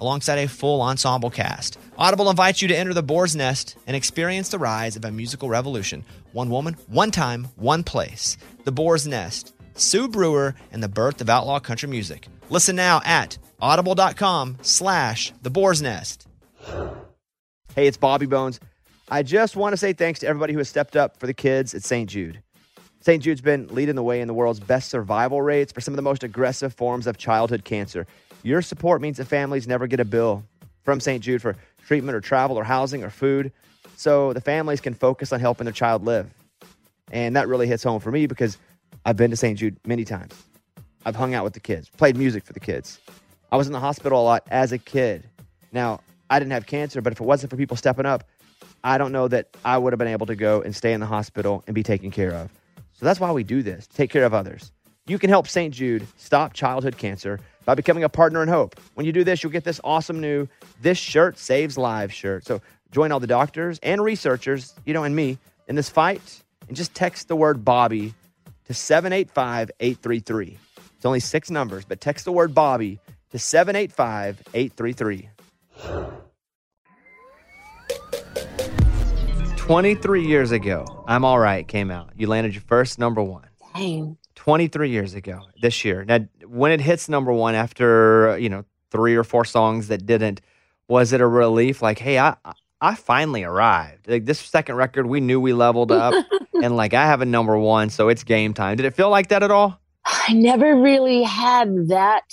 alongside 0.00 0.38
a 0.38 0.48
full 0.48 0.82
ensemble 0.82 1.30
cast. 1.30 1.78
Audible 1.98 2.30
invites 2.30 2.62
you 2.62 2.68
to 2.68 2.76
enter 2.76 2.94
the 2.94 3.02
boar's 3.02 3.36
nest 3.36 3.76
and 3.86 3.96
experience 3.96 4.48
the 4.48 4.58
rise 4.58 4.96
of 4.96 5.04
a 5.04 5.10
musical 5.10 5.48
revolution. 5.48 6.04
One 6.32 6.50
woman, 6.50 6.76
one 6.88 7.10
time, 7.10 7.48
one 7.56 7.84
place. 7.84 8.36
The 8.64 8.72
Boar's 8.72 9.06
Nest. 9.06 9.54
Sue 9.76 10.08
Brewer 10.08 10.54
and 10.72 10.82
the 10.82 10.88
birth 10.88 11.20
of 11.20 11.28
outlaw 11.28 11.58
country 11.58 11.88
music. 11.88 12.28
Listen 12.50 12.76
now 12.76 13.00
at 13.04 13.38
audible.com 13.60 14.58
slash 14.62 15.32
the 15.42 15.50
boar's 15.50 15.82
nest. 15.82 16.26
Hey, 17.74 17.86
it's 17.86 17.96
Bobby 17.96 18.26
Bones. 18.26 18.60
I 19.08 19.22
just 19.22 19.56
want 19.56 19.72
to 19.72 19.76
say 19.76 19.92
thanks 19.92 20.20
to 20.20 20.26
everybody 20.26 20.52
who 20.52 20.58
has 20.58 20.68
stepped 20.68 20.96
up 20.96 21.18
for 21.18 21.26
the 21.26 21.34
kids 21.34 21.74
at 21.74 21.82
St. 21.82 22.08
Jude. 22.08 22.42
St. 23.00 23.22
Jude's 23.22 23.42
been 23.42 23.68
leading 23.68 23.96
the 23.96 24.02
way 24.02 24.20
in 24.20 24.28
the 24.28 24.34
world's 24.34 24.60
best 24.60 24.88
survival 24.88 25.42
rates 25.42 25.72
for 25.72 25.82
some 25.82 25.92
of 25.92 25.96
the 25.96 26.02
most 26.02 26.22
aggressive 26.22 26.72
forms 26.72 27.06
of 27.06 27.18
childhood 27.18 27.64
cancer. 27.64 28.06
Your 28.44 28.60
support 28.60 29.00
means 29.00 29.16
that 29.16 29.24
families 29.24 29.66
never 29.66 29.86
get 29.86 30.00
a 30.00 30.04
bill 30.04 30.44
from 30.82 31.00
St. 31.00 31.24
Jude 31.24 31.40
for 31.40 31.56
treatment 31.86 32.14
or 32.14 32.20
travel 32.20 32.58
or 32.58 32.62
housing 32.62 33.02
or 33.02 33.08
food. 33.08 33.50
So 33.96 34.34
the 34.34 34.40
families 34.40 34.82
can 34.82 34.92
focus 34.92 35.32
on 35.32 35.40
helping 35.40 35.64
their 35.64 35.72
child 35.72 36.04
live. 36.04 36.28
And 37.10 37.34
that 37.36 37.48
really 37.48 37.66
hits 37.66 37.82
home 37.82 38.00
for 38.00 38.10
me 38.10 38.26
because 38.26 38.58
I've 39.06 39.16
been 39.16 39.30
to 39.30 39.36
St. 39.36 39.58
Jude 39.58 39.78
many 39.86 40.04
times. 40.04 40.34
I've 41.06 41.16
hung 41.16 41.32
out 41.34 41.42
with 41.42 41.54
the 41.54 41.60
kids, 41.60 41.88
played 41.88 42.18
music 42.18 42.44
for 42.44 42.52
the 42.52 42.60
kids. 42.60 43.00
I 43.50 43.56
was 43.56 43.66
in 43.66 43.72
the 43.72 43.80
hospital 43.80 44.20
a 44.20 44.24
lot 44.24 44.46
as 44.50 44.72
a 44.72 44.78
kid. 44.78 45.26
Now, 45.72 46.00
I 46.28 46.38
didn't 46.38 46.52
have 46.52 46.66
cancer, 46.66 47.00
but 47.00 47.14
if 47.14 47.20
it 47.22 47.24
wasn't 47.24 47.50
for 47.50 47.56
people 47.56 47.78
stepping 47.78 48.04
up, 48.04 48.24
I 48.82 48.98
don't 48.98 49.12
know 49.12 49.26
that 49.28 49.56
I 49.64 49.78
would 49.78 49.94
have 49.94 49.98
been 49.98 50.08
able 50.08 50.26
to 50.26 50.36
go 50.36 50.60
and 50.60 50.76
stay 50.76 50.92
in 50.92 51.00
the 51.00 51.06
hospital 51.06 51.64
and 51.66 51.74
be 51.74 51.82
taken 51.82 52.10
care 52.10 52.32
of. 52.32 52.50
So 52.92 53.06
that's 53.06 53.20
why 53.20 53.32
we 53.32 53.42
do 53.42 53.62
this, 53.62 53.86
take 53.86 54.10
care 54.10 54.24
of 54.24 54.34
others. 54.34 54.70
You 55.06 55.18
can 55.18 55.30
help 55.30 55.48
St. 55.48 55.72
Jude 55.72 56.06
stop 56.16 56.52
childhood 56.52 56.96
cancer 56.96 57.40
by 57.64 57.74
becoming 57.74 58.04
a 58.04 58.08
partner 58.08 58.42
in 58.42 58.48
hope. 58.48 58.78
When 58.94 59.06
you 59.06 59.12
do 59.12 59.24
this, 59.24 59.42
you'll 59.42 59.52
get 59.52 59.64
this 59.64 59.80
awesome 59.84 60.20
new 60.20 60.48
This 60.80 60.98
Shirt 60.98 61.38
Saves 61.38 61.78
Lives 61.78 62.14
shirt. 62.14 62.44
So 62.44 62.60
join 62.90 63.12
all 63.12 63.20
the 63.20 63.26
doctors 63.26 63.78
and 63.82 64.02
researchers, 64.02 64.74
you 64.84 64.94
know, 64.94 65.04
and 65.04 65.14
me 65.14 65.38
in 65.68 65.76
this 65.76 65.88
fight 65.88 66.42
and 66.68 66.76
just 66.76 66.94
text 66.94 67.28
the 67.28 67.36
word 67.36 67.64
Bobby 67.64 68.14
to 68.66 68.74
785 68.74 69.70
833. 69.80 70.58
It's 70.96 71.04
only 71.04 71.20
six 71.20 71.50
numbers, 71.50 71.84
but 71.84 72.00
text 72.00 72.24
the 72.24 72.32
word 72.32 72.54
Bobby 72.54 72.98
to 73.30 73.38
785 73.38 74.42
833. 74.54 75.28
23 79.56 80.26
years 80.26 80.52
ago, 80.52 81.04
I'm 81.06 81.24
All 81.24 81.38
Right 81.38 81.66
came 81.66 81.90
out. 81.90 82.10
You 82.16 82.26
landed 82.26 82.54
your 82.54 82.62
first 82.66 82.98
number 82.98 83.22
one. 83.22 83.46
Dang. 83.74 84.18
23 84.44 84.90
years 84.90 85.14
ago 85.14 85.40
this 85.62 85.86
year. 85.86 86.04
Now, 86.04 86.18
when 86.46 86.70
it 86.70 86.82
hits 86.82 87.08
number 87.08 87.32
one 87.32 87.54
after, 87.54 88.36
you 88.38 88.50
know, 88.50 88.66
three 88.90 89.16
or 89.16 89.24
four 89.24 89.46
songs 89.46 89.88
that 89.88 90.04
didn't, 90.04 90.42
was 90.86 91.14
it 91.14 91.22
a 91.22 91.26
relief? 91.26 91.80
Like, 91.80 91.98
hey, 91.98 92.18
I, 92.18 92.36
I 92.78 92.94
finally 92.94 93.42
arrived. 93.42 94.06
Like 94.06 94.26
this 94.26 94.38
second 94.38 94.74
record, 94.74 95.06
we 95.06 95.20
knew 95.20 95.40
we 95.40 95.54
leveled 95.54 95.90
up 95.90 96.12
and 96.62 96.76
like 96.76 96.92
I 96.92 97.06
have 97.06 97.22
a 97.22 97.24
number 97.24 97.56
one, 97.56 97.88
so 97.88 98.10
it's 98.10 98.22
game 98.22 98.52
time. 98.52 98.76
Did 98.76 98.84
it 98.84 98.94
feel 98.94 99.08
like 99.08 99.28
that 99.28 99.42
at 99.42 99.50
all? 99.50 99.80
I 100.04 100.34
never 100.34 100.76
really 100.76 101.22
had 101.22 101.88
that 101.88 102.30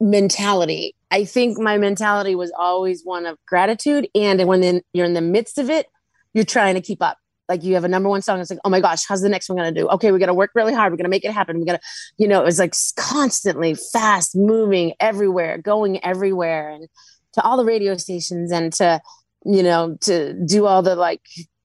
mentality. 0.00 0.94
I 1.10 1.26
think 1.26 1.58
my 1.58 1.76
mentality 1.76 2.34
was 2.34 2.50
always 2.58 3.02
one 3.04 3.26
of 3.26 3.36
gratitude. 3.46 4.08
And 4.14 4.46
when 4.46 4.62
then 4.62 4.80
you're 4.94 5.04
in 5.04 5.12
the 5.12 5.20
midst 5.20 5.58
of 5.58 5.68
it, 5.68 5.88
you're 6.32 6.44
trying 6.46 6.76
to 6.76 6.80
keep 6.80 7.02
up. 7.02 7.18
Like 7.50 7.62
you 7.62 7.74
have 7.74 7.84
a 7.84 7.88
number 7.88 8.08
one 8.08 8.22
song. 8.22 8.40
It's 8.40 8.48
like, 8.48 8.60
oh 8.64 8.70
my 8.70 8.80
gosh, 8.80 9.04
how's 9.06 9.20
the 9.20 9.28
next 9.28 9.50
one 9.50 9.58
to 9.58 9.72
do? 9.72 9.88
Okay, 9.88 10.12
we 10.12 10.18
got 10.18 10.26
to 10.26 10.34
work 10.34 10.52
really 10.54 10.72
hard. 10.72 10.92
We're 10.92 10.96
to 10.98 11.08
make 11.08 11.24
it 11.24 11.32
happen. 11.32 11.58
We 11.58 11.66
got 11.66 11.74
to, 11.74 11.80
you 12.16 12.28
know, 12.28 12.40
it 12.40 12.44
was 12.44 12.58
like 12.58 12.74
constantly 12.96 13.74
fast 13.74 14.34
moving 14.34 14.94
everywhere, 15.00 15.58
going 15.58 16.02
everywhere 16.02 16.70
and 16.70 16.88
to 17.32 17.42
all 17.42 17.58
the 17.58 17.64
radio 17.64 17.96
stations 17.96 18.50
and 18.50 18.72
to, 18.74 19.02
you 19.44 19.62
know, 19.62 19.98
to 20.02 20.32
do 20.46 20.64
all 20.64 20.80
the 20.80 20.96
like, 20.96 21.20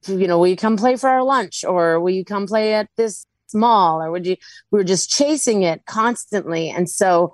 you 0.08 0.28
know, 0.28 0.40
will 0.40 0.48
you 0.48 0.58
come 0.58 0.76
play 0.76 0.98
for 0.98 1.10
our 1.10 1.24
lunch 1.24 1.64
or 1.64 2.02
will 2.02 2.12
you 2.12 2.26
come 2.26 2.48
play 2.48 2.74
at 2.74 2.90
this 2.98 3.26
mall 3.54 4.02
or 4.02 4.12
would 4.12 4.26
you, 4.26 4.36
we 4.72 4.80
were 4.80 4.84
just 4.84 5.10
chasing 5.10 5.64
it 5.64 5.86
constantly. 5.86 6.70
And 6.70 6.90
so, 6.90 7.34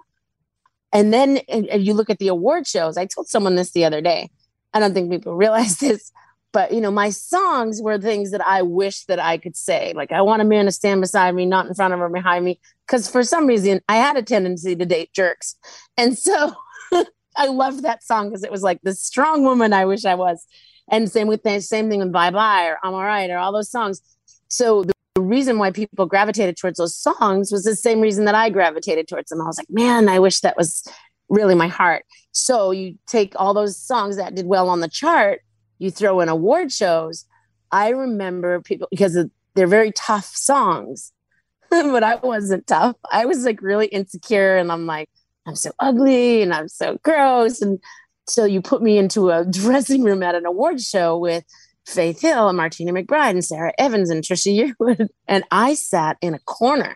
and 0.93 1.13
then 1.13 1.37
and, 1.47 1.67
and 1.67 1.85
you 1.85 1.93
look 1.93 2.09
at 2.09 2.19
the 2.19 2.27
award 2.27 2.67
shows. 2.67 2.97
I 2.97 3.05
told 3.05 3.27
someone 3.27 3.55
this 3.55 3.71
the 3.71 3.85
other 3.85 4.01
day. 4.01 4.29
I 4.73 4.79
don't 4.79 4.93
think 4.93 5.09
people 5.09 5.35
realize 5.35 5.77
this, 5.77 6.11
but 6.53 6.73
you 6.73 6.81
know, 6.81 6.91
my 6.91 7.09
songs 7.09 7.81
were 7.81 7.97
things 7.97 8.31
that 8.31 8.45
I 8.45 8.61
wish 8.61 9.05
that 9.05 9.19
I 9.19 9.37
could 9.37 9.55
say. 9.55 9.93
Like, 9.95 10.11
I 10.11 10.21
want 10.21 10.41
a 10.41 10.45
man 10.45 10.65
to 10.65 10.71
stand 10.71 11.01
beside 11.01 11.35
me, 11.35 11.45
not 11.45 11.67
in 11.67 11.73
front 11.73 11.93
of 11.93 11.99
or 11.99 12.09
behind 12.09 12.45
me. 12.45 12.59
Because 12.87 13.09
for 13.09 13.23
some 13.23 13.47
reason, 13.47 13.81
I 13.87 13.97
had 13.97 14.17
a 14.17 14.23
tendency 14.23 14.75
to 14.75 14.85
date 14.85 15.13
jerks, 15.13 15.55
and 15.97 16.17
so 16.17 16.53
I 17.37 17.47
loved 17.47 17.83
that 17.83 18.03
song 18.03 18.29
because 18.29 18.43
it 18.43 18.51
was 18.51 18.63
like 18.63 18.79
the 18.83 18.93
strong 18.93 19.43
woman 19.43 19.73
I 19.73 19.85
wish 19.85 20.05
I 20.05 20.15
was. 20.15 20.45
And 20.89 21.09
same 21.09 21.27
with 21.27 21.41
same 21.63 21.89
thing 21.89 21.99
with 21.99 22.11
Bye 22.11 22.31
Bye 22.31 22.67
or 22.67 22.77
I'm 22.83 22.93
All 22.93 23.03
Right 23.03 23.29
or 23.29 23.37
all 23.37 23.53
those 23.53 23.71
songs. 23.71 24.01
So 24.49 24.83
the 24.83 24.93
reason 25.21 25.57
why 25.57 25.71
people 25.71 26.05
gravitated 26.05 26.57
towards 26.57 26.77
those 26.77 26.97
songs 26.97 27.51
was 27.51 27.63
the 27.63 27.75
same 27.75 28.01
reason 28.01 28.25
that 28.25 28.35
I 28.35 28.49
gravitated 28.49 29.07
towards 29.07 29.29
them. 29.29 29.41
I 29.41 29.45
was 29.45 29.57
like, 29.57 29.69
man, 29.69 30.09
I 30.09 30.19
wish 30.19 30.41
that 30.41 30.57
was 30.57 30.83
really 31.29 31.55
my 31.55 31.67
heart. 31.67 32.03
So 32.33 32.71
you 32.71 32.97
take 33.07 33.33
all 33.37 33.53
those 33.53 33.77
songs 33.77 34.17
that 34.17 34.35
did 34.35 34.45
well 34.45 34.69
on 34.69 34.81
the 34.81 34.89
chart, 34.89 35.41
you 35.81 35.89
throw 35.89 36.19
in 36.19 36.29
award 36.29 36.71
shows. 36.71 37.25
I 37.71 37.89
remember 37.89 38.61
people 38.61 38.87
because 38.91 39.17
they're 39.55 39.67
very 39.67 39.91
tough 39.91 40.25
songs, 40.25 41.11
but 41.69 42.03
I 42.03 42.15
wasn't 42.15 42.67
tough. 42.67 42.95
I 43.11 43.25
was 43.25 43.43
like 43.43 43.61
really 43.63 43.87
insecure 43.87 44.57
and 44.57 44.71
I'm 44.71 44.85
like, 44.85 45.09
I'm 45.47 45.55
so 45.55 45.71
ugly 45.79 46.43
and 46.43 46.53
I'm 46.53 46.67
so 46.67 46.99
gross. 47.03 47.63
And 47.63 47.79
so 48.27 48.45
you 48.45 48.61
put 48.61 48.83
me 48.83 48.99
into 48.99 49.31
a 49.31 49.43
dressing 49.49 50.03
room 50.03 50.21
at 50.21 50.35
an 50.35 50.45
award 50.45 50.79
show 50.81 51.17
with 51.17 51.43
Faith 51.87 52.21
Hill 52.21 52.47
and 52.47 52.57
Martina 52.57 52.93
McBride 52.93 53.31
and 53.31 53.43
Sara 53.43 53.73
Evans 53.79 54.11
and 54.11 54.23
Trisha 54.23 54.55
Yearwood. 54.55 55.07
And 55.27 55.43
I 55.49 55.73
sat 55.73 56.17
in 56.21 56.35
a 56.35 56.39
corner. 56.39 56.95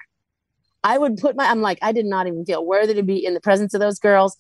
I 0.84 1.00
would 1.00 1.18
put 1.18 1.36
my, 1.36 1.50
I'm 1.50 1.62
like, 1.62 1.80
I 1.82 1.92
did 1.92 2.06
not 2.06 2.28
even 2.28 2.46
feel 2.46 2.64
worthy 2.64 2.94
to 2.94 3.02
be 3.02 3.26
in 3.26 3.34
the 3.34 3.42
presence 3.42 3.74
of 3.74 3.80
those 3.80 3.98
girls. 3.98 4.38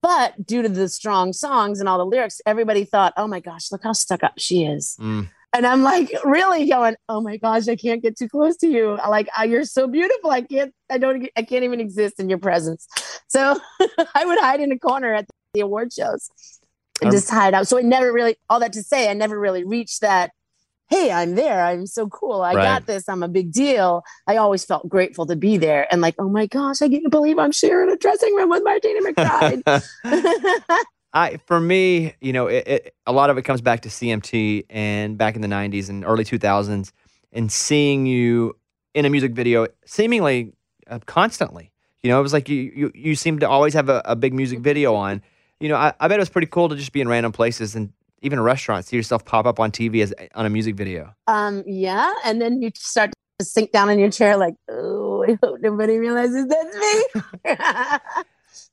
But 0.00 0.46
due 0.46 0.62
to 0.62 0.68
the 0.68 0.88
strong 0.88 1.32
songs 1.32 1.80
and 1.80 1.88
all 1.88 1.98
the 1.98 2.06
lyrics, 2.06 2.40
everybody 2.46 2.84
thought, 2.84 3.14
oh 3.16 3.26
my 3.26 3.40
gosh, 3.40 3.72
look 3.72 3.82
how 3.82 3.92
stuck 3.92 4.22
up 4.22 4.34
she 4.38 4.64
is. 4.64 4.96
Mm. 5.00 5.28
And 5.52 5.66
I'm 5.66 5.82
like, 5.82 6.12
really 6.24 6.68
going, 6.68 6.96
oh 7.08 7.20
my 7.20 7.36
gosh, 7.36 7.68
I 7.68 7.76
can't 7.76 8.02
get 8.02 8.16
too 8.16 8.28
close 8.28 8.56
to 8.58 8.68
you. 8.68 8.92
I 8.92 9.08
Like, 9.08 9.28
ah, 9.36 9.42
you're 9.42 9.64
so 9.64 9.88
beautiful. 9.88 10.30
I 10.30 10.42
can't, 10.42 10.72
I 10.90 10.98
don't, 10.98 11.28
I 11.36 11.42
can't 11.42 11.64
even 11.64 11.80
exist 11.80 12.20
in 12.20 12.28
your 12.28 12.38
presence. 12.38 12.86
So 13.28 13.58
I 14.14 14.24
would 14.24 14.38
hide 14.38 14.60
in 14.60 14.72
a 14.72 14.78
corner 14.78 15.14
at 15.14 15.26
the 15.54 15.60
award 15.60 15.92
shows 15.92 16.30
and 17.00 17.08
Um, 17.08 17.12
just 17.12 17.30
hide 17.30 17.54
out. 17.54 17.66
So 17.66 17.78
I 17.78 17.82
never 17.82 18.12
really, 18.12 18.36
all 18.48 18.60
that 18.60 18.72
to 18.74 18.82
say, 18.82 19.10
I 19.10 19.14
never 19.14 19.38
really 19.38 19.64
reached 19.64 20.02
that. 20.02 20.32
Hey, 20.88 21.12
I'm 21.12 21.34
there. 21.34 21.64
I'm 21.64 21.86
so 21.86 22.08
cool. 22.08 22.40
I 22.40 22.54
Right. 22.54 22.64
got 22.64 22.86
this. 22.86 23.08
I'm 23.08 23.22
a 23.22 23.28
big 23.28 23.52
deal. 23.52 24.02
I 24.26 24.36
always 24.36 24.64
felt 24.64 24.88
grateful 24.88 25.26
to 25.26 25.36
be 25.36 25.58
there 25.58 25.86
and 25.92 26.00
like, 26.00 26.14
oh 26.18 26.28
my 26.30 26.46
gosh, 26.46 26.80
I 26.80 26.88
can't 26.88 27.10
believe 27.10 27.38
I'm 27.38 27.52
sharing 27.52 27.90
a 27.90 27.96
dressing 27.96 28.34
room 28.34 28.48
with 28.48 28.64
Martina 28.64 29.00
McBride. 29.12 29.82
I 31.12 31.38
for 31.46 31.60
me, 31.60 32.14
you 32.20 32.32
know, 32.32 32.46
it, 32.46 32.66
it, 32.68 32.94
a 33.06 33.12
lot 33.12 33.30
of 33.30 33.38
it 33.38 33.42
comes 33.42 33.60
back 33.60 33.80
to 33.82 33.88
CMT 33.88 34.66
and 34.70 35.16
back 35.18 35.36
in 35.36 35.42
the 35.42 35.48
'90s 35.48 35.88
and 35.88 36.04
early 36.04 36.24
2000s, 36.24 36.92
and 37.32 37.50
seeing 37.52 38.06
you 38.06 38.56
in 38.94 39.04
a 39.04 39.10
music 39.10 39.32
video 39.32 39.66
seemingly 39.86 40.52
uh, 40.88 40.98
constantly. 41.06 41.70
You 42.02 42.10
know, 42.10 42.18
it 42.20 42.22
was 42.22 42.32
like 42.32 42.48
you 42.48 42.72
you, 42.74 42.92
you 42.94 43.14
seemed 43.14 43.40
to 43.40 43.48
always 43.48 43.74
have 43.74 43.88
a, 43.88 44.02
a 44.04 44.16
big 44.16 44.34
music 44.34 44.60
video 44.60 44.94
on. 44.94 45.22
You 45.60 45.68
know, 45.70 45.76
I, 45.76 45.92
I 45.98 46.08
bet 46.08 46.18
it 46.18 46.22
was 46.22 46.28
pretty 46.28 46.46
cool 46.46 46.68
to 46.68 46.76
just 46.76 46.92
be 46.92 47.00
in 47.00 47.08
random 47.08 47.32
places 47.32 47.74
and 47.74 47.92
even 48.22 48.38
a 48.38 48.42
restaurant, 48.42 48.84
see 48.84 48.96
yourself 48.96 49.24
pop 49.24 49.46
up 49.46 49.60
on 49.60 49.70
TV 49.70 50.02
as 50.02 50.14
on 50.34 50.46
a 50.46 50.50
music 50.50 50.74
video. 50.74 51.14
um, 51.26 51.62
yeah. 51.66 52.12
And 52.24 52.40
then 52.40 52.62
you 52.62 52.70
start 52.74 53.12
to 53.38 53.44
sink 53.44 53.72
down 53.72 53.90
in 53.90 53.98
your 53.98 54.10
chair, 54.10 54.36
like, 54.36 54.54
oh, 54.68 55.24
I 55.28 55.38
hope 55.42 55.60
nobody 55.60 55.98
realizes 55.98 56.46
that's 56.46 56.76
me. 56.76 57.04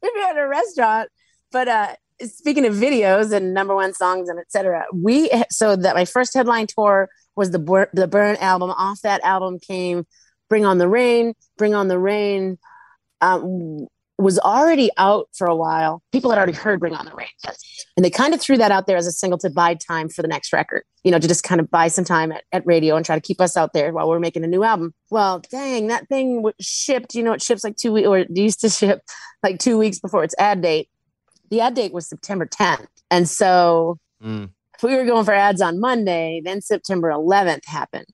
if 0.02 0.12
you're 0.16 0.26
at 0.26 0.38
a 0.38 0.48
restaurant. 0.48 1.10
But 1.52 1.68
uh, 1.68 1.96
speaking 2.22 2.66
of 2.66 2.74
videos 2.74 3.32
and 3.32 3.54
number 3.54 3.76
one 3.76 3.94
songs 3.94 4.30
and 4.30 4.40
etc., 4.40 4.86
we 4.94 5.30
so 5.50 5.76
that 5.76 5.96
my 5.96 6.06
first 6.06 6.34
headline 6.34 6.68
tour 6.68 7.10
was 7.36 7.52
the 7.52 7.60
Bur- 7.60 7.90
the 7.94 8.08
Burn 8.08 8.38
album. 8.38 8.72
Off 8.72 9.02
that 9.02 9.22
album 9.24 9.60
came 9.60 10.06
Bring 10.50 10.66
On 10.66 10.78
the 10.78 10.88
Rain. 10.88 11.34
Bring 11.58 11.76
On 11.76 11.88
the 11.88 12.00
Rain 12.00 12.58
um, 13.22 13.88
was 14.18 14.40
already 14.40 14.90
out 14.98 15.28
for 15.34 15.46
a 15.48 15.56
while. 15.56 16.02
People 16.12 16.32
had 16.32 16.38
already 16.38 16.54
heard 16.54 16.80
Bring 16.80 16.94
On 16.96 17.06
the 17.06 17.12
Rain, 17.14 17.28
and 17.98 18.06
they 18.06 18.10
kind 18.10 18.34
of 18.34 18.40
threw 18.42 18.58
that 18.58 18.72
out 18.72 18.88
there 18.88 18.96
as 18.98 19.08
a 19.08 19.12
single 19.12 19.38
to 19.40 19.50
buy 19.50 19.74
time 19.74 20.08
for 20.10 20.22
the 20.22 20.28
next 20.28 20.54
record. 20.54 20.84
You 21.04 21.12
know, 21.12 21.20
to 21.20 21.28
just 21.28 21.44
kind 21.44 21.60
of 21.60 21.70
buy 21.70 21.90
some 21.90 22.06
time 22.06 22.32
at, 22.32 22.44
at 22.52 22.66
radio 22.66 22.96
and 22.96 23.06
try 23.06 23.16
to 23.16 23.22
keep 23.22 23.42
us 23.42 23.58
out 23.58 23.74
there 23.74 23.92
while 23.92 24.08
we're 24.10 24.20
making 24.20 24.44
a 24.44 24.48
new 24.48 24.64
album. 24.64 24.94
Well, 25.10 25.42
dang, 25.52 25.88
that 25.88 26.08
thing 26.08 26.38
w- 26.38 26.54
shipped. 26.62 27.14
You 27.14 27.24
know, 27.24 27.34
it 27.34 27.42
ships 27.42 27.64
like 27.64 27.76
two 27.76 27.92
weeks, 27.92 28.08
or 28.08 28.20
it 28.20 28.30
used 28.36 28.62
to 28.62 28.70
ship 28.70 29.02
like 29.44 29.60
two 29.60 29.78
weeks 29.78 30.00
before 30.00 30.24
its 30.24 30.36
ad 30.40 30.62
date. 30.62 30.90
The 31.50 31.62
ad 31.62 31.76
date 31.76 31.94
was 31.94 32.08
September 32.08 32.46
10th, 32.46 32.88
and 33.12 33.28
so 33.30 34.00
Mm. 34.24 34.50
if 34.76 34.82
we 34.82 34.96
were 34.96 35.04
going 35.06 35.26
for 35.26 35.34
ads 35.34 35.62
on 35.62 35.80
Monday, 35.80 36.42
then 36.44 36.62
September 36.62 37.10
11th 37.10 37.66
happened. 37.66 38.06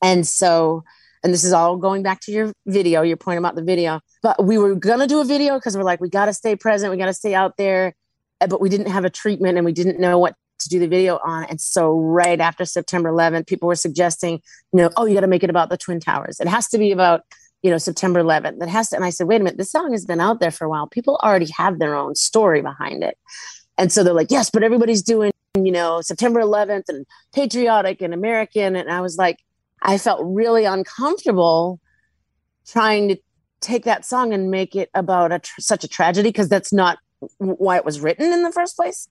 And 0.00 0.26
so, 0.26 0.84
and 1.22 1.32
this 1.32 1.44
is 1.44 1.52
all 1.52 1.76
going 1.76 2.02
back 2.02 2.20
to 2.22 2.32
your 2.32 2.52
video, 2.66 3.02
your 3.02 3.16
point 3.16 3.38
about 3.38 3.54
the 3.54 3.62
video. 3.62 4.00
But 4.22 4.44
we 4.44 4.58
were 4.58 4.74
going 4.74 5.00
to 5.00 5.06
do 5.06 5.20
a 5.20 5.24
video 5.24 5.56
because 5.56 5.76
we're 5.76 5.82
like, 5.82 6.00
we 6.00 6.08
got 6.08 6.26
to 6.26 6.32
stay 6.32 6.56
present, 6.56 6.90
we 6.90 6.96
got 6.96 7.06
to 7.06 7.14
stay 7.14 7.34
out 7.34 7.56
there. 7.56 7.94
Uh, 8.40 8.46
But 8.46 8.60
we 8.60 8.68
didn't 8.68 8.90
have 8.90 9.04
a 9.04 9.10
treatment 9.10 9.56
and 9.56 9.64
we 9.64 9.72
didn't 9.72 9.98
know 9.98 10.18
what 10.18 10.34
to 10.60 10.68
do 10.68 10.78
the 10.78 10.88
video 10.88 11.18
on. 11.24 11.44
And 11.44 11.60
so, 11.60 11.98
right 11.98 12.40
after 12.40 12.64
September 12.64 13.10
11th, 13.10 13.46
people 13.46 13.68
were 13.68 13.76
suggesting, 13.76 14.40
you 14.72 14.80
know, 14.80 14.90
oh, 14.96 15.06
you 15.06 15.14
got 15.14 15.20
to 15.20 15.26
make 15.26 15.44
it 15.44 15.50
about 15.50 15.70
the 15.70 15.76
Twin 15.76 16.00
Towers. 16.00 16.40
It 16.40 16.48
has 16.48 16.68
to 16.68 16.78
be 16.78 16.92
about, 16.92 17.22
you 17.62 17.70
know, 17.70 17.78
September 17.78 18.22
11th. 18.22 18.62
It 18.62 18.68
has 18.68 18.90
to. 18.90 18.96
And 18.96 19.04
I 19.04 19.10
said, 19.10 19.28
wait 19.28 19.40
a 19.40 19.44
minute, 19.44 19.58
this 19.58 19.70
song 19.70 19.92
has 19.92 20.04
been 20.04 20.20
out 20.20 20.40
there 20.40 20.50
for 20.50 20.64
a 20.64 20.68
while. 20.68 20.86
People 20.86 21.18
already 21.22 21.50
have 21.56 21.78
their 21.78 21.94
own 21.94 22.14
story 22.14 22.62
behind 22.62 23.02
it. 23.02 23.16
And 23.76 23.92
so 23.92 24.02
they're 24.02 24.14
like, 24.14 24.30
yes, 24.30 24.50
but 24.50 24.64
everybody's 24.64 25.02
doing, 25.02 25.32
you 25.56 25.72
know, 25.72 26.00
September 26.00 26.40
11th 26.40 26.88
and 26.88 27.06
patriotic 27.32 28.02
and 28.02 28.12
American. 28.12 28.74
And 28.74 28.90
I 28.90 29.00
was 29.00 29.16
like, 29.16 29.38
I 29.82 29.98
felt 29.98 30.20
really 30.22 30.64
uncomfortable 30.64 31.80
trying 32.66 33.08
to 33.08 33.18
take 33.60 33.84
that 33.84 34.04
song 34.04 34.32
and 34.32 34.50
make 34.50 34.76
it 34.76 34.90
about 34.94 35.32
a 35.32 35.38
tr- 35.38 35.60
such 35.60 35.84
a 35.84 35.88
tragedy 35.88 36.28
because 36.28 36.48
that's 36.48 36.72
not 36.72 36.98
why 37.38 37.76
it 37.76 37.84
was 37.84 38.00
written 38.00 38.32
in 38.32 38.42
the 38.42 38.52
first 38.52 38.76
place. 38.76 39.08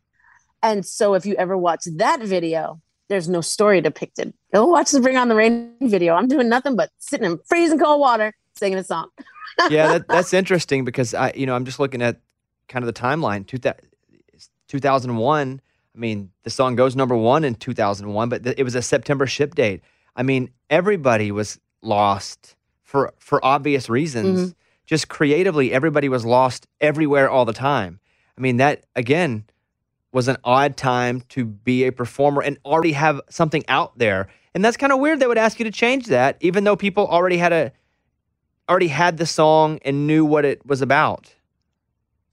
And 0.64 0.86
so, 0.86 1.14
if 1.14 1.26
you 1.26 1.36
ever 1.36 1.58
watch 1.58 1.86
that 1.86 2.22
video, 2.22 2.82
there's 3.10 3.30
no 3.30 3.42
story 3.42 3.82
depicted. 3.82 4.34
Go 4.54 4.66
watch 4.66 4.92
the 4.92 5.00
Bring 5.00 5.18
On 5.18 5.28
the 5.28 5.36
Rain 5.36 5.74
video. 5.82 6.16
I'm 6.16 6.28
doing 6.28 6.50
nothing 6.50 6.76
but 6.76 6.90
sitting 6.98 7.26
in 7.26 7.40
freezing 7.46 7.80
cold 7.80 8.00
water 8.00 8.34
singing 8.56 8.78
a 8.78 8.84
song. 8.84 9.10
yeah, 9.70 9.88
that, 9.94 10.08
that's 10.08 10.34
interesting 10.34 10.84
because 10.84 11.14
I, 11.14 11.32
you 11.36 11.46
know, 11.46 11.56
I'm 11.56 11.66
just 11.66 11.80
looking 11.80 12.02
at 12.02 12.20
kind 12.68 12.84
of 12.84 12.94
the 12.94 13.00
timeline. 13.00 13.46
Two 13.46 13.58
thou- 13.58 13.76
2001. 14.68 15.62
I 15.96 16.00
mean, 16.00 16.32
the 16.44 16.50
song 16.50 16.76
goes 16.76 16.96
number 16.96 17.16
one 17.16 17.44
in 17.44 17.56
2001, 17.56 18.30
but 18.30 18.44
th- 18.44 18.56
it 18.58 18.64
was 18.64 18.76
a 18.76 18.82
September 18.82 19.26
ship 19.26 19.56
date. 19.56 19.82
I 20.18 20.24
mean, 20.24 20.50
everybody 20.70 21.32
was 21.32 21.60
lost 21.82 22.56
for 22.84 23.14
for 23.20 23.44
obvious 23.46 23.90
reasons. 23.90 24.40
Mm-hmm. 24.40 24.52
Just 24.86 25.10
creatively, 25.10 25.72
everybody 25.72 26.10
was 26.10 26.26
lost 26.26 26.68
everywhere 26.82 27.30
all 27.30 27.46
the 27.46 27.54
time. 27.54 28.00
I 28.38 28.42
mean, 28.42 28.58
that 28.58 28.86
again 28.96 29.46
was 30.12 30.28
an 30.28 30.38
odd 30.44 30.76
time 30.78 31.22
to 31.30 31.46
be 31.46 31.84
a 31.84 31.92
performer 31.92 32.42
and 32.42 32.58
already 32.66 32.94
have 32.94 33.22
something 33.30 33.64
out 33.68 33.98
there. 33.98 34.28
And 34.56 34.66
that's 34.66 34.78
kind 34.78 34.92
of 34.92 35.00
weird 35.00 35.20
they 35.20 35.28
would 35.28 35.38
ask 35.38 35.60
you 35.60 35.66
to 35.66 35.72
change 35.72 36.08
that, 36.08 36.38
even 36.40 36.64
though 36.64 36.76
people 36.76 37.06
already 37.08 37.38
had 37.38 37.54
a 37.54 37.72
already 38.70 38.88
had 38.88 39.18
the 39.18 39.26
song 39.26 39.80
and 39.86 40.08
knew 40.08 40.26
what 40.26 40.44
it 40.44 40.66
was 40.66 40.82
about. 40.82 41.34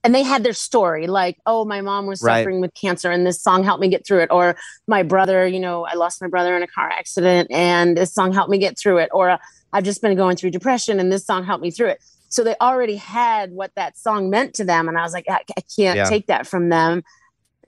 And 0.05 0.15
they 0.15 0.23
had 0.23 0.43
their 0.43 0.53
story 0.53 1.07
like 1.07 1.37
oh 1.45 1.65
my 1.65 1.81
mom 1.81 2.05
was 2.05 2.21
Right. 2.21 2.39
suffering 2.41 2.61
with 2.61 2.73
cancer 2.73 3.11
and 3.11 3.25
this 3.27 3.41
song 3.41 3.63
helped 3.63 3.81
me 3.81 3.89
get 3.89 4.05
through 4.07 4.19
it 4.19 4.29
or 4.31 4.55
my 4.87 5.03
brother 5.03 5.45
you 5.47 5.59
know 5.59 5.85
i 5.85 5.95
lost 5.95 6.21
my 6.21 6.27
brother 6.29 6.55
in 6.55 6.63
a 6.63 6.67
car 6.67 6.89
accident 6.89 7.49
and 7.51 7.97
this 7.97 8.13
song 8.13 8.31
helped 8.31 8.49
me 8.49 8.57
get 8.57 8.77
through 8.79 8.99
it 8.99 9.09
or 9.11 9.37
i've 9.73 9.83
just 9.83 10.01
been 10.01 10.15
going 10.15 10.37
through 10.37 10.51
depression 10.51 10.99
and 10.99 11.11
this 11.11 11.25
song 11.25 11.43
helped 11.43 11.61
me 11.63 11.71
through 11.71 11.87
it 11.87 11.99
so 12.29 12.43
they 12.43 12.55
already 12.61 12.95
had 12.95 13.51
what 13.51 13.71
that 13.75 13.97
song 13.97 14.29
meant 14.29 14.53
to 14.53 14.63
them 14.63 14.87
and 14.87 14.97
i 14.97 15.01
was 15.03 15.13
like 15.13 15.25
i, 15.29 15.39
I 15.57 15.61
can't 15.75 15.97
Yeah. 15.97 16.05
take 16.05 16.27
that 16.27 16.47
from 16.47 16.69
them 16.69 17.03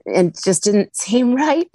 and 0.06 0.34
just 0.42 0.64
didn't 0.64 0.96
seem 1.04 1.34
right 1.34 1.68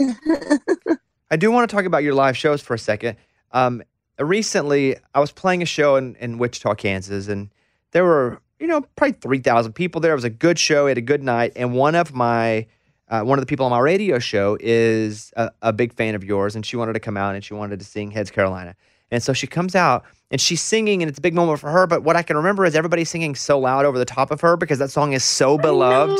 I 1.31 1.35
do 1.35 1.51
want 1.51 1.67
to 1.69 1.75
talk 1.75 1.85
about 1.85 2.03
your 2.03 2.13
live 2.13 2.37
shows 2.37 2.61
for 2.61 2.75
a 2.75 2.79
second. 2.79 3.17
Um, 3.51 3.81
recently, 4.19 4.97
I 5.15 5.19
was 5.19 5.31
playing 5.31 5.63
a 5.63 5.65
show 5.65 5.95
in, 5.95 6.15
in 6.17 6.37
Wichita, 6.37 6.75
Kansas, 6.75 7.27
and 7.27 7.49
there 7.89 8.03
were, 8.03 8.39
you 8.63 8.69
know, 8.69 8.79
probably 8.95 9.11
3,000 9.19 9.73
people 9.73 9.99
there. 9.99 10.13
It 10.13 10.15
was 10.15 10.23
a 10.23 10.29
good 10.29 10.57
show. 10.57 10.85
We 10.85 10.91
had 10.91 10.97
a 10.97 11.01
good 11.01 11.21
night. 11.21 11.51
And 11.57 11.73
one 11.73 11.95
of 11.95 12.13
my, 12.13 12.65
uh, 13.09 13.21
one 13.21 13.37
of 13.37 13.41
the 13.41 13.45
people 13.45 13.65
on 13.65 13.71
my 13.71 13.79
radio 13.79 14.19
show 14.19 14.57
is 14.61 15.33
a, 15.35 15.51
a 15.61 15.73
big 15.73 15.91
fan 15.91 16.15
of 16.15 16.23
yours, 16.23 16.55
and 16.55 16.65
she 16.65 16.77
wanted 16.77 16.93
to 16.93 17.01
come 17.01 17.17
out 17.17 17.35
and 17.35 17.43
she 17.43 17.53
wanted 17.53 17.79
to 17.79 17.85
sing 17.85 18.09
Heads 18.09 18.31
Carolina. 18.31 18.73
And 19.11 19.21
so 19.21 19.33
she 19.33 19.47
comes 19.47 19.75
out 19.75 20.05
and 20.31 20.39
she's 20.39 20.61
singing, 20.61 21.03
and 21.03 21.09
it's 21.09 21.19
a 21.19 21.21
big 21.21 21.33
moment 21.33 21.59
for 21.59 21.71
her. 21.71 21.85
But 21.87 22.03
what 22.03 22.15
I 22.15 22.23
can 22.23 22.37
remember 22.37 22.63
is 22.63 22.73
everybody 22.73 23.03
singing 23.03 23.35
so 23.35 23.59
loud 23.59 23.83
over 23.83 23.99
the 23.99 24.05
top 24.05 24.31
of 24.31 24.39
her 24.39 24.55
because 24.55 24.79
that 24.79 24.91
song 24.91 25.11
is 25.11 25.25
so 25.25 25.57
beloved. 25.57 26.17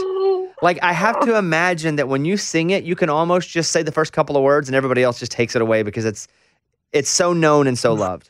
Like 0.62 0.80
I 0.84 0.92
have 0.92 1.22
to 1.22 1.38
imagine 1.38 1.96
that 1.96 2.10
when 2.10 2.26
you 2.26 2.36
sing 2.36 2.72
it, 2.72 2.84
you 2.84 2.98
can 2.98 3.10
almost 3.10 3.48
just 3.48 3.72
say 3.72 3.84
the 3.84 3.94
first 3.94 4.12
couple 4.12 4.36
of 4.36 4.44
words 4.44 4.68
and 4.68 4.76
everybody 4.76 5.02
else 5.02 5.18
just 5.18 5.32
takes 5.32 5.56
it 5.56 5.62
away 5.62 5.82
because 5.82 6.04
it's 6.04 6.28
it's 6.92 7.10
so 7.10 7.32
known 7.32 7.68
and 7.68 7.80
so 7.80 7.94
loved. 7.94 8.28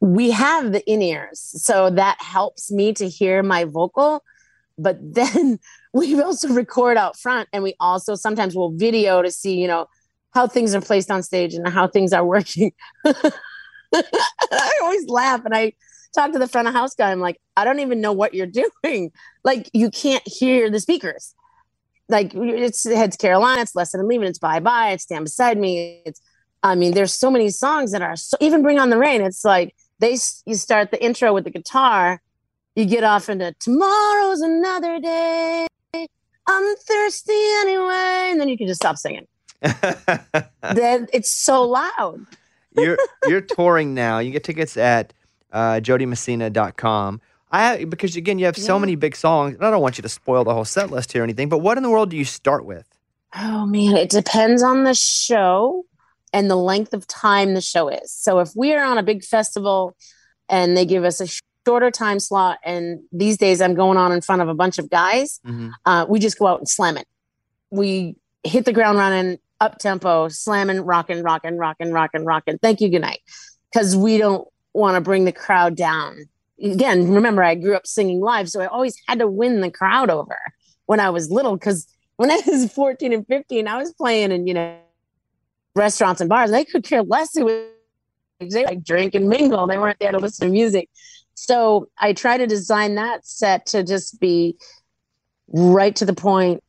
We 0.00 0.30
have 0.30 0.72
the 0.72 0.84
in 0.90 1.02
ears. 1.02 1.40
So 1.40 1.90
that 1.90 2.16
helps 2.20 2.72
me 2.72 2.92
to 2.94 3.08
hear 3.08 3.42
my 3.42 3.64
vocal 3.64 4.22
but 4.80 4.98
then 5.14 5.58
we 5.92 6.20
also 6.20 6.48
record 6.48 6.96
out 6.96 7.18
front 7.18 7.48
and 7.52 7.62
we 7.62 7.74
also 7.78 8.14
sometimes 8.14 8.56
will 8.56 8.72
video 8.72 9.22
to 9.22 9.30
see 9.30 9.60
you 9.60 9.68
know 9.68 9.86
how 10.32 10.46
things 10.46 10.74
are 10.74 10.80
placed 10.80 11.10
on 11.10 11.22
stage 11.22 11.54
and 11.54 11.68
how 11.68 11.88
things 11.88 12.12
are 12.12 12.24
working. 12.36 12.72
I 13.04 14.78
always 14.82 15.08
laugh 15.08 15.44
and 15.44 15.54
i 15.54 15.72
talk 16.14 16.32
to 16.32 16.38
the 16.38 16.48
front 16.48 16.68
of 16.68 16.74
house 16.74 16.94
guy. 16.94 17.10
I'm 17.10 17.20
like 17.20 17.40
i 17.56 17.64
don't 17.64 17.80
even 17.80 18.00
know 18.00 18.12
what 18.12 18.34
you're 18.34 18.46
doing. 18.82 19.12
Like 19.44 19.70
you 19.72 19.90
can't 19.90 20.26
hear 20.26 20.70
the 20.70 20.80
speakers. 20.80 21.34
Like 22.08 22.32
it's 22.34 22.84
heads 22.84 23.16
carolina 23.16 23.62
it's 23.62 23.76
lesson 23.76 24.00
in 24.00 24.08
leaving 24.08 24.26
it's 24.26 24.38
bye 24.38 24.58
bye 24.58 24.90
it's 24.90 25.04
stand 25.04 25.24
beside 25.24 25.56
me 25.58 26.02
it's 26.04 26.20
i 26.60 26.74
mean 26.74 26.92
there's 26.92 27.14
so 27.14 27.30
many 27.30 27.50
songs 27.50 27.92
that 27.92 28.02
are 28.02 28.16
so 28.16 28.36
even 28.40 28.62
bring 28.62 28.80
on 28.80 28.90
the 28.90 28.98
rain 28.98 29.20
it's 29.20 29.44
like 29.44 29.76
they 30.00 30.16
you 30.46 30.54
start 30.54 30.90
the 30.90 31.02
intro 31.02 31.32
with 31.32 31.44
the 31.44 31.50
guitar 31.50 32.20
you 32.74 32.84
get 32.84 33.04
off 33.04 33.28
into 33.28 33.54
tomorrow's 33.60 34.40
another 34.40 34.98
day 35.00 35.66
i'm 35.94 36.76
thirsty 36.76 37.32
anyway 37.60 38.28
and 38.30 38.40
then 38.40 38.48
you 38.48 38.56
can 38.58 38.66
just 38.66 38.80
stop 38.80 38.96
singing 38.96 39.26
then 40.74 41.06
it's 41.12 41.30
so 41.30 41.62
loud 41.62 42.26
you're 42.76 42.96
you're 43.26 43.40
touring 43.40 43.94
now. 43.94 44.20
You 44.20 44.30
get 44.30 44.44
tickets 44.44 44.76
at 44.76 45.12
uh, 45.52 45.80
jodeemessina.com. 45.82 47.20
I 47.50 47.84
because 47.84 48.14
again 48.14 48.38
you 48.38 48.44
have 48.46 48.56
so 48.56 48.76
Yeah. 48.76 48.80
many 48.80 48.94
big 48.94 49.16
songs. 49.16 49.56
And 49.56 49.64
I 49.66 49.70
don't 49.72 49.82
want 49.82 49.98
you 49.98 50.02
to 50.02 50.08
spoil 50.08 50.44
the 50.44 50.54
whole 50.54 50.64
set 50.64 50.90
list 50.90 51.12
here 51.12 51.22
or 51.22 51.24
anything. 51.24 51.48
But 51.48 51.58
what 51.58 51.76
in 51.78 51.82
the 51.82 51.90
world 51.90 52.10
do 52.10 52.16
you 52.16 52.24
start 52.24 52.64
with? 52.64 52.86
Oh 53.36 53.66
man, 53.66 53.96
it 53.96 54.08
depends 54.08 54.62
on 54.62 54.84
the 54.84 54.94
show 54.94 55.84
and 56.32 56.50
the 56.50 56.56
length 56.56 56.92
of 56.94 57.06
time 57.06 57.54
the 57.54 57.60
show 57.60 57.88
is. 57.88 58.12
So 58.12 58.38
if 58.40 58.50
we 58.54 58.72
are 58.74 58.84
on 58.84 58.98
a 58.98 59.02
big 59.02 59.24
festival 59.24 59.96
and 60.48 60.76
they 60.76 60.84
give 60.84 61.04
us 61.04 61.20
a 61.20 61.26
shorter 61.66 61.90
time 61.90 62.20
slot, 62.20 62.58
and 62.64 63.00
these 63.12 63.36
days 63.36 63.60
I'm 63.60 63.74
going 63.74 63.98
on 63.98 64.12
in 64.12 64.20
front 64.20 64.42
of 64.42 64.48
a 64.48 64.54
bunch 64.54 64.78
of 64.78 64.88
guys, 64.90 65.40
Mhm. 65.46 65.70
uh, 65.84 66.06
we 66.08 66.18
just 66.18 66.38
go 66.38 66.46
out 66.46 66.58
and 66.58 66.68
slam 66.68 66.96
it. 66.96 67.06
We 67.70 68.16
hit 68.44 68.64
the 68.64 68.72
ground 68.72 68.98
running, 68.98 69.38
up 69.60 69.78
tempo, 69.78 70.28
slamming, 70.28 70.80
rocking, 70.80 71.22
rocking, 71.22 71.56
rocking, 71.58 71.92
rocking, 71.92 72.24
rocking. 72.24 72.58
Thank 72.58 72.80
you, 72.80 72.88
good 72.88 73.02
night. 73.02 73.20
Because 73.72 73.94
we 73.96 74.16
don't 74.18 74.48
want 74.72 74.94
to 74.96 75.00
bring 75.00 75.24
the 75.26 75.32
crowd 75.32 75.76
down. 75.76 76.24
Again, 76.62 77.10
remember 77.12 77.42
I 77.42 77.54
grew 77.54 77.74
up 77.74 77.86
singing 77.86 78.20
live, 78.20 78.48
so 78.48 78.60
I 78.60 78.66
always 78.66 78.96
had 79.06 79.18
to 79.18 79.26
win 79.26 79.60
the 79.60 79.70
crowd 79.70 80.10
over 80.10 80.36
when 80.86 80.98
I 81.00 81.10
was 81.10 81.30
little. 81.30 81.56
Because 81.56 81.86
when 82.16 82.30
I 82.30 82.40
was 82.46 82.72
14 82.72 83.12
and 83.12 83.26
15, 83.26 83.68
I 83.68 83.76
was 83.76 83.92
playing 83.92 84.32
and, 84.32 84.48
you 84.48 84.54
know, 84.54 84.76
restaurants 85.74 86.20
and 86.20 86.28
bars. 86.28 86.50
They 86.50 86.64
could 86.64 86.84
care 86.84 87.02
less 87.02 87.34
who 87.34 87.44
was 87.44 87.64
they 88.40 88.64
like 88.64 88.82
drink 88.82 89.14
and 89.14 89.28
mingle. 89.28 89.66
They 89.66 89.78
weren't 89.78 89.98
there 90.00 90.12
to 90.12 90.18
listen 90.18 90.46
to 90.46 90.52
music. 90.52 90.88
So 91.34 91.88
I 91.98 92.12
try 92.12 92.36
to 92.38 92.46
design 92.46 92.94
that 92.94 93.26
set 93.26 93.66
to 93.66 93.82
just 93.82 94.20
be 94.20 94.56
right 95.48 95.94
to 95.96 96.04
the 96.04 96.14
point. 96.14 96.62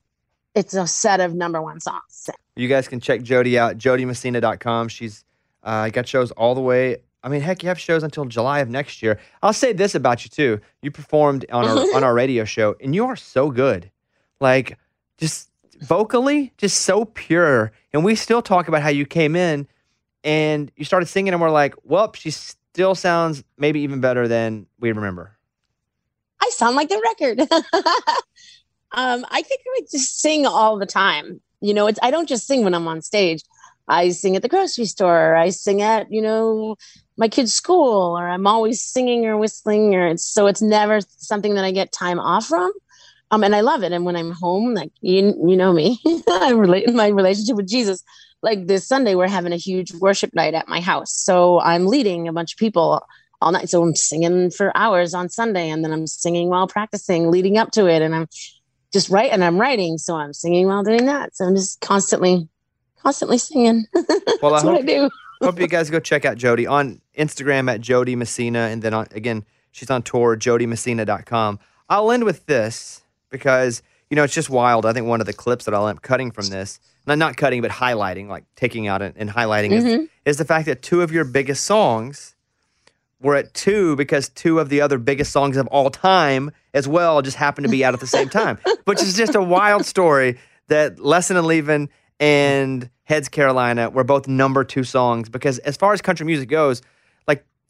It's 0.53 0.73
a 0.73 0.85
set 0.85 1.21
of 1.21 1.33
number 1.33 1.61
one 1.61 1.79
songs. 1.79 2.29
You 2.55 2.67
guys 2.67 2.87
can 2.87 2.99
check 2.99 3.21
Jo 3.21 3.41
Dee 3.43 3.57
out, 3.57 3.77
jodeemessina.com. 3.77 4.89
She's 4.89 5.23
uh, 5.63 5.89
got 5.89 6.07
shows 6.07 6.31
all 6.31 6.55
the 6.55 6.61
way. 6.61 6.97
I 7.23 7.29
mean, 7.29 7.41
heck, 7.41 7.63
you 7.63 7.69
have 7.69 7.79
shows 7.79 8.03
until 8.03 8.25
July 8.25 8.59
of 8.59 8.69
next 8.69 9.01
year. 9.01 9.19
I'll 9.43 9.53
say 9.53 9.73
this 9.73 9.95
about 9.95 10.25
you 10.25 10.29
too. 10.29 10.59
You 10.81 10.91
performed 10.91 11.45
on 11.51 11.65
our 11.65 11.77
on 11.95 12.03
our 12.03 12.13
radio 12.13 12.43
show, 12.45 12.75
and 12.81 12.95
you 12.95 13.05
are 13.05 13.15
so 13.15 13.51
good. 13.51 13.91
Like, 14.39 14.77
just 15.19 15.50
vocally, 15.81 16.53
just 16.57 16.81
so 16.81 17.05
pure. 17.05 17.71
And 17.93 18.05
we 18.05 18.15
still 18.15 18.41
talk 18.41 18.67
about 18.67 18.81
how 18.81 18.89
you 18.89 19.05
came 19.05 19.35
in 19.35 19.67
and 20.23 20.71
you 20.75 20.85
started 20.85 21.07
singing, 21.07 21.33
and 21.33 21.41
we're 21.41 21.49
like, 21.49 21.75
well, 21.83 22.11
she 22.13 22.31
still 22.31 22.95
sounds 22.95 23.43
maybe 23.57 23.81
even 23.81 24.01
better 24.01 24.27
than 24.27 24.67
we 24.79 24.91
remember. 24.91 25.37
I 26.39 26.49
sound 26.53 26.75
like 26.75 26.89
the 26.89 27.01
record. 27.03 27.39
um, 28.91 29.25
I 29.29 29.41
think 29.41 29.61
I 29.75 29.81
just 29.91 30.19
sing 30.19 30.45
all 30.45 30.77
the 30.77 30.85
time. 30.85 31.41
You 31.59 31.73
know, 31.73 31.87
it's 31.87 31.99
I 32.01 32.11
don't 32.11 32.29
just 32.29 32.47
sing 32.47 32.63
when 32.63 32.73
I'm 32.73 32.87
on 32.87 33.01
stage. 33.01 33.43
I 33.87 34.09
sing 34.09 34.35
at 34.35 34.41
the 34.41 34.47
grocery 34.47 34.85
store. 34.85 35.35
I 35.35 35.49
sing 35.49 35.81
at 35.81 36.11
you 36.11 36.21
know 36.21 36.75
my 37.17 37.27
kid's 37.27 37.53
school, 37.53 38.17
or 38.17 38.27
I'm 38.27 38.47
always 38.47 38.81
singing 38.81 39.25
or 39.25 39.37
whistling, 39.37 39.95
or 39.95 40.07
it's 40.07 40.25
so 40.25 40.47
it's 40.47 40.61
never 40.61 40.99
something 41.17 41.55
that 41.55 41.65
I 41.65 41.71
get 41.71 41.91
time 41.91 42.19
off 42.19 42.45
from. 42.45 42.71
Um, 43.31 43.43
and 43.43 43.55
I 43.55 43.61
love 43.61 43.81
it. 43.83 43.93
And 43.93 44.05
when 44.05 44.15
I'm 44.15 44.31
home, 44.31 44.73
like 44.73 44.91
you, 44.99 45.33
you 45.47 45.55
know 45.57 45.73
me, 45.73 45.99
I 46.29 46.51
relate 46.51 46.87
in 46.87 46.95
my 46.95 47.07
relationship 47.07 47.55
with 47.55 47.67
Jesus. 47.67 48.03
Like 48.43 48.67
this 48.67 48.87
Sunday, 48.87 49.15
we're 49.15 49.27
having 49.27 49.53
a 49.53 49.57
huge 49.57 49.93
worship 49.93 50.33
night 50.33 50.53
at 50.53 50.67
my 50.67 50.81
house, 50.81 51.13
so 51.13 51.59
I'm 51.61 51.85
leading 51.85 52.27
a 52.27 52.33
bunch 52.33 52.53
of 52.53 52.57
people 52.57 53.05
all 53.39 53.51
night. 53.51 53.69
So 53.69 53.83
I'm 53.83 53.95
singing 53.95 54.49
for 54.49 54.75
hours 54.75 55.13
on 55.13 55.29
Sunday, 55.29 55.69
and 55.69 55.83
then 55.83 55.91
I'm 55.93 56.07
singing 56.07 56.49
while 56.49 56.67
practicing, 56.67 57.29
leading 57.29 57.57
up 57.57 57.71
to 57.71 57.87
it, 57.87 58.01
and 58.01 58.15
I'm 58.15 58.27
just 58.91 59.09
write 59.09 59.31
and 59.31 59.43
I'm 59.43 59.59
writing, 59.59 59.97
so 59.97 60.15
I'm 60.15 60.33
singing 60.33 60.67
while 60.67 60.83
doing 60.83 61.05
that. 61.05 61.35
So 61.35 61.45
I'm 61.45 61.55
just 61.55 61.79
constantly, 61.81 62.47
constantly 63.01 63.37
singing. 63.37 63.85
Well, 64.41 64.55
I 64.55 64.63
what 64.63 64.73
I 64.73 64.77
hope, 64.77 64.85
do. 64.87 65.09
hope 65.43 65.59
you 65.59 65.67
guys 65.67 65.91
go 65.91 65.99
check 65.99 66.25
out 66.25 66.35
Jo 66.35 66.55
Dee 66.55 66.65
on 66.65 66.99
Instagram 67.15 67.71
at 67.71 67.79
Jo 67.79 68.03
Dee 68.03 68.15
Messina. 68.15 68.57
And 68.71 68.81
then 68.81 68.91
on, 68.95 69.05
again, 69.11 69.45
she's 69.71 69.91
on 69.91 70.01
tour, 70.01 70.35
jodeemessina.com. 70.35 71.59
I'll 71.87 72.11
end 72.11 72.23
with 72.23 72.47
this 72.47 73.00
because, 73.31 73.81
you 74.09 74.15
know, 74.15 74.23
it's 74.23 74.33
just 74.33 74.49
wild. 74.49 74.85
I 74.85 74.93
think 74.93 75.07
one 75.07 75.19
of 75.21 75.25
the 75.25 75.33
clips 75.33 75.65
that 75.65 75.73
I'll 75.73 75.87
end 75.87 75.97
up 75.97 76.03
cutting 76.03 76.31
from 76.31 76.47
this, 76.47 76.79
not, 77.07 77.17
not 77.17 77.37
cutting, 77.37 77.61
but 77.61 77.71
highlighting, 77.71 78.27
like 78.27 78.43
taking 78.55 78.87
out 78.87 79.01
and, 79.01 79.15
and 79.17 79.29
highlighting, 79.29 79.71
is, 79.71 79.83
mm-hmm. 79.83 80.05
is 80.25 80.37
the 80.37 80.45
fact 80.45 80.67
that 80.67 80.83
two 80.83 81.01
of 81.01 81.11
your 81.11 81.25
biggest 81.25 81.63
songs 81.63 82.35
were 83.21 83.35
at 83.35 83.53
two 83.53 83.95
because 83.95 84.29
two 84.29 84.59
of 84.59 84.69
the 84.69 84.81
other 84.81 84.97
biggest 84.97 85.31
songs 85.31 85.57
of 85.57 85.67
all 85.67 85.89
time 85.89 86.51
as 86.73 86.87
well 86.87 87.21
just 87.21 87.37
happened 87.37 87.65
to 87.65 87.71
be 87.71 87.83
out 87.83 87.93
at 87.93 87.99
the 87.99 88.07
same 88.07 88.29
time, 88.41 88.57
which 88.85 89.01
is 89.01 89.15
just 89.15 89.35
a 89.35 89.41
wild 89.41 89.85
story 89.85 90.37
that 90.67 90.99
Lesson 90.99 91.37
in 91.37 91.45
Leaving 91.45 91.89
and 92.19 92.89
Heads 93.03 93.29
Carolina 93.29 93.89
were 93.89 94.03
both 94.03 94.27
number 94.27 94.63
two 94.63 94.83
songs 94.83 95.29
because 95.29 95.59
as 95.59 95.77
far 95.77 95.93
as 95.93 96.01
country 96.01 96.25
music 96.25 96.49
goes, 96.49 96.81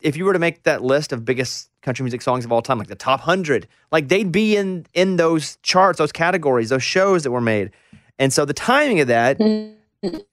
if 0.01 0.17
you 0.17 0.25
were 0.25 0.33
to 0.33 0.39
make 0.39 0.63
that 0.63 0.83
list 0.83 1.11
of 1.11 1.25
biggest 1.25 1.69
country 1.81 2.03
music 2.03 2.21
songs 2.21 2.45
of 2.45 2.51
all 2.51 2.61
time, 2.61 2.77
like 2.77 2.87
the 2.87 2.95
top 2.95 3.21
hundred, 3.21 3.67
like 3.91 4.07
they'd 4.07 4.31
be 4.31 4.55
in 4.55 4.85
in 4.93 5.15
those 5.17 5.57
charts, 5.63 5.97
those 5.97 6.11
categories, 6.11 6.69
those 6.69 6.83
shows 6.83 7.23
that 7.23 7.31
were 7.31 7.41
made. 7.41 7.71
And 8.19 8.31
so 8.31 8.45
the 8.45 8.53
timing 8.53 8.99
of 8.99 9.07
that, 9.07 9.37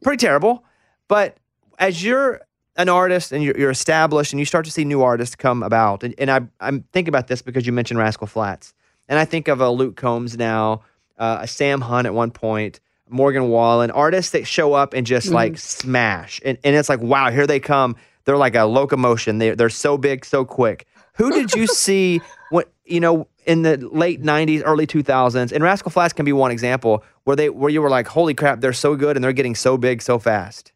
pretty 0.02 0.18
terrible. 0.18 0.64
But 1.08 1.38
as 1.78 2.02
you're 2.02 2.42
an 2.76 2.88
artist 2.88 3.32
and 3.32 3.42
you're, 3.42 3.58
you're 3.58 3.70
established 3.70 4.32
and 4.32 4.38
you 4.38 4.46
start 4.46 4.64
to 4.66 4.70
see 4.70 4.84
new 4.84 5.02
artists 5.02 5.34
come 5.34 5.62
about, 5.62 6.04
and, 6.04 6.14
and 6.18 6.30
I, 6.30 6.40
I'm 6.60 6.82
thinking 6.92 7.08
about 7.08 7.28
this 7.28 7.40
because 7.40 7.66
you 7.66 7.72
mentioned 7.72 7.98
Rascal 7.98 8.26
Flatts. 8.26 8.74
And 9.08 9.18
I 9.18 9.24
think 9.24 9.48
of 9.48 9.60
a 9.60 9.70
Luke 9.70 9.96
Combs 9.96 10.36
now, 10.36 10.82
uh, 11.18 11.38
a 11.40 11.46
Sam 11.46 11.80
Hunt 11.80 12.06
at 12.06 12.12
one 12.12 12.30
point, 12.30 12.80
Morgan 13.08 13.48
Wallen, 13.48 13.90
artists 13.90 14.32
that 14.32 14.46
show 14.46 14.74
up 14.74 14.92
and 14.92 15.06
just 15.06 15.30
like 15.30 15.56
smash. 15.56 16.42
And, 16.44 16.58
and 16.62 16.76
it's 16.76 16.90
like, 16.90 17.00
wow, 17.00 17.30
here 17.30 17.46
they 17.46 17.58
come. 17.58 17.96
They're 18.29 18.37
like 18.37 18.55
a 18.57 18.64
locomotion. 18.64 19.39
They're, 19.39 19.57
they're 19.57 19.70
so 19.70 19.97
big, 19.97 20.22
so 20.22 20.45
quick. 20.45 20.87
Who 21.14 21.31
did 21.31 21.55
you 21.55 21.66
see 21.85 22.20
what 22.51 22.70
you 22.85 23.01
know 23.01 23.26
in 23.47 23.62
the 23.62 23.79
late 23.79 24.22
'90s, 24.22 24.61
early 24.66 24.87
2000s? 24.87 25.51
And 25.51 25.64
Rascal 25.64 25.91
Flatts 25.91 26.12
can 26.12 26.26
be 26.26 26.35
one 26.35 26.51
example 26.51 27.03
where 27.24 27.37
they 27.37 27.49
where 27.49 27.70
you 27.70 27.81
were 27.81 27.89
like, 27.89 28.07
"Holy 28.07 28.35
crap, 28.35 28.61
they're 28.61 28.74
so 28.74 28.97
good 28.97 29.16
and 29.16 29.24
they're 29.24 29.33
getting 29.33 29.55
so 29.55 29.79
big 29.79 30.03
so 30.03 30.18
fast." 30.18 30.72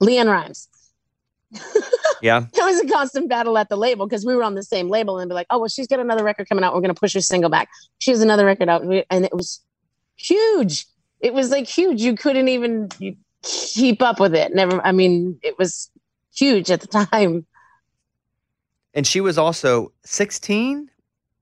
LeAnn 0.00 0.30
Rimes. 0.30 0.68
Yeah, 2.22 2.46
It 2.54 2.64
was 2.64 2.80
a 2.80 2.86
constant 2.86 3.28
battle 3.28 3.58
at 3.58 3.68
the 3.68 3.76
label 3.76 4.06
because 4.06 4.24
we 4.24 4.36
were 4.36 4.44
on 4.44 4.54
the 4.54 4.62
same 4.62 4.88
label 4.88 5.18
and 5.18 5.28
be 5.28 5.34
like, 5.34 5.48
oh, 5.50 5.58
well, 5.58 5.68
she's 5.68 5.88
got 5.88 5.98
another 5.98 6.22
record 6.22 6.48
coming 6.48 6.62
out. 6.62 6.72
We're 6.72 6.80
going 6.80 6.94
to 6.94 6.98
push 6.98 7.14
her 7.14 7.20
single 7.20 7.50
back. 7.50 7.68
She 7.98 8.12
has 8.12 8.22
another 8.22 8.46
record 8.46 8.68
out. 8.68 8.82
And 9.10 9.24
it 9.24 9.34
was 9.34 9.60
huge. 10.14 10.86
It 11.18 11.34
was 11.34 11.50
like 11.50 11.66
huge. 11.66 12.00
You 12.00 12.14
couldn't 12.14 12.46
even 12.46 12.90
keep 13.42 14.02
up 14.02 14.20
with 14.20 14.36
it. 14.36 14.54
Never, 14.54 14.80
I 14.86 14.92
mean, 14.92 15.36
it 15.42 15.58
was 15.58 15.90
huge 16.34 16.70
at 16.70 16.80
the 16.80 16.86
time. 16.86 17.46
and 18.94 19.06
she 19.06 19.20
was 19.20 19.38
also 19.38 19.92
16 20.04 20.90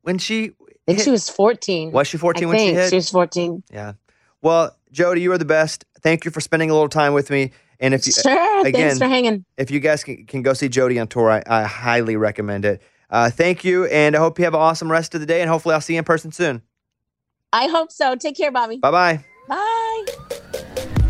when 0.02 0.18
she 0.18 0.44
I 0.44 0.48
think 0.86 0.98
hit- 0.98 1.04
she 1.04 1.10
was 1.10 1.28
14. 1.28 1.92
was 1.92 2.08
she 2.08 2.16
14 2.18 2.44
I 2.44 2.46
when 2.48 2.58
she 2.58 2.74
hit? 2.74 2.90
she 2.90 2.96
was 2.96 3.10
14. 3.10 3.62
yeah. 3.72 3.92
Well, 4.42 4.74
Jo 4.90 5.14
Dee, 5.14 5.20
you 5.20 5.30
are 5.32 5.38
the 5.38 5.44
best. 5.44 5.84
Thank 6.00 6.24
you 6.24 6.30
for 6.30 6.40
spending 6.40 6.70
a 6.70 6.72
little 6.72 6.88
time 6.88 7.12
with 7.12 7.28
me. 7.30 7.52
And 7.78 7.92
if 7.94 8.06
you, 8.06 8.12
Sure. 8.12 8.66
again, 8.66 8.72
Thanks 8.88 8.98
for 8.98 9.06
hanging. 9.08 9.44
if 9.56 9.70
you 9.70 9.80
guys 9.80 10.02
can, 10.04 10.24
can 10.26 10.42
go 10.42 10.52
see 10.54 10.68
Jo 10.68 10.88
Dee 10.88 10.98
on 10.98 11.08
tour, 11.08 11.30
I, 11.30 11.42
I 11.46 11.62
highly 11.64 12.16
recommend 12.16 12.64
it. 12.64 12.82
Uh, 13.10 13.28
thank 13.30 13.64
you, 13.64 13.84
and 13.86 14.14
I 14.16 14.18
hope 14.18 14.38
you 14.38 14.44
have 14.44 14.54
an 14.54 14.60
awesome 14.60 14.90
rest 14.90 15.14
of 15.14 15.20
the 15.20 15.26
day, 15.26 15.40
and 15.42 15.50
hopefully 15.50 15.74
I'll 15.74 15.80
see 15.80 15.94
you 15.94 15.98
in 15.98 16.04
person 16.04 16.32
soon. 16.32 16.62
I 17.52 17.66
hope 17.66 17.90
so. 17.92 18.14
Take 18.16 18.36
care, 18.36 18.50
Bobby. 18.52 18.78
Bye 18.78 18.90
bye 18.90 19.24
bye. 19.48 21.09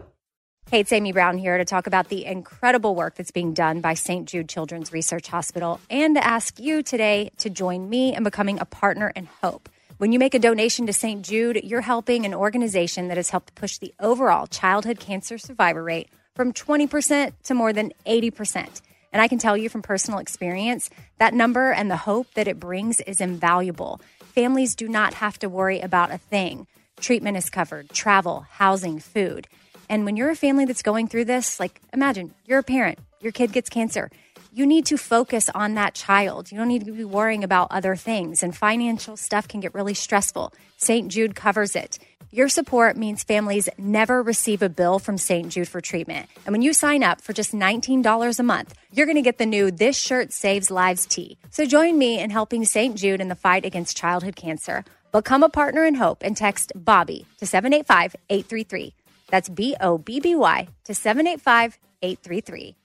Hey, 0.71 0.79
it's 0.79 0.93
Amy 0.93 1.11
Brown 1.11 1.37
here 1.37 1.57
to 1.57 1.65
talk 1.65 1.85
about 1.85 2.07
the 2.07 2.25
incredible 2.25 2.95
work 2.95 3.15
that's 3.15 3.31
being 3.31 3.53
done 3.53 3.81
by 3.81 3.93
St. 3.93 4.25
Jude 4.25 4.47
Children's 4.47 4.93
Research 4.93 5.27
Hospital 5.27 5.81
and 5.89 6.15
to 6.15 6.25
ask 6.25 6.61
you 6.61 6.81
today 6.81 7.29
to 7.39 7.49
join 7.49 7.89
me 7.89 8.15
in 8.15 8.23
becoming 8.23 8.57
a 8.57 8.63
partner 8.63 9.11
in 9.13 9.27
hope. 9.41 9.67
When 9.97 10.13
you 10.13 10.17
make 10.17 10.33
a 10.33 10.39
donation 10.39 10.87
to 10.87 10.93
St. 10.93 11.23
Jude, 11.23 11.59
you're 11.65 11.81
helping 11.81 12.25
an 12.25 12.33
organization 12.33 13.09
that 13.09 13.17
has 13.17 13.31
helped 13.31 13.53
push 13.53 13.79
the 13.79 13.93
overall 13.99 14.47
childhood 14.47 14.97
cancer 15.01 15.37
survivor 15.37 15.83
rate 15.83 16.07
from 16.35 16.53
20% 16.53 17.33
to 17.43 17.53
more 17.53 17.73
than 17.73 17.91
80%. 18.05 18.79
And 19.11 19.21
I 19.21 19.27
can 19.27 19.39
tell 19.39 19.57
you 19.57 19.67
from 19.67 19.81
personal 19.81 20.21
experience, 20.21 20.89
that 21.17 21.33
number 21.33 21.73
and 21.73 21.91
the 21.91 21.97
hope 21.97 22.33
that 22.35 22.47
it 22.47 22.61
brings 22.61 23.01
is 23.01 23.19
invaluable. 23.19 23.99
Families 24.35 24.75
do 24.75 24.87
not 24.87 25.15
have 25.15 25.37
to 25.39 25.49
worry 25.49 25.81
about 25.81 26.11
a 26.11 26.17
thing. 26.17 26.65
Treatment 27.01 27.35
is 27.35 27.49
covered, 27.49 27.89
travel, 27.89 28.45
housing, 28.51 28.99
food. 28.99 29.49
And 29.91 30.05
when 30.05 30.15
you're 30.15 30.29
a 30.29 30.37
family 30.37 30.63
that's 30.63 30.83
going 30.83 31.09
through 31.09 31.25
this, 31.25 31.59
like 31.59 31.81
imagine 31.91 32.33
you're 32.45 32.59
a 32.59 32.63
parent, 32.63 32.97
your 33.19 33.33
kid 33.33 33.51
gets 33.51 33.69
cancer. 33.69 34.09
You 34.53 34.65
need 34.65 34.85
to 34.85 34.97
focus 34.97 35.49
on 35.53 35.73
that 35.73 35.95
child. 35.95 36.49
You 36.49 36.57
don't 36.57 36.69
need 36.69 36.85
to 36.85 36.93
be 36.93 37.03
worrying 37.03 37.43
about 37.43 37.67
other 37.71 37.97
things, 37.97 38.41
and 38.41 38.55
financial 38.55 39.17
stuff 39.17 39.49
can 39.49 39.59
get 39.59 39.73
really 39.73 39.93
stressful. 39.93 40.53
St. 40.77 41.09
Jude 41.09 41.35
covers 41.35 41.75
it. 41.75 41.99
Your 42.31 42.47
support 42.47 42.95
means 42.95 43.25
families 43.25 43.67
never 43.77 44.23
receive 44.23 44.61
a 44.61 44.69
bill 44.69 44.97
from 44.97 45.17
St. 45.17 45.49
Jude 45.49 45.67
for 45.67 45.81
treatment. 45.81 46.29
And 46.45 46.53
when 46.53 46.61
you 46.61 46.71
sign 46.71 47.03
up 47.03 47.19
for 47.19 47.33
just 47.33 47.51
$19 47.51 48.39
a 48.39 48.43
month, 48.43 48.73
you're 48.93 49.05
going 49.05 49.17
to 49.17 49.21
get 49.21 49.39
the 49.39 49.45
new 49.45 49.71
This 49.71 49.97
Shirt 49.97 50.31
Saves 50.31 50.71
Lives 50.71 51.05
tee. 51.05 51.37
So 51.49 51.65
join 51.65 51.97
me 51.97 52.17
in 52.17 52.29
helping 52.29 52.63
St. 52.63 52.95
Jude 52.95 53.19
in 53.19 53.27
the 53.27 53.35
fight 53.35 53.65
against 53.65 53.97
childhood 53.97 54.37
cancer. 54.37 54.85
Become 55.11 55.43
a 55.43 55.49
partner 55.49 55.83
in 55.83 55.95
hope 55.95 56.23
and 56.23 56.37
text 56.37 56.71
Bobby 56.73 57.25
to 57.39 57.45
785 57.45 58.15
833. 58.29 58.93
That's 59.31 59.49
B 59.49 59.75
O 59.81 59.97
B 59.97 60.19
B 60.19 60.35
Y 60.35 60.67
to 60.83 60.93
785 60.93 61.79
833. 62.03 62.75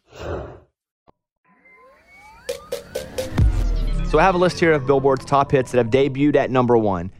So 4.10 4.18
I 4.20 4.22
have 4.22 4.34
a 4.34 4.38
list 4.38 4.60
here 4.60 4.72
of 4.72 4.86
Billboard's 4.86 5.24
top 5.24 5.50
hits 5.50 5.72
that 5.72 5.78
have 5.78 5.88
debuted 5.88 6.36
at 6.36 6.50
number 6.50 6.76
one, 6.78 7.10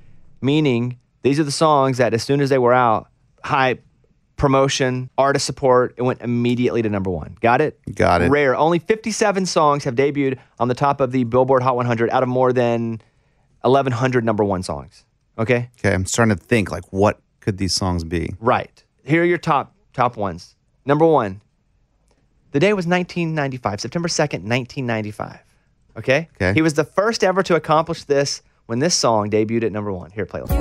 meaning 0.41 0.99
these 1.23 1.41
are 1.41 1.45
the 1.45 1.51
songs 1.51 1.99
that 1.99 2.15
as 2.15 2.23
soon 2.23 2.41
as 2.41 2.49
they 2.49 2.59
were 2.59 2.73
out, 2.73 3.09
hype 3.43 3.85
promotion, 4.37 5.11
artist 5.19 5.47
support. 5.47 5.95
It 5.97 6.03
went 6.03 6.23
immediately 6.23 6.83
to 6.83 6.89
number 6.89 7.11
one. 7.11 7.37
Got 7.41 7.61
it? 7.61 7.81
Got 7.95 8.23
it. 8.23 8.31
Rare. 8.31 8.55
Only 8.55 8.79
57 8.79 9.47
songs 9.47 9.85
have 9.85 9.95
debuted 9.95 10.39
on 10.59 10.69
the 10.69 10.75
top 10.75 11.01
of 11.01 11.11
the 11.11 11.25
Billboard 11.25 11.63
Hot 11.63 11.75
100 11.75 12.11
out 12.11 12.23
of 12.23 12.29
more 12.29 12.53
than 12.53 13.01
1,100 13.63 14.25
number 14.25 14.45
one 14.45 14.63
songs. 14.63 15.05
Okay? 15.39 15.71
Okay, 15.79 15.93
I'm 15.93 16.07
starting 16.07 16.37
to 16.37 16.43
think 16.43 16.71
like, 16.71 16.85
what 16.93 17.21
could 17.41 17.59
these 17.59 17.75
songs 17.75 18.05
be? 18.05 18.35
Right. 18.41 18.85
Here 19.07 19.23
are 19.23 19.27
your 19.27 19.39
top 19.39 19.73
top 19.93 20.17
ones. 20.17 20.57
Number 20.85 21.07
one. 21.07 21.41
The 22.51 22.61
day 22.61 22.73
was 22.73 22.87
1995, 22.87 23.81
September 23.81 24.09
2nd, 24.09 24.43
1995. 24.43 25.39
Okay? 25.97 26.29
Okay. 26.37 26.55
He 26.55 26.63
was 26.63 26.75
the 26.75 26.85
first 26.85 27.23
ever 27.23 27.43
to 27.43 27.55
accomplish 27.55 28.05
this 28.05 28.43
when 28.67 28.79
this 28.79 28.95
song 28.95 29.31
debuted 29.31 29.65
at 29.65 29.73
number 29.73 29.93
one. 29.93 30.11
Here, 30.11 30.27
play 30.27 30.41
it. 30.41 30.51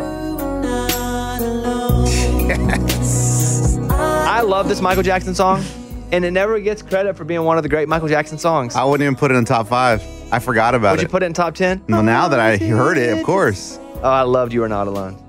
I 3.92 4.42
love 4.42 4.68
this 4.68 4.82
Michael 4.82 5.04
Jackson 5.04 5.34
song, 5.34 5.64
and 6.12 6.26
it 6.26 6.32
never 6.32 6.60
gets 6.60 6.82
credit 6.82 7.16
for 7.16 7.24
being 7.24 7.44
one 7.44 7.58
of 7.58 7.64
the 7.64 7.70
great 7.70 7.88
Michael 7.88 8.10
Jackson 8.10 8.38
songs. 8.38 8.76
I 8.76 8.84
wouldn't 8.84 9.06
even 9.06 9.16
put 9.16 9.32
it 9.32 9.36
in 9.36 9.46
top 9.46 9.68
five. 9.68 10.04
I 10.32 10.40
forgot 10.40 10.76
about 10.76 10.94
it. 10.94 10.98
Would 10.98 11.04
you 11.04 11.10
put 11.10 11.24
it 11.24 11.28
in 11.28 11.34
top 11.34 11.56
10? 11.56 11.86
well, 11.90 12.04
now 12.04 12.28
that 12.28 12.40
I 12.40 12.58
heard 12.58 12.98
it, 12.98 13.18
of 13.18 13.24
course. 13.24 13.80
Oh, 14.04 14.10
I 14.10 14.22
loved 14.22 14.54
You 14.54 14.64
Are 14.64 14.70
Not 14.70 14.88
Alone. 14.88 15.22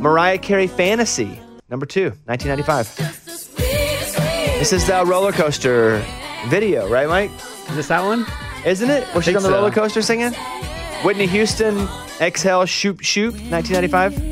Mariah 0.00 0.38
Carey 0.38 0.66
Fantasy, 0.66 1.38
number 1.68 1.86
two, 1.86 2.12
1995. 2.26 2.96
This 4.58 4.72
is 4.72 4.86
the 4.86 5.04
roller 5.04 5.32
coaster 5.32 6.04
video, 6.48 6.88
right, 6.88 7.08
Mike? 7.08 7.30
Is 7.68 7.76
this 7.76 7.88
that 7.88 8.04
one? 8.04 8.26
Isn't 8.64 8.90
it? 8.90 9.06
Where 9.08 9.22
she's 9.22 9.36
on 9.36 9.42
the 9.42 9.48
so. 9.48 9.54
roller 9.54 9.70
coaster 9.70 10.02
singing? 10.02 10.32
Whitney 11.02 11.26
Houston, 11.26 11.88
Exhale, 12.20 12.64
Shoop, 12.64 13.02
Shoop, 13.02 13.34
1995. 13.50 14.24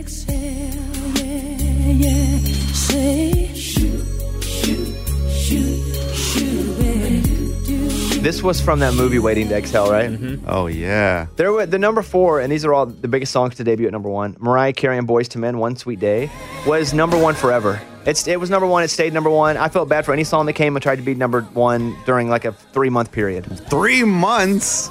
This 8.22 8.40
was 8.40 8.60
from 8.60 8.78
that 8.78 8.94
movie 8.94 9.18
Waiting 9.18 9.48
to 9.48 9.56
Exhale, 9.56 9.90
right? 9.90 10.38
Oh 10.46 10.68
yeah. 10.68 11.26
There 11.34 11.50
were 11.50 11.66
the 11.66 11.78
number 11.78 12.02
four, 12.02 12.38
and 12.40 12.52
these 12.52 12.64
are 12.64 12.72
all 12.72 12.86
the 12.86 13.08
biggest 13.08 13.32
songs 13.32 13.56
to 13.56 13.64
debut 13.64 13.86
at 13.88 13.92
number 13.92 14.08
one. 14.08 14.36
Mariah 14.38 14.72
Carey 14.72 14.96
and 14.96 15.08
Boyz 15.08 15.34
II 15.34 15.40
Men, 15.40 15.58
One 15.58 15.74
Sweet 15.74 15.98
Day, 15.98 16.30
was 16.64 16.94
number 16.94 17.18
one 17.18 17.34
forever. 17.34 17.82
It's 18.06 18.28
it 18.28 18.38
was 18.38 18.48
number 18.48 18.68
one. 18.68 18.84
It 18.84 18.88
stayed 18.88 19.12
number 19.12 19.28
one. 19.28 19.56
I 19.56 19.68
felt 19.68 19.88
bad 19.88 20.04
for 20.04 20.12
any 20.12 20.22
song 20.22 20.46
that 20.46 20.52
came 20.52 20.76
and 20.76 20.82
tried 20.82 20.96
to 20.96 21.02
be 21.02 21.16
number 21.16 21.40
one 21.40 21.96
during 22.06 22.28
like 22.28 22.44
a 22.44 22.52
three 22.52 22.90
month 22.90 23.10
period. 23.10 23.44
Three 23.68 24.04
months. 24.04 24.88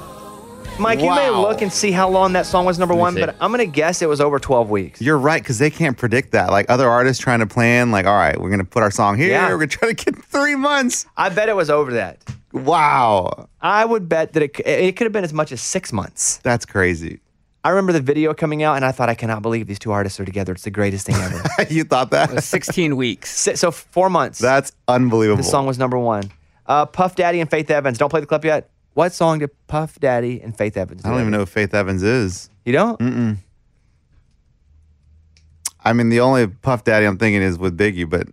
Mike, 0.78 1.00
you 1.00 1.10
may 1.10 1.30
look 1.30 1.62
and 1.62 1.72
see 1.72 1.90
how 1.90 2.10
long 2.10 2.34
that 2.34 2.44
song 2.44 2.66
was 2.66 2.78
number 2.78 2.94
one, 2.94 3.14
but 3.14 3.34
I'm 3.40 3.50
gonna 3.50 3.64
guess 3.64 4.02
it 4.02 4.10
was 4.10 4.20
over 4.20 4.38
12 4.38 4.68
weeks. 4.68 5.00
You're 5.00 5.18
right, 5.18 5.42
because 5.42 5.58
they 5.58 5.70
can't 5.70 5.96
predict 5.96 6.32
that. 6.32 6.50
Like 6.50 6.66
other 6.68 6.88
artists 6.88 7.22
trying 7.22 7.40
to 7.40 7.46
plan, 7.46 7.90
like, 7.92 8.04
all 8.04 8.16
right, 8.16 8.38
we're 8.38 8.50
gonna 8.50 8.64
put 8.64 8.82
our 8.82 8.90
song 8.90 9.16
here. 9.16 9.30
Yeah. 9.30 9.48
We're 9.48 9.56
gonna 9.56 9.66
try 9.68 9.92
to 9.92 9.94
get 9.94 10.22
three 10.22 10.54
months. 10.54 11.06
I 11.16 11.30
bet 11.30 11.48
it 11.48 11.56
was 11.56 11.70
over 11.70 11.94
that. 11.94 12.18
Wow, 12.52 13.48
I 13.60 13.84
would 13.84 14.08
bet 14.08 14.34
that 14.34 14.42
it, 14.42 14.60
it 14.66 14.96
could 14.96 15.04
have 15.04 15.12
been 15.12 15.24
as 15.24 15.32
much 15.32 15.52
as 15.52 15.60
six 15.60 15.92
months. 15.92 16.38
that's 16.38 16.66
crazy. 16.66 17.20
I 17.64 17.70
remember 17.70 17.92
the 17.92 18.00
video 18.00 18.34
coming 18.34 18.62
out, 18.64 18.74
and 18.74 18.84
I 18.84 18.90
thought, 18.90 19.08
I 19.08 19.14
cannot 19.14 19.40
believe 19.40 19.68
these 19.68 19.78
two 19.78 19.92
artists 19.92 20.18
are 20.18 20.24
together. 20.24 20.52
It's 20.52 20.64
the 20.64 20.70
greatest 20.70 21.06
thing 21.06 21.14
ever. 21.14 21.42
you 21.72 21.84
thought 21.84 22.10
that? 22.10 22.42
16 22.42 22.96
weeks. 22.96 23.30
Si- 23.36 23.54
so 23.54 23.70
four 23.70 24.10
months. 24.10 24.40
That's 24.40 24.72
unbelievable. 24.88 25.36
The 25.44 25.48
song 25.48 25.66
was 25.66 25.78
number 25.78 25.96
one. 25.96 26.32
Uh, 26.66 26.86
Puff 26.86 27.14
Daddy 27.14 27.40
and 27.40 27.48
Faith 27.48 27.70
Evans. 27.70 27.98
Don't 27.98 28.10
play 28.10 28.20
the 28.20 28.26
clip 28.26 28.44
yet. 28.44 28.68
What 28.94 29.12
song 29.12 29.38
did 29.38 29.50
Puff 29.68 29.98
Daddy 30.00 30.40
and 30.42 30.56
Faith 30.56 30.76
Evans? 30.76 31.04
I 31.04 31.10
don't 31.10 31.20
even 31.20 31.30
know 31.30 31.38
who 31.40 31.46
Faith 31.46 31.72
Evans 31.72 32.02
is. 32.02 32.50
You 32.64 32.72
don't? 32.72 32.98
Mm. 32.98 33.36
I 35.84 35.92
mean, 35.92 36.08
the 36.08 36.20
only 36.20 36.48
Puff 36.48 36.84
Daddy 36.84 37.06
I'm 37.06 37.16
thinking 37.16 37.42
is 37.42 37.58
with 37.58 37.78
Biggie, 37.78 38.08
but 38.08 38.28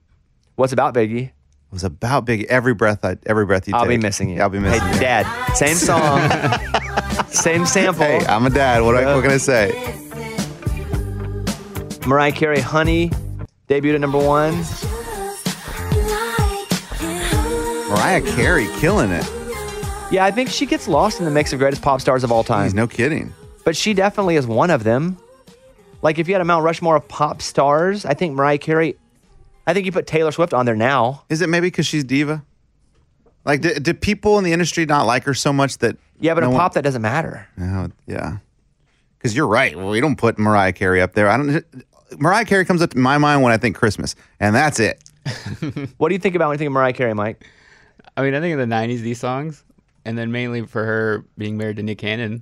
What's 0.55 0.73
about 0.73 0.93
Biggie? 0.93 1.31
Was 1.71 1.83
about 1.83 2.25
Biggie. 2.25 2.45
Every 2.45 2.73
breath, 2.73 3.03
I, 3.05 3.17
every 3.25 3.45
breath 3.45 3.67
you 3.67 3.73
took. 3.73 3.81
I'll 3.81 3.87
take. 3.87 3.99
be 3.99 4.03
missing 4.03 4.29
you. 4.29 4.41
I'll 4.41 4.49
be 4.49 4.59
missing 4.59 4.81
hey, 4.81 4.93
you. 4.93 4.99
Dad. 4.99 5.53
Same 5.55 5.75
song. 5.75 6.29
same 7.27 7.65
sample. 7.65 8.05
Hey, 8.05 8.25
I'm 8.25 8.45
a 8.45 8.49
dad. 8.49 8.81
What, 8.81 8.95
I, 8.95 9.15
what 9.15 9.21
can 9.21 9.31
I 9.31 9.37
say? 9.37 9.71
Mariah 12.07 12.31
Carey, 12.31 12.59
Honey, 12.59 13.11
debuted 13.67 13.95
at 13.95 14.01
number 14.01 14.17
one. 14.17 14.55
Mariah 17.89 18.21
Carey 18.35 18.67
killing 18.79 19.11
it. 19.11 19.27
Yeah, 20.11 20.25
I 20.25 20.31
think 20.31 20.49
she 20.49 20.65
gets 20.65 20.87
lost 20.87 21.19
in 21.19 21.25
the 21.25 21.31
mix 21.31 21.53
of 21.53 21.59
greatest 21.59 21.81
pop 21.81 22.01
stars 22.01 22.23
of 22.23 22.31
all 22.31 22.43
time. 22.43 22.63
He's 22.63 22.73
no 22.73 22.87
kidding. 22.87 23.33
but 23.63 23.75
she 23.75 23.93
definitely 23.93 24.35
is 24.35 24.47
one 24.47 24.71
of 24.71 24.83
them. 24.83 25.17
Like 26.01 26.17
if 26.17 26.27
you 26.27 26.33
had 26.33 26.41
a 26.41 26.45
Mount 26.45 26.63
Rushmore 26.63 26.95
of 26.95 27.07
pop 27.07 27.41
stars, 27.41 28.05
I 28.05 28.13
think 28.13 28.33
Mariah 28.35 28.57
Carey. 28.57 28.95
I 29.69 29.73
think 29.75 29.85
you 29.85 29.91
put 29.91 30.07
Taylor 30.07 30.31
Swift 30.31 30.51
on 30.51 30.65
there 30.65 30.75
now. 30.75 31.23
Is 31.29 31.41
it 31.41 31.47
maybe 31.49 31.67
because 31.67 31.85
she's 31.85 32.03
diva? 32.03 32.43
Like, 33.45 33.61
did, 33.61 33.83
did 33.83 34.01
people 34.01 34.39
in 34.39 34.43
the 34.43 34.51
industry 34.51 34.83
not 34.87 35.05
like 35.05 35.25
her 35.25 35.35
so 35.35 35.53
much 35.53 35.77
that? 35.77 35.95
Yeah, 36.19 36.33
but 36.33 36.39
no 36.41 36.47
in 36.47 36.53
one- 36.53 36.59
pop 36.59 36.73
that 36.73 36.83
doesn't 36.83 37.03
matter. 37.03 37.47
Oh, 37.61 37.89
yeah. 38.07 38.37
Because 39.19 39.35
you're 39.35 39.45
right. 39.47 39.75
Well, 39.75 39.89
we 39.89 40.01
don't 40.01 40.15
put 40.15 40.39
Mariah 40.39 40.73
Carey 40.73 41.03
up 41.03 41.13
there. 41.13 41.29
I 41.29 41.37
don't. 41.37 41.63
Mariah 42.17 42.45
Carey 42.45 42.65
comes 42.65 42.81
up 42.81 42.89
to 42.89 42.97
my 42.97 43.19
mind 43.19 43.43
when 43.43 43.51
I 43.53 43.57
think 43.57 43.75
Christmas, 43.75 44.15
and 44.39 44.55
that's 44.55 44.79
it. 44.79 45.03
What 45.97 46.09
do 46.09 46.15
you 46.15 46.19
think 46.19 46.33
about 46.33 46.47
when 46.47 46.55
you 46.55 46.57
think 46.57 46.69
of 46.69 46.73
Mariah 46.73 46.93
Carey, 46.93 47.13
Mike? 47.13 47.45
I 48.17 48.23
mean, 48.23 48.33
I 48.33 48.39
think 48.39 48.53
in 48.59 48.69
the 48.69 48.75
90s, 48.75 49.01
these 49.01 49.19
songs, 49.19 49.63
and 50.03 50.17
then 50.17 50.31
mainly 50.31 50.65
for 50.65 50.83
her 50.83 51.25
being 51.37 51.57
married 51.57 51.75
to 51.75 51.83
Nick 51.83 51.99
Cannon. 51.99 52.41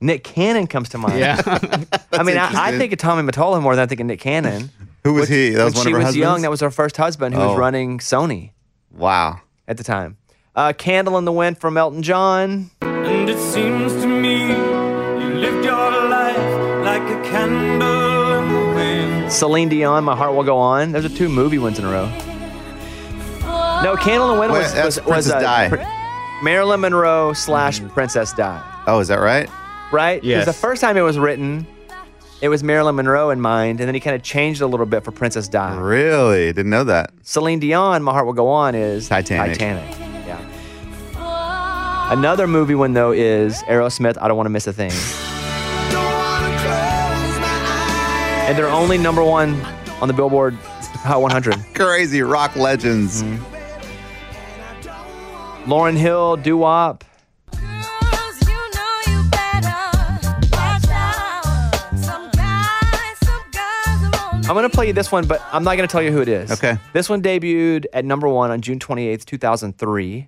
Nick 0.00 0.22
Cannon 0.24 0.66
comes 0.66 0.88
to 0.90 0.98
mind. 0.98 1.18
Yeah. 1.18 1.40
I 2.12 2.22
mean, 2.22 2.36
I, 2.38 2.50
I 2.68 2.78
think 2.78 2.92
of 2.92 2.98
Tommy 2.98 3.28
Mottola 3.28 3.60
more 3.60 3.74
than 3.74 3.82
I 3.82 3.86
think 3.86 4.00
of 4.00 4.06
Nick 4.06 4.20
Cannon. 4.20 4.70
Who 5.04 5.14
was 5.14 5.22
Which- 5.22 5.30
he? 5.30 5.50
That 5.50 5.64
was 5.64 5.74
when 5.74 5.78
one 5.78 5.84
she 5.84 5.90
of 5.90 5.92
her 5.94 5.98
was 5.98 6.04
husbands. 6.06 6.16
young. 6.16 6.42
That 6.42 6.50
was 6.50 6.60
her 6.60 6.70
first 6.70 6.96
husband 6.96 7.34
who 7.34 7.40
Oh. 7.40 7.48
was 7.50 7.58
running 7.58 7.98
Sony 7.98 8.50
wow. 8.92 9.40
at 9.66 9.76
the 9.76 9.84
time. 9.84 10.16
Uh, 10.54 10.72
Candle 10.72 11.18
in 11.18 11.24
the 11.24 11.32
Wind 11.32 11.58
from 11.58 11.76
Elton 11.76 12.02
John. 12.02 12.70
And 12.82 13.28
it 13.30 13.38
seems 13.38 13.92
to 13.94 14.06
me 14.06 14.48
you 14.48 15.34
lived 15.34 15.64
your 15.64 16.08
life 16.08 16.84
like 16.84 17.02
a 17.02 17.22
candle 17.30 18.32
in 18.38 18.48
the 18.52 18.74
wind. 18.74 19.32
Celine 19.32 19.68
Dion, 19.68 20.04
My 20.04 20.16
Heart 20.16 20.34
Will 20.34 20.42
Go 20.44 20.58
On. 20.58 20.92
Those 20.92 21.04
are 21.04 21.16
two 21.16 21.28
movie 21.28 21.58
ones 21.58 21.78
in 21.78 21.84
a 21.84 21.90
row. 21.90 22.06
No, 23.82 23.96
Candle 23.96 24.30
in 24.30 24.34
the 24.34 24.40
Wind 24.40 24.52
Wait, 24.52 24.58
was, 24.62 24.74
that's 24.74 24.96
was, 24.96 25.06
was 25.06 25.28
Princess 25.28 25.32
uh, 25.34 25.40
Di. 25.40 25.68
Pr- 25.68 26.44
Marilyn 26.44 26.80
Monroe 26.80 27.32
slash 27.32 27.80
Princess 27.90 28.32
Di. 28.32 28.62
Oh, 28.88 28.98
is 28.98 29.06
that 29.08 29.20
right? 29.20 29.48
Right? 29.92 30.20
Because 30.20 30.28
Yes. 30.28 30.44
the 30.46 30.52
first 30.52 30.80
time 30.80 30.96
it 30.96 31.02
was 31.02 31.18
written, 31.18 31.66
it 32.40 32.48
was 32.48 32.62
Marilyn 32.62 32.94
Monroe 32.96 33.30
in 33.30 33.40
mind, 33.40 33.80
and 33.80 33.88
then 33.88 33.94
he 33.94 34.00
kind 34.00 34.14
of 34.14 34.22
changed 34.22 34.60
it 34.60 34.64
a 34.64 34.66
little 34.68 34.86
bit 34.86 35.02
for 35.04 35.10
Princess 35.12 35.48
Di. 35.48 35.76
Really? 35.76 36.52
Didn't 36.52 36.70
know 36.70 36.84
that. 36.84 37.10
Celine 37.22 37.58
Dion, 37.58 38.02
My 38.02 38.12
Heart 38.12 38.26
Will 38.26 38.32
Go 38.34 38.48
On 38.48 38.74
is 38.74 39.08
Titanic. 39.08 39.58
Titanic. 39.58 39.98
Yeah. 40.26 42.12
Another 42.12 42.46
movie 42.46 42.74
one 42.74 42.92
though 42.94 43.12
is 43.12 43.62
Aerosmith. 43.64 44.16
I 44.20 44.28
don't 44.28 44.36
want 44.36 44.46
to 44.46 44.50
miss 44.50 44.66
a 44.66 44.72
thing. 44.72 44.92
And 48.48 48.56
they're 48.56 48.68
only 48.70 48.96
number 48.96 49.22
one 49.22 49.60
on 50.00 50.08
the 50.08 50.14
Billboard 50.14 50.54
Hot 50.54 51.20
100. 51.20 51.54
Crazy 51.74 52.22
rock 52.22 52.56
legends. 52.56 53.22
Mm-hmm. 53.22 53.54
Lauryn 55.70 55.96
Hill, 55.98 56.36
Doo 56.36 56.56
Wop. 56.56 57.04
I'm 64.48 64.54
gonna 64.54 64.70
play 64.70 64.86
you 64.86 64.94
this 64.94 65.12
one, 65.12 65.26
but 65.26 65.42
I'm 65.52 65.62
not 65.62 65.76
gonna 65.76 65.88
tell 65.88 66.00
you 66.00 66.10
who 66.10 66.22
it 66.22 66.28
is. 66.28 66.50
Okay. 66.50 66.78
This 66.94 67.10
one 67.10 67.20
debuted 67.20 67.84
at 67.92 68.06
number 68.06 68.26
one 68.26 68.50
on 68.50 68.62
June 68.62 68.78
28th, 68.78 69.26
2003. 69.26 70.26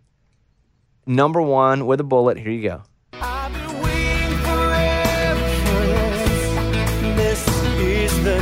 Number 1.07 1.41
one 1.41 1.87
with 1.87 2.01
a 2.01 2.05
bullet. 2.05 2.37
Here 2.37 2.53
you 2.53 2.69
go. 2.69 2.83
I've 3.15 3.51
been 3.51 3.81
waiting 3.81 4.37
forever 4.41 5.49
for 5.65 5.87
this. 7.17 7.45
This 7.47 7.49
is 7.79 8.23
the 8.23 8.39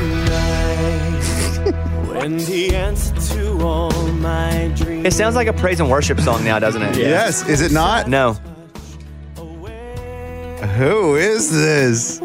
night 1.71 2.09
when 2.09 2.39
the 2.39 2.75
answer 2.75 3.15
to 3.37 3.61
all 3.65 3.93
my 4.15 4.73
dreams. 4.75 5.07
It 5.07 5.13
sounds 5.13 5.37
like 5.37 5.47
a 5.47 5.53
praise 5.53 5.79
and 5.79 5.89
worship 5.89 6.19
song 6.19 6.43
now, 6.45 6.59
doesn't 6.59 6.83
it? 6.83 6.97
Yes. 6.97 7.49
Is 7.49 7.61
it 7.61 7.71
not? 7.71 8.09
No. 8.09 8.33
Who 10.77 11.15
is 11.15 11.53
this? 11.53 12.21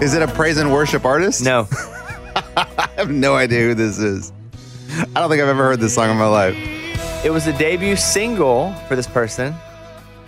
Is 0.00 0.14
it 0.14 0.22
a 0.22 0.26
praise 0.28 0.58
and 0.58 0.72
worship 0.72 1.04
artist? 1.04 1.42
No. 1.44 1.66
I 2.56 2.88
have 2.96 3.10
no 3.10 3.36
idea 3.36 3.60
who 3.60 3.74
this 3.74 3.98
is. 3.98 4.32
I 4.90 5.20
don't 5.20 5.30
think 5.30 5.40
I've 5.40 5.48
ever 5.48 5.64
heard 5.64 5.80
this 5.80 5.94
song 5.94 6.10
in 6.10 6.16
my 6.16 6.26
life. 6.26 6.56
It 7.24 7.30
was 7.30 7.44
the 7.46 7.52
debut 7.54 7.96
single 7.96 8.72
for 8.88 8.96
this 8.96 9.06
person 9.06 9.54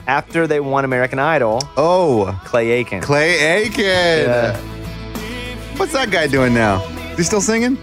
after 0.07 0.47
they 0.47 0.61
won 0.61 0.85
American 0.85 1.19
Idol. 1.19 1.61
Oh, 1.77 2.41
Clay 2.45 2.71
Aiken. 2.71 3.03
Clay 3.03 3.39
Aiken. 3.39 3.85
Yeah. 3.85 4.57
What's 5.77 5.93
that 5.93 6.11
guy 6.11 6.27
doing 6.27 6.55
now? 6.55 6.83
Is 7.13 7.19
he 7.19 7.23
still 7.25 7.41
singing? 7.41 7.77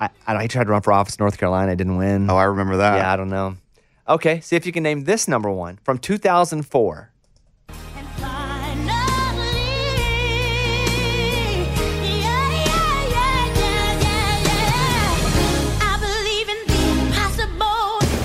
I, 0.00 0.10
I, 0.26 0.42
he 0.42 0.48
tried 0.48 0.64
to 0.64 0.70
run 0.70 0.82
for 0.82 0.92
office 0.92 1.14
in 1.16 1.22
North 1.22 1.38
Carolina, 1.38 1.74
didn't 1.76 1.96
win. 1.96 2.28
Oh, 2.28 2.36
I 2.36 2.44
remember 2.44 2.78
that. 2.78 2.96
yeah, 2.96 3.12
I 3.12 3.16
don't 3.16 3.30
know. 3.30 3.56
Okay, 4.08 4.40
see 4.40 4.56
if 4.56 4.66
you 4.66 4.72
can 4.72 4.82
name 4.82 5.04
this 5.04 5.28
number 5.28 5.50
one 5.50 5.78
from 5.84 5.98
2004. 5.98 7.11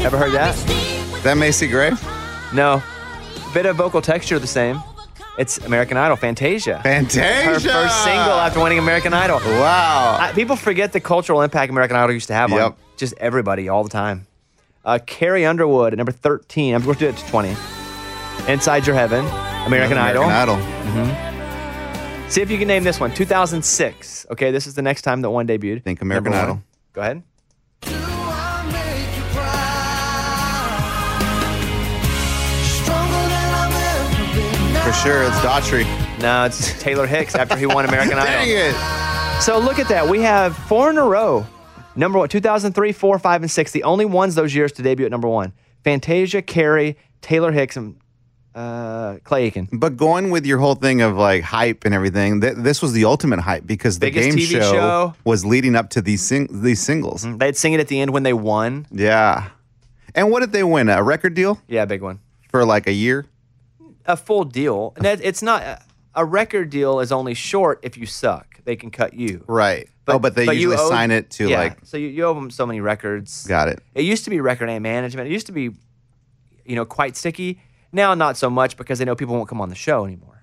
Ever 0.07 0.17
heard 0.17 0.31
that? 0.31 0.55
Is 1.17 1.23
that 1.23 1.35
Macy 1.37 1.67
Gray? 1.67 1.91
No. 2.53 2.81
Bit 3.53 3.65
of 3.65 3.75
vocal 3.75 4.01
texture 4.01 4.39
the 4.39 4.47
same. 4.47 4.81
It's 5.37 5.57
American 5.65 5.97
Idol, 5.97 6.15
Fantasia. 6.15 6.79
Fantasia. 6.81 7.23
Her 7.43 7.59
first 7.59 8.03
single 8.05 8.31
after 8.39 8.61
winning 8.61 8.79
American 8.79 9.13
Idol. 9.13 9.39
Wow. 9.39 10.15
I, 10.17 10.31
people 10.31 10.55
forget 10.55 10.93
the 10.93 11.01
cultural 11.01 11.41
impact 11.41 11.71
American 11.71 11.97
Idol 11.97 12.13
used 12.13 12.27
to 12.27 12.33
have 12.33 12.53
on 12.53 12.57
Yep. 12.57 12.77
just 12.95 13.15
everybody 13.17 13.67
all 13.67 13.83
the 13.83 13.89
time. 13.89 14.25
Uh, 14.85 14.97
Carrie 15.05 15.45
Underwood 15.45 15.91
at 15.91 15.97
number 15.97 16.13
13. 16.13 16.73
I'm 16.73 16.83
going 16.83 16.93
to 16.95 16.99
do 17.01 17.09
it 17.09 17.17
to 17.17 17.25
20. 17.27 17.49
Inside 18.47 18.87
Your 18.87 18.95
Heaven, 18.95 19.25
American, 19.65 19.97
Idol. 19.97 20.23
Idol. 20.23 20.55
See 22.29 22.39
if 22.41 22.49
you 22.49 22.57
can 22.57 22.69
name 22.69 22.85
this 22.85 22.97
one. 23.01 23.13
2006. 23.13 24.25
Okay, 24.31 24.51
this 24.51 24.67
is 24.67 24.75
the 24.75 24.81
next 24.81 25.01
time 25.01 25.19
that 25.23 25.31
one 25.31 25.45
debuted. 25.47 25.83
Think 25.83 26.01
American 26.01 26.33
Idol. 26.33 26.63
Go 26.93 27.01
ahead. 27.01 27.23
For 34.87 34.93
sure, 34.93 35.23
it's 35.23 35.35
Daughtry. 35.39 35.83
No, 36.21 36.45
it's 36.45 36.81
Taylor 36.81 37.05
Hicks 37.07 37.35
after 37.35 37.57
he 37.57 37.65
won 37.65 37.83
American 37.83 38.13
Idol. 38.17 38.25
Dang 38.25 38.47
it. 38.49 39.41
So 39.41 39.59
look 39.59 39.79
at 39.79 39.89
that. 39.89 40.07
We 40.07 40.21
have 40.21 40.55
four 40.55 40.89
in 40.89 40.97
a 40.97 41.03
row. 41.03 41.45
Number 41.97 42.19
one, 42.19 42.29
2003, 42.29 42.93
4, 42.93 43.19
5, 43.19 43.41
and 43.41 43.51
6. 43.51 43.71
The 43.73 43.83
only 43.83 44.05
ones 44.05 44.35
those 44.35 44.55
years 44.55 44.71
to 44.73 44.81
debut 44.81 45.05
at 45.05 45.11
number 45.11 45.27
one. 45.27 45.51
Fantasia, 45.83 46.41
Carrie, 46.41 46.97
Taylor 47.21 47.51
Hicks, 47.51 47.75
and 47.75 47.97
uh, 48.55 49.17
Clay 49.25 49.43
Aiken. 49.47 49.67
But 49.73 49.97
going 49.97 50.29
with 50.31 50.45
your 50.45 50.59
whole 50.59 50.75
thing 50.75 51.01
of 51.01 51.17
like 51.17 51.43
hype 51.43 51.83
and 51.83 51.93
everything, 51.93 52.39
th- 52.39 52.55
this 52.55 52.81
was 52.81 52.93
the 52.93 53.03
ultimate 53.03 53.41
hype 53.41 53.67
because 53.67 53.99
the 53.99 54.05
Biggest 54.05 54.29
game 54.29 54.37
TV 54.37 54.51
show, 54.51 54.71
show. 54.71 55.15
was 55.25 55.43
leading 55.43 55.75
up 55.75 55.89
to 55.91 56.01
these 56.01 56.21
sing- 56.21 56.61
these 56.61 56.79
singles. 56.79 57.25
They'd 57.37 57.57
sing 57.57 57.73
it 57.73 57.81
at 57.81 57.89
the 57.89 57.99
end 57.99 58.11
when 58.11 58.23
they 58.23 58.33
won. 58.33 58.87
Yeah. 58.89 59.49
And 60.15 60.31
what 60.31 60.39
did 60.39 60.53
they 60.53 60.63
win? 60.63 60.87
A 60.87 61.03
record 61.03 61.33
deal 61.33 61.59
Yeah, 61.67 61.83
big 61.83 62.01
one. 62.01 62.19
for 62.49 62.63
like 62.63 62.87
a 62.87 62.93
year? 62.93 63.25
A 64.07 64.17
full 64.17 64.43
deal. 64.43 64.93
And 64.95 65.05
it's 65.05 65.41
not 65.41 65.83
a 66.15 66.25
record 66.25 66.69
deal 66.69 66.99
is 66.99 67.11
only 67.11 67.33
short 67.33 67.79
if 67.83 67.97
you 67.97 68.05
suck. 68.05 68.63
They 68.63 68.75
can 68.75 68.89
cut 68.89 69.13
you. 69.13 69.45
Right. 69.47 69.87
oh, 70.07 70.19
but 70.19 70.35
they 70.35 70.45
you 70.45 70.51
usually 70.53 70.77
owe- 70.77 70.89
sign 70.89 71.11
it 71.11 71.29
to 71.31 71.47
yeah, 71.47 71.59
like. 71.59 71.79
So 71.83 71.97
you, 71.97 72.07
you 72.07 72.25
owe 72.25 72.33
them 72.33 72.49
so 72.49 72.65
many 72.65 72.81
records. 72.81 73.45
Got 73.47 73.67
it. 73.69 73.79
It 73.93 74.03
used 74.03 74.23
to 74.23 74.29
be 74.29 74.41
record 74.41 74.69
and 74.69 74.81
management. 74.81 75.29
It 75.29 75.31
used 75.31 75.45
to 75.47 75.51
be, 75.51 75.71
you 76.65 76.75
know, 76.75 76.85
quite 76.85 77.15
sticky. 77.15 77.61
Now 77.91 78.13
not 78.13 78.35
so 78.35 78.49
much 78.49 78.75
because 78.77 78.99
they 78.99 79.05
know 79.05 79.15
people 79.15 79.35
won't 79.35 79.47
come 79.47 79.61
on 79.61 79.69
the 79.69 79.75
show 79.75 80.05
anymore. 80.05 80.33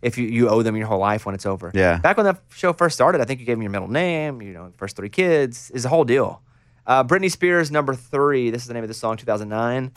If 0.00 0.16
you, 0.16 0.28
you 0.28 0.48
owe 0.48 0.62
them 0.62 0.76
your 0.76 0.86
whole 0.86 1.00
life 1.00 1.26
when 1.26 1.34
it's 1.34 1.44
over. 1.44 1.72
Yeah. 1.74 1.98
Back 1.98 2.16
when 2.16 2.24
that 2.26 2.40
show 2.50 2.72
first 2.72 2.94
started, 2.94 3.20
I 3.20 3.24
think 3.24 3.40
you 3.40 3.46
gave 3.46 3.56
them 3.56 3.62
your 3.62 3.72
middle 3.72 3.88
name, 3.90 4.40
you 4.40 4.52
know, 4.52 4.72
first 4.76 4.94
three 4.94 5.08
kids. 5.08 5.72
Is 5.72 5.84
a 5.84 5.88
whole 5.88 6.04
deal. 6.04 6.40
Uh, 6.86 7.02
Britney 7.02 7.28
Spears, 7.32 7.72
number 7.72 7.92
three. 7.92 8.50
This 8.50 8.62
is 8.62 8.68
the 8.68 8.74
name 8.74 8.84
of 8.84 8.88
the 8.88 8.94
song, 8.94 9.16
2009. 9.16 9.90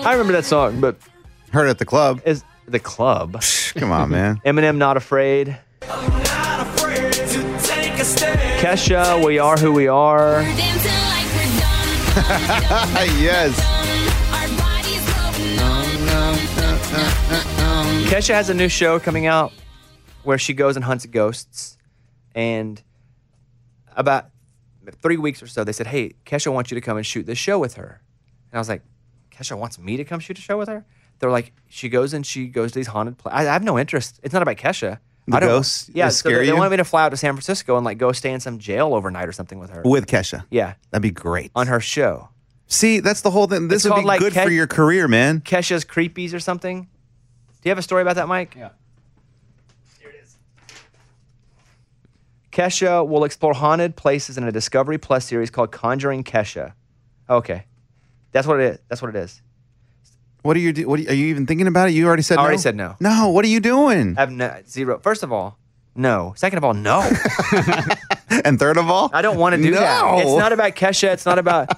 I 0.00 0.12
remember 0.12 0.32
that 0.34 0.44
song, 0.44 0.80
but 0.80 0.96
Heard 1.52 1.66
it 1.66 1.70
at 1.70 1.78
the 1.78 1.84
club. 1.84 2.20
is 2.24 2.44
the 2.66 2.78
club. 2.78 3.42
Come 3.74 3.90
on, 3.90 4.10
man. 4.10 4.40
Eminem, 4.46 4.76
Not 4.76 4.96
Afraid. 4.96 5.58
Kesha, 8.60 9.24
We 9.24 9.38
Are 9.38 9.56
Who 9.56 9.72
We 9.72 9.88
Are. 9.88 10.42
yes. 13.18 13.58
Kesha 18.10 18.34
has 18.34 18.48
a 18.50 18.54
new 18.54 18.68
show 18.68 18.98
coming 18.98 19.26
out 19.26 19.52
where 20.22 20.38
she 20.38 20.54
goes 20.54 20.76
and 20.76 20.84
hunts 20.84 21.06
ghosts. 21.06 21.76
And 22.34 22.80
about 23.96 24.26
three 24.92 25.16
weeks 25.16 25.42
or 25.42 25.46
so, 25.46 25.64
they 25.64 25.72
said, 25.72 25.86
Hey, 25.88 26.14
Kesha 26.26 26.52
wants 26.52 26.70
you 26.70 26.74
to 26.76 26.80
come 26.80 26.96
and 26.96 27.04
shoot 27.06 27.26
this 27.26 27.38
show 27.38 27.58
with 27.58 27.74
her. 27.74 28.00
And 28.52 28.58
I 28.58 28.60
was 28.60 28.68
like, 28.68 28.82
Kesha 29.30 29.56
wants 29.58 29.78
me 29.78 29.96
to 29.96 30.04
come 30.04 30.20
shoot 30.20 30.38
a 30.38 30.40
show 30.40 30.58
with 30.58 30.68
her? 30.68 30.84
They're 31.18 31.30
like, 31.30 31.52
She 31.68 31.88
goes 31.88 32.12
and 32.14 32.24
she 32.26 32.46
goes 32.46 32.72
to 32.72 32.78
these 32.78 32.86
haunted 32.88 33.18
places. 33.18 33.38
I, 33.46 33.50
I 33.50 33.52
have 33.52 33.64
no 33.64 33.78
interest. 33.78 34.20
It's 34.22 34.32
not 34.32 34.42
about 34.42 34.56
Kesha. 34.56 34.98
The 35.26 35.36
I 35.36 35.40
don't, 35.40 35.48
ghosts 35.50 35.90
Yeah, 35.92 36.06
just 36.06 36.20
so 36.20 36.28
they, 36.30 36.34
scare 36.36 36.46
they 36.46 36.52
wanted 36.54 36.70
me 36.70 36.76
to 36.78 36.84
fly 36.84 37.04
out 37.04 37.10
to 37.10 37.16
San 37.18 37.34
Francisco 37.34 37.76
and 37.76 37.84
like 37.84 37.98
go 37.98 38.12
stay 38.12 38.32
in 38.32 38.40
some 38.40 38.58
jail 38.58 38.94
overnight 38.94 39.28
or 39.28 39.32
something 39.32 39.58
with 39.58 39.70
her. 39.70 39.82
With 39.84 40.06
Kesha. 40.06 40.44
yeah, 40.50 40.74
That'd 40.90 41.02
be 41.02 41.10
great. 41.10 41.50
on 41.54 41.66
her 41.66 41.80
show. 41.80 42.30
See, 42.66 43.00
that's 43.00 43.20
the 43.22 43.30
whole 43.30 43.46
thing. 43.46 43.68
This 43.68 43.84
It's 43.84 43.94
would 43.94 44.00
be 44.00 44.06
like, 44.06 44.20
good 44.20 44.32
Ke- 44.32 44.44
for 44.44 44.50
your 44.50 44.66
career, 44.66 45.06
man. 45.08 45.40
Kesha's 45.40 45.84
Creepies 45.84 46.32
or 46.34 46.40
something. 46.40 46.82
Do 46.82 47.68
you 47.68 47.70
have 47.70 47.78
a 47.78 47.82
story 47.82 48.02
about 48.02 48.16
that, 48.16 48.28
Mike? 48.28 48.54
Yeah. 48.56 48.70
Kesha 52.58 53.06
will 53.06 53.22
explore 53.22 53.54
haunted 53.54 53.94
places 53.94 54.36
in 54.36 54.42
a 54.42 54.50
Discovery 54.50 54.98
Plus 54.98 55.24
series 55.24 55.48
called 55.48 55.70
Conjuring 55.70 56.24
Kesha. 56.24 56.72
Okay, 57.30 57.66
that's 58.32 58.48
what 58.48 58.58
it 58.58 58.72
is. 58.72 58.78
That's 58.88 59.00
what 59.00 59.14
it 59.14 59.16
is. 59.16 59.40
What 60.42 60.56
are 60.56 60.60
you 60.60 60.72
do? 60.72 60.88
What 60.88 60.98
are 60.98 61.02
you, 61.02 61.08
are 61.08 61.14
you 61.14 61.26
even 61.26 61.46
thinking 61.46 61.68
about 61.68 61.88
it? 61.88 61.92
You 61.92 62.08
already 62.08 62.22
said 62.22 62.38
I 62.38 62.42
already 62.42 62.56
no? 62.56 62.62
said 62.62 62.74
no. 62.74 62.96
No, 62.98 63.28
what 63.28 63.44
are 63.44 63.48
you 63.48 63.60
doing? 63.60 64.16
I 64.18 64.22
have 64.22 64.32
no, 64.32 64.60
zero. 64.66 64.98
First 64.98 65.22
of 65.22 65.32
all, 65.32 65.56
no. 65.94 66.32
Second 66.36 66.58
of 66.58 66.64
all, 66.64 66.74
no. 66.74 66.98
and 68.44 68.58
third 68.58 68.76
of 68.76 68.90
all, 68.90 69.08
I 69.12 69.22
don't 69.22 69.38
want 69.38 69.54
to 69.54 69.62
do 69.62 69.74
that. 69.74 70.18
It's 70.18 70.36
not 70.36 70.52
about 70.52 70.74
Kesha. 70.74 71.12
It's 71.12 71.26
not 71.26 71.38
about, 71.38 71.68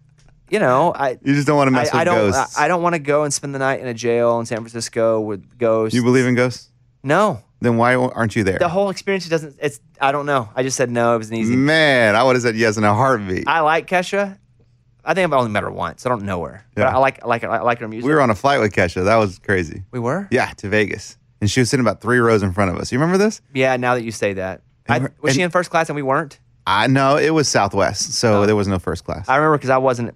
you 0.50 0.58
know, 0.58 0.92
I. 0.94 1.18
You 1.22 1.32
just 1.32 1.46
don't 1.46 1.56
want 1.56 1.68
to 1.68 1.72
mess 1.72 1.88
I, 1.88 1.92
with 1.92 2.00
I 2.00 2.04
don't. 2.04 2.30
ghosts. 2.30 2.58
I, 2.58 2.66
I 2.66 2.68
don't 2.68 2.82
want 2.82 2.94
to 2.94 2.98
go 2.98 3.24
and 3.24 3.32
spend 3.32 3.54
the 3.54 3.58
night 3.58 3.80
in 3.80 3.86
a 3.86 3.94
jail 3.94 4.38
in 4.38 4.44
San 4.44 4.58
Francisco 4.58 5.18
with 5.18 5.56
ghosts. 5.56 5.96
you 5.96 6.02
believe 6.02 6.26
in 6.26 6.34
ghosts? 6.34 6.68
No, 7.02 7.42
Then 7.60 7.76
why 7.78 7.94
aren't 7.94 8.36
you 8.36 8.44
there? 8.44 8.58
the 8.58 8.68
whole 8.68 8.90
experience 8.90 9.28
doesn't. 9.28 9.56
It's. 9.60 9.80
I 10.00 10.12
don't 10.12 10.26
know. 10.26 10.48
I 10.54 10.62
just 10.62 10.76
said 10.76 10.90
no. 10.90 11.14
It 11.14 11.18
was 11.18 11.30
an 11.30 11.36
easy. 11.36 11.56
Man, 11.56 12.14
I 12.14 12.22
would 12.22 12.36
have 12.36 12.42
said 12.42 12.56
yes 12.56 12.76
in 12.76 12.84
a 12.84 12.94
heartbeat. 12.94 13.48
I 13.48 13.60
like 13.60 13.86
Kesha. 13.86 14.38
I 15.04 15.14
think 15.14 15.24
I've 15.24 15.32
only 15.32 15.50
met 15.50 15.62
her 15.62 15.70
once. 15.70 16.04
I 16.04 16.08
don't 16.10 16.24
know 16.24 16.42
her, 16.44 16.66
but 16.74 16.82
Yeah. 16.82 16.94
I 16.94 16.98
like. 16.98 17.22
I 17.24 17.26
like. 17.28 17.44
I 17.44 17.62
like 17.62 17.78
her 17.78 17.88
music. 17.88 18.06
we 18.06 18.14
were 18.14 18.20
on 18.20 18.28
a 18.30 18.34
flight 18.34 18.60
with 18.60 18.72
Kesha. 18.74 19.04
That 19.04 19.16
was 19.16 19.38
crazy. 19.38 19.84
We 19.90 19.98
were. 20.00 20.28
Yeah, 20.30 20.50
to 20.58 20.68
Vegas. 20.68 21.16
And 21.40 21.50
she 21.50 21.60
was 21.60 21.70
sitting 21.70 21.84
about 21.84 22.00
three 22.00 22.18
rows 22.18 22.42
in 22.42 22.52
front 22.52 22.70
of 22.70 22.76
us. 22.78 22.90
You 22.92 22.98
remember 22.98 23.18
this? 23.18 23.40
Yeah, 23.54 23.76
now 23.76 23.94
that 23.94 24.04
you 24.04 24.10
say 24.12 24.34
that. 24.34 24.62
I, 24.88 24.96
And 24.96 25.02
we're- 25.04 25.14
was 25.20 25.34
she 25.34 25.42
in 25.42 25.50
first 25.50 25.70
class 25.70 25.88
and 25.88 25.96
we 25.96 26.02
weren't? 26.02 26.38
I 26.66 26.86
know 26.88 27.16
it 27.16 27.30
was 27.30 27.48
Southwest, 27.48 28.14
so 28.14 28.42
Oh. 28.42 28.46
there 28.46 28.56
was 28.56 28.66
no 28.68 28.78
first 28.78 29.04
class. 29.04 29.28
I 29.28 29.36
remember 29.36 29.56
because 29.58 29.70
I 29.70 29.78
wasn't 29.78 30.14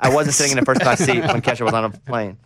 I 0.00 0.14
wasn't 0.14 0.34
sitting 0.36 0.52
in 0.52 0.58
a 0.58 0.64
first 0.64 0.80
class 0.80 1.00
seat 1.00 1.20
when 1.20 1.40
Kesha 1.42 1.64
was 1.64 1.74
on 1.74 1.84
a 1.86 1.90
plane. 1.90 2.36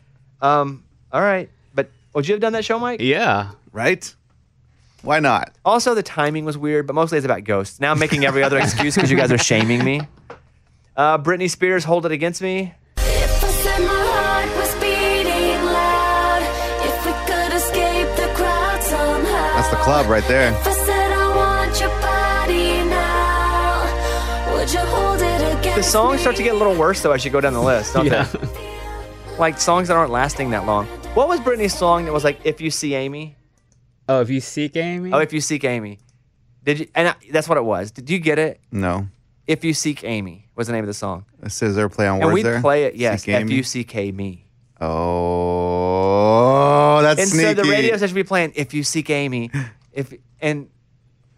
Um, 0.41 0.85
all 1.13 1.21
right. 1.21 1.51
But 1.75 1.91
would 2.15 2.27
you 2.29 2.35
have 2.35 2.41
done 2.41 2.53
that 2.55 2.65
show, 2.65 2.79
Mike? 2.79 3.01
Yeah. 3.01 3.51
right? 3.73 4.15
Why 5.03 5.19
not? 5.19 5.53
Also, 5.65 5.95
the 5.95 6.03
timing 6.03 6.45
was 6.45 6.57
weird, 6.57 6.87
but 6.87 6.95
mostly 6.95 7.19
it's 7.19 7.25
about 7.25 7.45
ghosts. 7.45 7.81
Now 7.81 7.91
I'm 7.93 7.99
making 7.99 8.25
every 8.25 8.43
other 8.43 8.59
excuse 8.59 8.95
because 8.95 9.11
you 9.11 9.17
guys 9.17 9.33
are 9.33 9.39
shaming 9.39 9.85
me. 9.85 10.01
Uh, 10.97 11.19
Britney 11.19 11.51
Spears, 11.51 11.85
Hold 11.85 12.07
It 12.07 12.13
Against 12.13 12.41
Me. 12.43 12.73
If 12.99 13.45
I 13.45 13.49
said 13.49 13.79
my 13.81 13.89
heart 13.89 14.57
was 14.57 14.75
beating 14.77 15.65
loud, 15.65 16.43
if 16.87 17.07
we 17.07 17.13
could 17.27 17.53
escape 17.57 18.09
the 18.17 18.33
crowd 18.37 18.83
somehow. 18.83 19.57
That's 19.57 19.71
the 19.71 19.77
club 19.77 20.07
right 20.07 20.25
there. 20.29 20.53
If 20.53 20.67
I 20.67 20.73
said 20.73 21.13
I 21.13 21.37
want 21.37 21.81
your 21.81 21.89
body 22.01 22.89
now, 22.89 24.55
would 24.55 24.73
you 24.73 24.79
hold 24.81 25.21
it 25.21 25.59
against 25.59 25.77
The 25.77 25.83
songs 25.83 26.21
start 26.21 26.37
to 26.37 26.43
get 26.45 26.55
a 26.55 26.59
little 26.59 26.77
worse, 26.77 27.03
though, 27.03 27.13
as 27.13 27.25
you 27.25 27.31
go 27.31 27.41
down 27.41 27.55
the 27.55 27.63
list, 27.63 27.95
don't 27.95 28.07
Yeah. 28.07 28.23
they? 28.25 29.37
Like 29.39 29.59
songs 29.59 29.89
that 29.89 29.97
aren't 29.97 30.13
lasting 30.13 30.51
that 30.51 30.67
long. 30.67 30.87
What 31.15 31.27
was 31.27 31.41
Britney's 31.41 31.75
song 31.77 32.05
that 32.05 32.13
was 32.13 32.23
like, 32.23 32.39
If 32.45 32.61
You 32.61 32.71
See 32.71 32.95
Amy? 32.95 33.35
Oh, 34.19 34.21
if 34.21 34.31
you 34.31 34.41
seek 34.41 34.77
Amy. 34.77 35.13
Oh, 35.13 35.19
If 35.19 35.33
You 35.33 35.41
Seek 35.41 35.65
Amy. 35.65 35.99
Did 36.65 36.81
you? 36.81 36.87
And 36.95 37.09
I, 37.09 37.15
that's 37.31 37.49
what 37.49 37.59
it 37.59 37.65
was. 37.65 37.91
Did 37.91 38.09
you 38.11 38.19
get 38.19 38.39
it? 38.39 38.61
No. 38.71 39.09
If 39.47 39.65
You 39.65 39.75
Seek 39.75 40.05
Amy 40.05 40.49
was 40.55 40.67
the 40.69 40.73
name 40.73 40.85
of 40.85 40.89
the 40.89 40.95
song. 40.95 41.25
It 41.43 41.51
says 41.51 41.75
there 41.75 41.87
a 41.87 41.91
play 41.91 42.07
on 42.07 42.19
one? 42.19 42.23
And 42.23 42.33
words 42.33 42.35
we 42.35 42.43
there. 42.43 42.61
play 42.61 42.85
it, 42.85 42.95
yes, 42.95 43.23
Seek 43.25 43.35
F 43.35 43.41
Amy. 43.43 43.55
U 43.55 43.63
C 43.63 43.85
K 43.85 44.13
me. 44.13 44.47
Oh, 45.75 47.01
that's 47.03 47.21
And 47.21 47.29
sneaky. 47.29 47.49
so 47.49 47.55
the 47.55 47.65
radio 47.65 47.97
station 47.97 48.15
would 48.15 48.21
be 48.25 48.29
playing 48.29 48.53
If 48.55 48.75
You 48.75 48.83
Seek 48.85 49.11
Amy. 49.11 49.51
If 49.95 50.11
and 50.41 50.71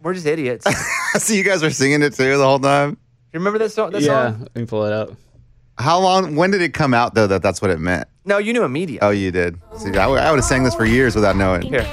we're 0.01 0.13
just 0.13 0.25
idiots. 0.25 0.65
you 0.65 0.71
so 1.19 1.33
you 1.33 1.43
guys 1.43 1.61
were 1.61 1.69
singing 1.71 2.01
it 2.03 2.13
too 2.13 2.37
the 2.37 2.43
whole 2.45 2.57
time. 2.57 2.91
Do 2.91 2.97
you 3.33 3.39
remember 3.39 3.59
this 3.59 3.73
song? 3.73 3.91
This 3.91 4.05
yeah. 4.05 4.31
song? 4.31 4.39
Let 4.43 4.55
me 4.55 4.65
pull 4.65 4.85
it 4.85 4.93
up. 4.93 5.09
How 5.77 5.99
long? 5.99 6.37
When 6.37 6.51
did 6.51 6.61
it 6.61 6.73
come 6.73 6.93
out 6.93 7.15
though? 7.15 7.27
That 7.27 7.41
that's 7.41 7.61
what 7.61 7.69
it 7.69 7.79
meant. 7.79 8.07
No, 8.23 8.37
you 8.37 8.53
knew 8.53 8.63
immediately. 8.63 9.05
Oh, 9.05 9.11
you 9.11 9.29
did. 9.29 9.59
See, 9.77 9.89
I 9.97 10.07
would 10.07 10.19
have 10.21 10.43
sang 10.45 10.63
this 10.63 10.73
for 10.73 10.85
years 10.85 11.15
without 11.15 11.35
knowing. 11.35 11.63
Here. 11.63 11.85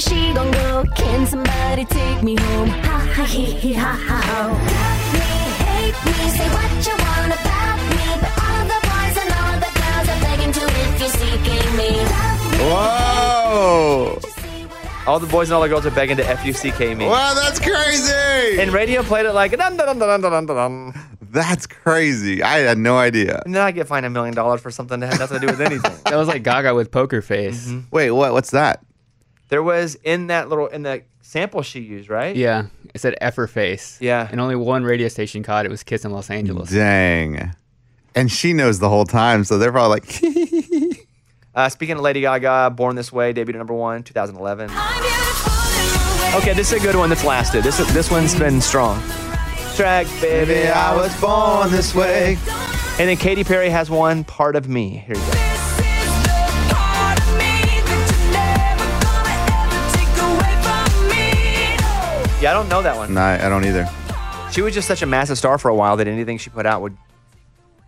The 0.00 0.10
party. 0.10 0.26
She 0.26 0.34
gon' 0.34 0.50
go. 0.50 0.84
Can 0.94 1.26
somebody 1.26 1.84
take 1.84 2.22
me 2.22 2.36
home? 2.36 2.68
Ha 2.68 3.12
ha 3.14 3.24
he 3.24 3.44
he 3.44 3.72
ha 3.74 3.92
ha 3.92 4.20
ho. 4.20 4.48
Love 4.48 5.12
me, 5.14 5.20
hate 5.64 5.98
me, 6.06 6.30
say 6.30 6.48
what 6.48 6.86
you 6.86 6.94
want 6.94 7.32
about 7.32 7.78
me, 7.90 8.04
but 8.22 8.32
all 8.42 8.64
the 8.66 8.80
boys 8.88 9.16
and 9.22 9.30
all 9.38 9.56
the 9.58 9.72
girls 9.80 10.08
are 10.08 10.20
begging 10.22 10.52
to 10.52 10.64
if 10.66 11.00
you're 11.00 11.08
seeking 11.08 11.76
me. 11.76 11.90
Love 11.98 12.52
me, 12.52 12.58
Whoa! 12.58 14.18
just 14.22 14.36
see 14.40 14.66
All 15.06 15.18
the 15.18 15.26
boys 15.26 15.48
and 15.48 15.54
all 15.54 15.62
the 15.62 15.68
girls 15.68 15.86
are 15.86 15.90
begging 15.90 16.16
to 16.18 16.26
F 16.26 16.44
U 16.46 16.52
C 16.52 16.70
K 16.70 16.94
me. 16.94 17.06
Wow, 17.06 17.34
that's 17.34 17.60
crazy. 17.60 18.60
And 18.60 18.72
radio 18.72 19.02
played 19.02 19.26
it 19.26 19.32
like 19.32 19.56
dun 19.56 19.76
dun 19.76 19.86
dun 19.86 19.98
dun 19.98 20.20
dun 20.20 20.32
dun 20.32 20.46
dun. 20.46 20.56
dun. 20.92 20.94
that's 21.30 21.66
crazy. 21.66 22.42
I 22.42 22.58
had 22.58 22.78
no 22.78 22.96
idea. 22.96 23.42
And 23.44 23.54
then 23.54 23.62
I 23.62 23.70
get 23.72 23.86
fined 23.88 24.06
a 24.06 24.10
million 24.10 24.34
dollars 24.34 24.60
for 24.60 24.70
something 24.70 25.00
that 25.00 25.12
had 25.12 25.18
nothing 25.18 25.40
to 25.40 25.46
do 25.46 25.52
with 25.52 25.60
anything. 25.60 25.92
That 26.08 26.16
was 26.16 26.28
like 26.28 26.42
Gaga 26.42 26.74
with 26.74 26.90
Poker 26.90 27.20
Face. 27.20 27.66
Mm-hmm. 27.66 27.80
Wait, 27.90 28.10
what? 28.10 28.32
What's 28.32 28.52
that? 28.52 28.82
There 29.48 29.62
was 29.62 29.96
in 30.04 30.26
that 30.28 30.48
little 30.48 30.66
in 30.66 30.82
the 30.82 31.02
sample 31.22 31.62
she 31.62 31.80
used, 31.80 32.08
right? 32.08 32.36
Yeah, 32.36 32.66
it 32.94 33.00
said 33.00 33.16
Effer 33.20 33.46
Face. 33.46 33.98
Yeah. 34.00 34.28
And 34.30 34.40
only 34.40 34.56
one 34.56 34.84
radio 34.84 35.08
station 35.08 35.42
caught 35.42 35.64
it 35.64 35.70
was 35.70 35.82
KIIS 35.82 36.04
in 36.04 36.10
Los 36.12 36.30
Angeles. 36.30 36.70
Dang. 36.70 37.54
And 38.14 38.30
she 38.30 38.52
knows 38.52 38.78
the 38.78 38.88
whole 38.88 39.04
time, 39.04 39.44
so 39.44 39.58
they're 39.58 39.72
probably 39.72 40.00
like, 40.00 41.08
Uh, 41.54 41.68
speaking 41.68 41.96
of 41.96 42.02
Lady 42.02 42.20
Gaga, 42.20 42.70
Born 42.76 42.94
This 42.94 43.10
Way 43.12 43.32
debuted 43.34 43.56
number 43.56 43.74
one, 43.74 44.04
2011. 44.04 44.70
Okay, 46.36 46.52
this 46.52 46.72
is 46.72 46.80
a 46.80 46.86
good 46.86 46.94
one 46.94 47.08
that's 47.08 47.24
lasted. 47.24 47.64
This 47.64 47.78
this 47.92 48.12
one's 48.12 48.38
been 48.38 48.60
strong. 48.60 49.02
Track, 49.74 50.06
baby, 50.20 50.68
I 50.68 50.94
was 50.94 51.18
born 51.20 51.70
this 51.72 51.96
way. 51.96 52.38
And 53.00 53.08
then 53.08 53.16
Katy 53.16 53.42
Perry 53.42 53.70
has 53.70 53.90
one, 53.90 54.22
Part 54.22 54.54
of 54.54 54.68
Me. 54.68 55.02
Here 55.06 55.16
you 55.16 55.32
go. 55.32 55.57
Yeah, 62.40 62.52
I 62.52 62.54
don't 62.54 62.68
know 62.68 62.82
that 62.82 62.96
one. 62.96 63.14
nah, 63.14 63.30
I 63.30 63.48
don't 63.48 63.64
either. 63.64 63.88
She 64.52 64.62
was 64.62 64.72
just 64.72 64.86
such 64.86 65.02
a 65.02 65.06
massive 65.06 65.36
star 65.38 65.58
for 65.58 65.68
a 65.68 65.74
while 65.74 65.96
that 65.96 66.06
anything 66.06 66.38
she 66.38 66.50
put 66.50 66.66
out 66.66 66.82
would 66.82 66.96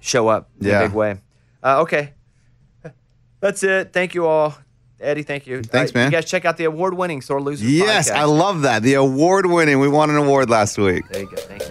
show 0.01 0.29
up 0.29 0.49
in 0.61 0.67
Yeah. 0.67 0.81
a 0.81 0.89
big 0.89 0.95
way. 0.95 1.19
Uh, 1.63 1.83
okay. 1.83 2.15
That's 3.41 3.63
it. 3.63 3.93
Thank 3.93 4.15
you 4.15 4.27
all. 4.27 4.55
Eddie, 5.01 5.23
thank 5.23 5.47
you. 5.47 5.63
Thanks, 5.63 5.93
Uh, 5.93 5.99
man. 5.99 6.07
You 6.11 6.17
guys 6.19 6.27
check 6.27 6.45
out 6.45 6.57
the 6.59 6.65
award 6.65 6.93
winning 6.95 7.23
Sore 7.23 7.41
Losers 7.41 7.71
Yes, 7.71 8.11
podcast. 8.11 8.15
I 8.17 8.25
love 8.25 8.63
that. 8.63 8.83
The 8.83 8.95
award 8.95 9.47
winning. 9.47 9.79
We 9.79 9.89
won 9.89 10.11
an 10.11 10.17
award 10.17 10.51
last 10.51 10.77
week. 10.77 11.09
There 11.09 11.23
you 11.23 11.31
go. 11.31 11.37
Thank 11.37 11.63
you. 11.63 11.69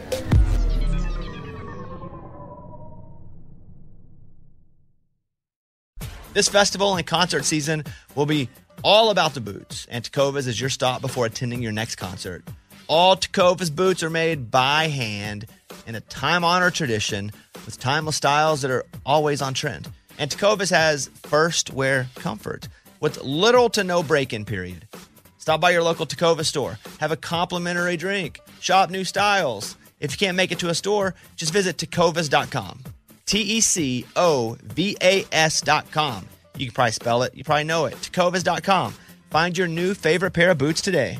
This 6.34 6.48
festival 6.48 6.96
and 6.96 7.06
concert 7.06 7.44
season 7.46 7.84
will 8.16 8.26
be 8.26 8.50
all 8.84 9.10
about 9.10 9.34
the 9.34 9.42
boots, 9.42 9.88
and 9.90 10.04
Tecovas 10.04 10.48
is 10.48 10.60
your 10.60 10.70
stop 10.70 11.02
before 11.02 11.26
attending 11.26 11.62
your 11.62 11.72
next 11.72 11.96
concert. 11.96 12.44
All 12.90 13.16
Tecovas 13.16 13.70
boots 13.70 14.02
are 14.02 14.10
made 14.10 14.50
by 14.50 14.88
hand 14.88 15.46
in 15.86 15.94
a 15.94 16.02
time 16.02 16.44
honored 16.44 16.74
tradition 16.74 17.32
with 17.68 17.80
timeless 17.80 18.16
styles 18.16 18.64
that 18.64 18.72
are 18.72 18.84
always 19.06 19.44
on 19.44 19.54
trend. 19.54 19.88
And 20.18 20.32
Tecovas 20.32 20.72
has 20.72 21.08
first 21.22 21.72
wear 21.72 22.08
comfort 22.16 22.68
with 23.00 23.22
little 23.22 23.70
to 23.70 23.84
no 23.84 24.02
break 24.02 24.34
in 24.34 24.44
period. 24.44 24.88
Stop 25.38 25.62
by 25.62 25.70
your 25.70 25.84
local 25.84 26.08
Tecova 26.08 26.44
store, 26.44 26.80
have 27.00 27.12
a 27.12 27.16
complimentary 27.16 27.96
drink, 27.96 28.40
shop 28.60 28.90
new 28.90 29.04
styles. 29.04 29.78
If 30.00 30.14
you 30.14 30.18
can't 30.18 30.36
make 30.36 30.52
it 30.52 30.58
to 30.60 30.70
a 30.70 30.76
store, 30.76 31.14
just 31.36 31.54
visit 31.54 31.78
tecovas.com. 31.78 32.86
T 33.28 33.40
E 33.40 33.62
C 33.62 34.08
O 34.16 34.58
V 34.64 34.98
A 35.04 35.26
S.com. 35.32 36.28
You 36.58 36.66
can 36.66 36.74
probably 36.74 36.94
spell 36.94 37.22
it, 37.22 37.36
you 37.36 37.44
probably 37.44 37.66
know 37.66 37.86
it. 37.86 37.94
Tecovas.com. 37.98 38.96
Find 39.30 39.56
your 39.56 39.68
new 39.68 39.94
favorite 39.94 40.32
pair 40.32 40.50
of 40.50 40.58
boots 40.58 40.82
today. 40.82 41.20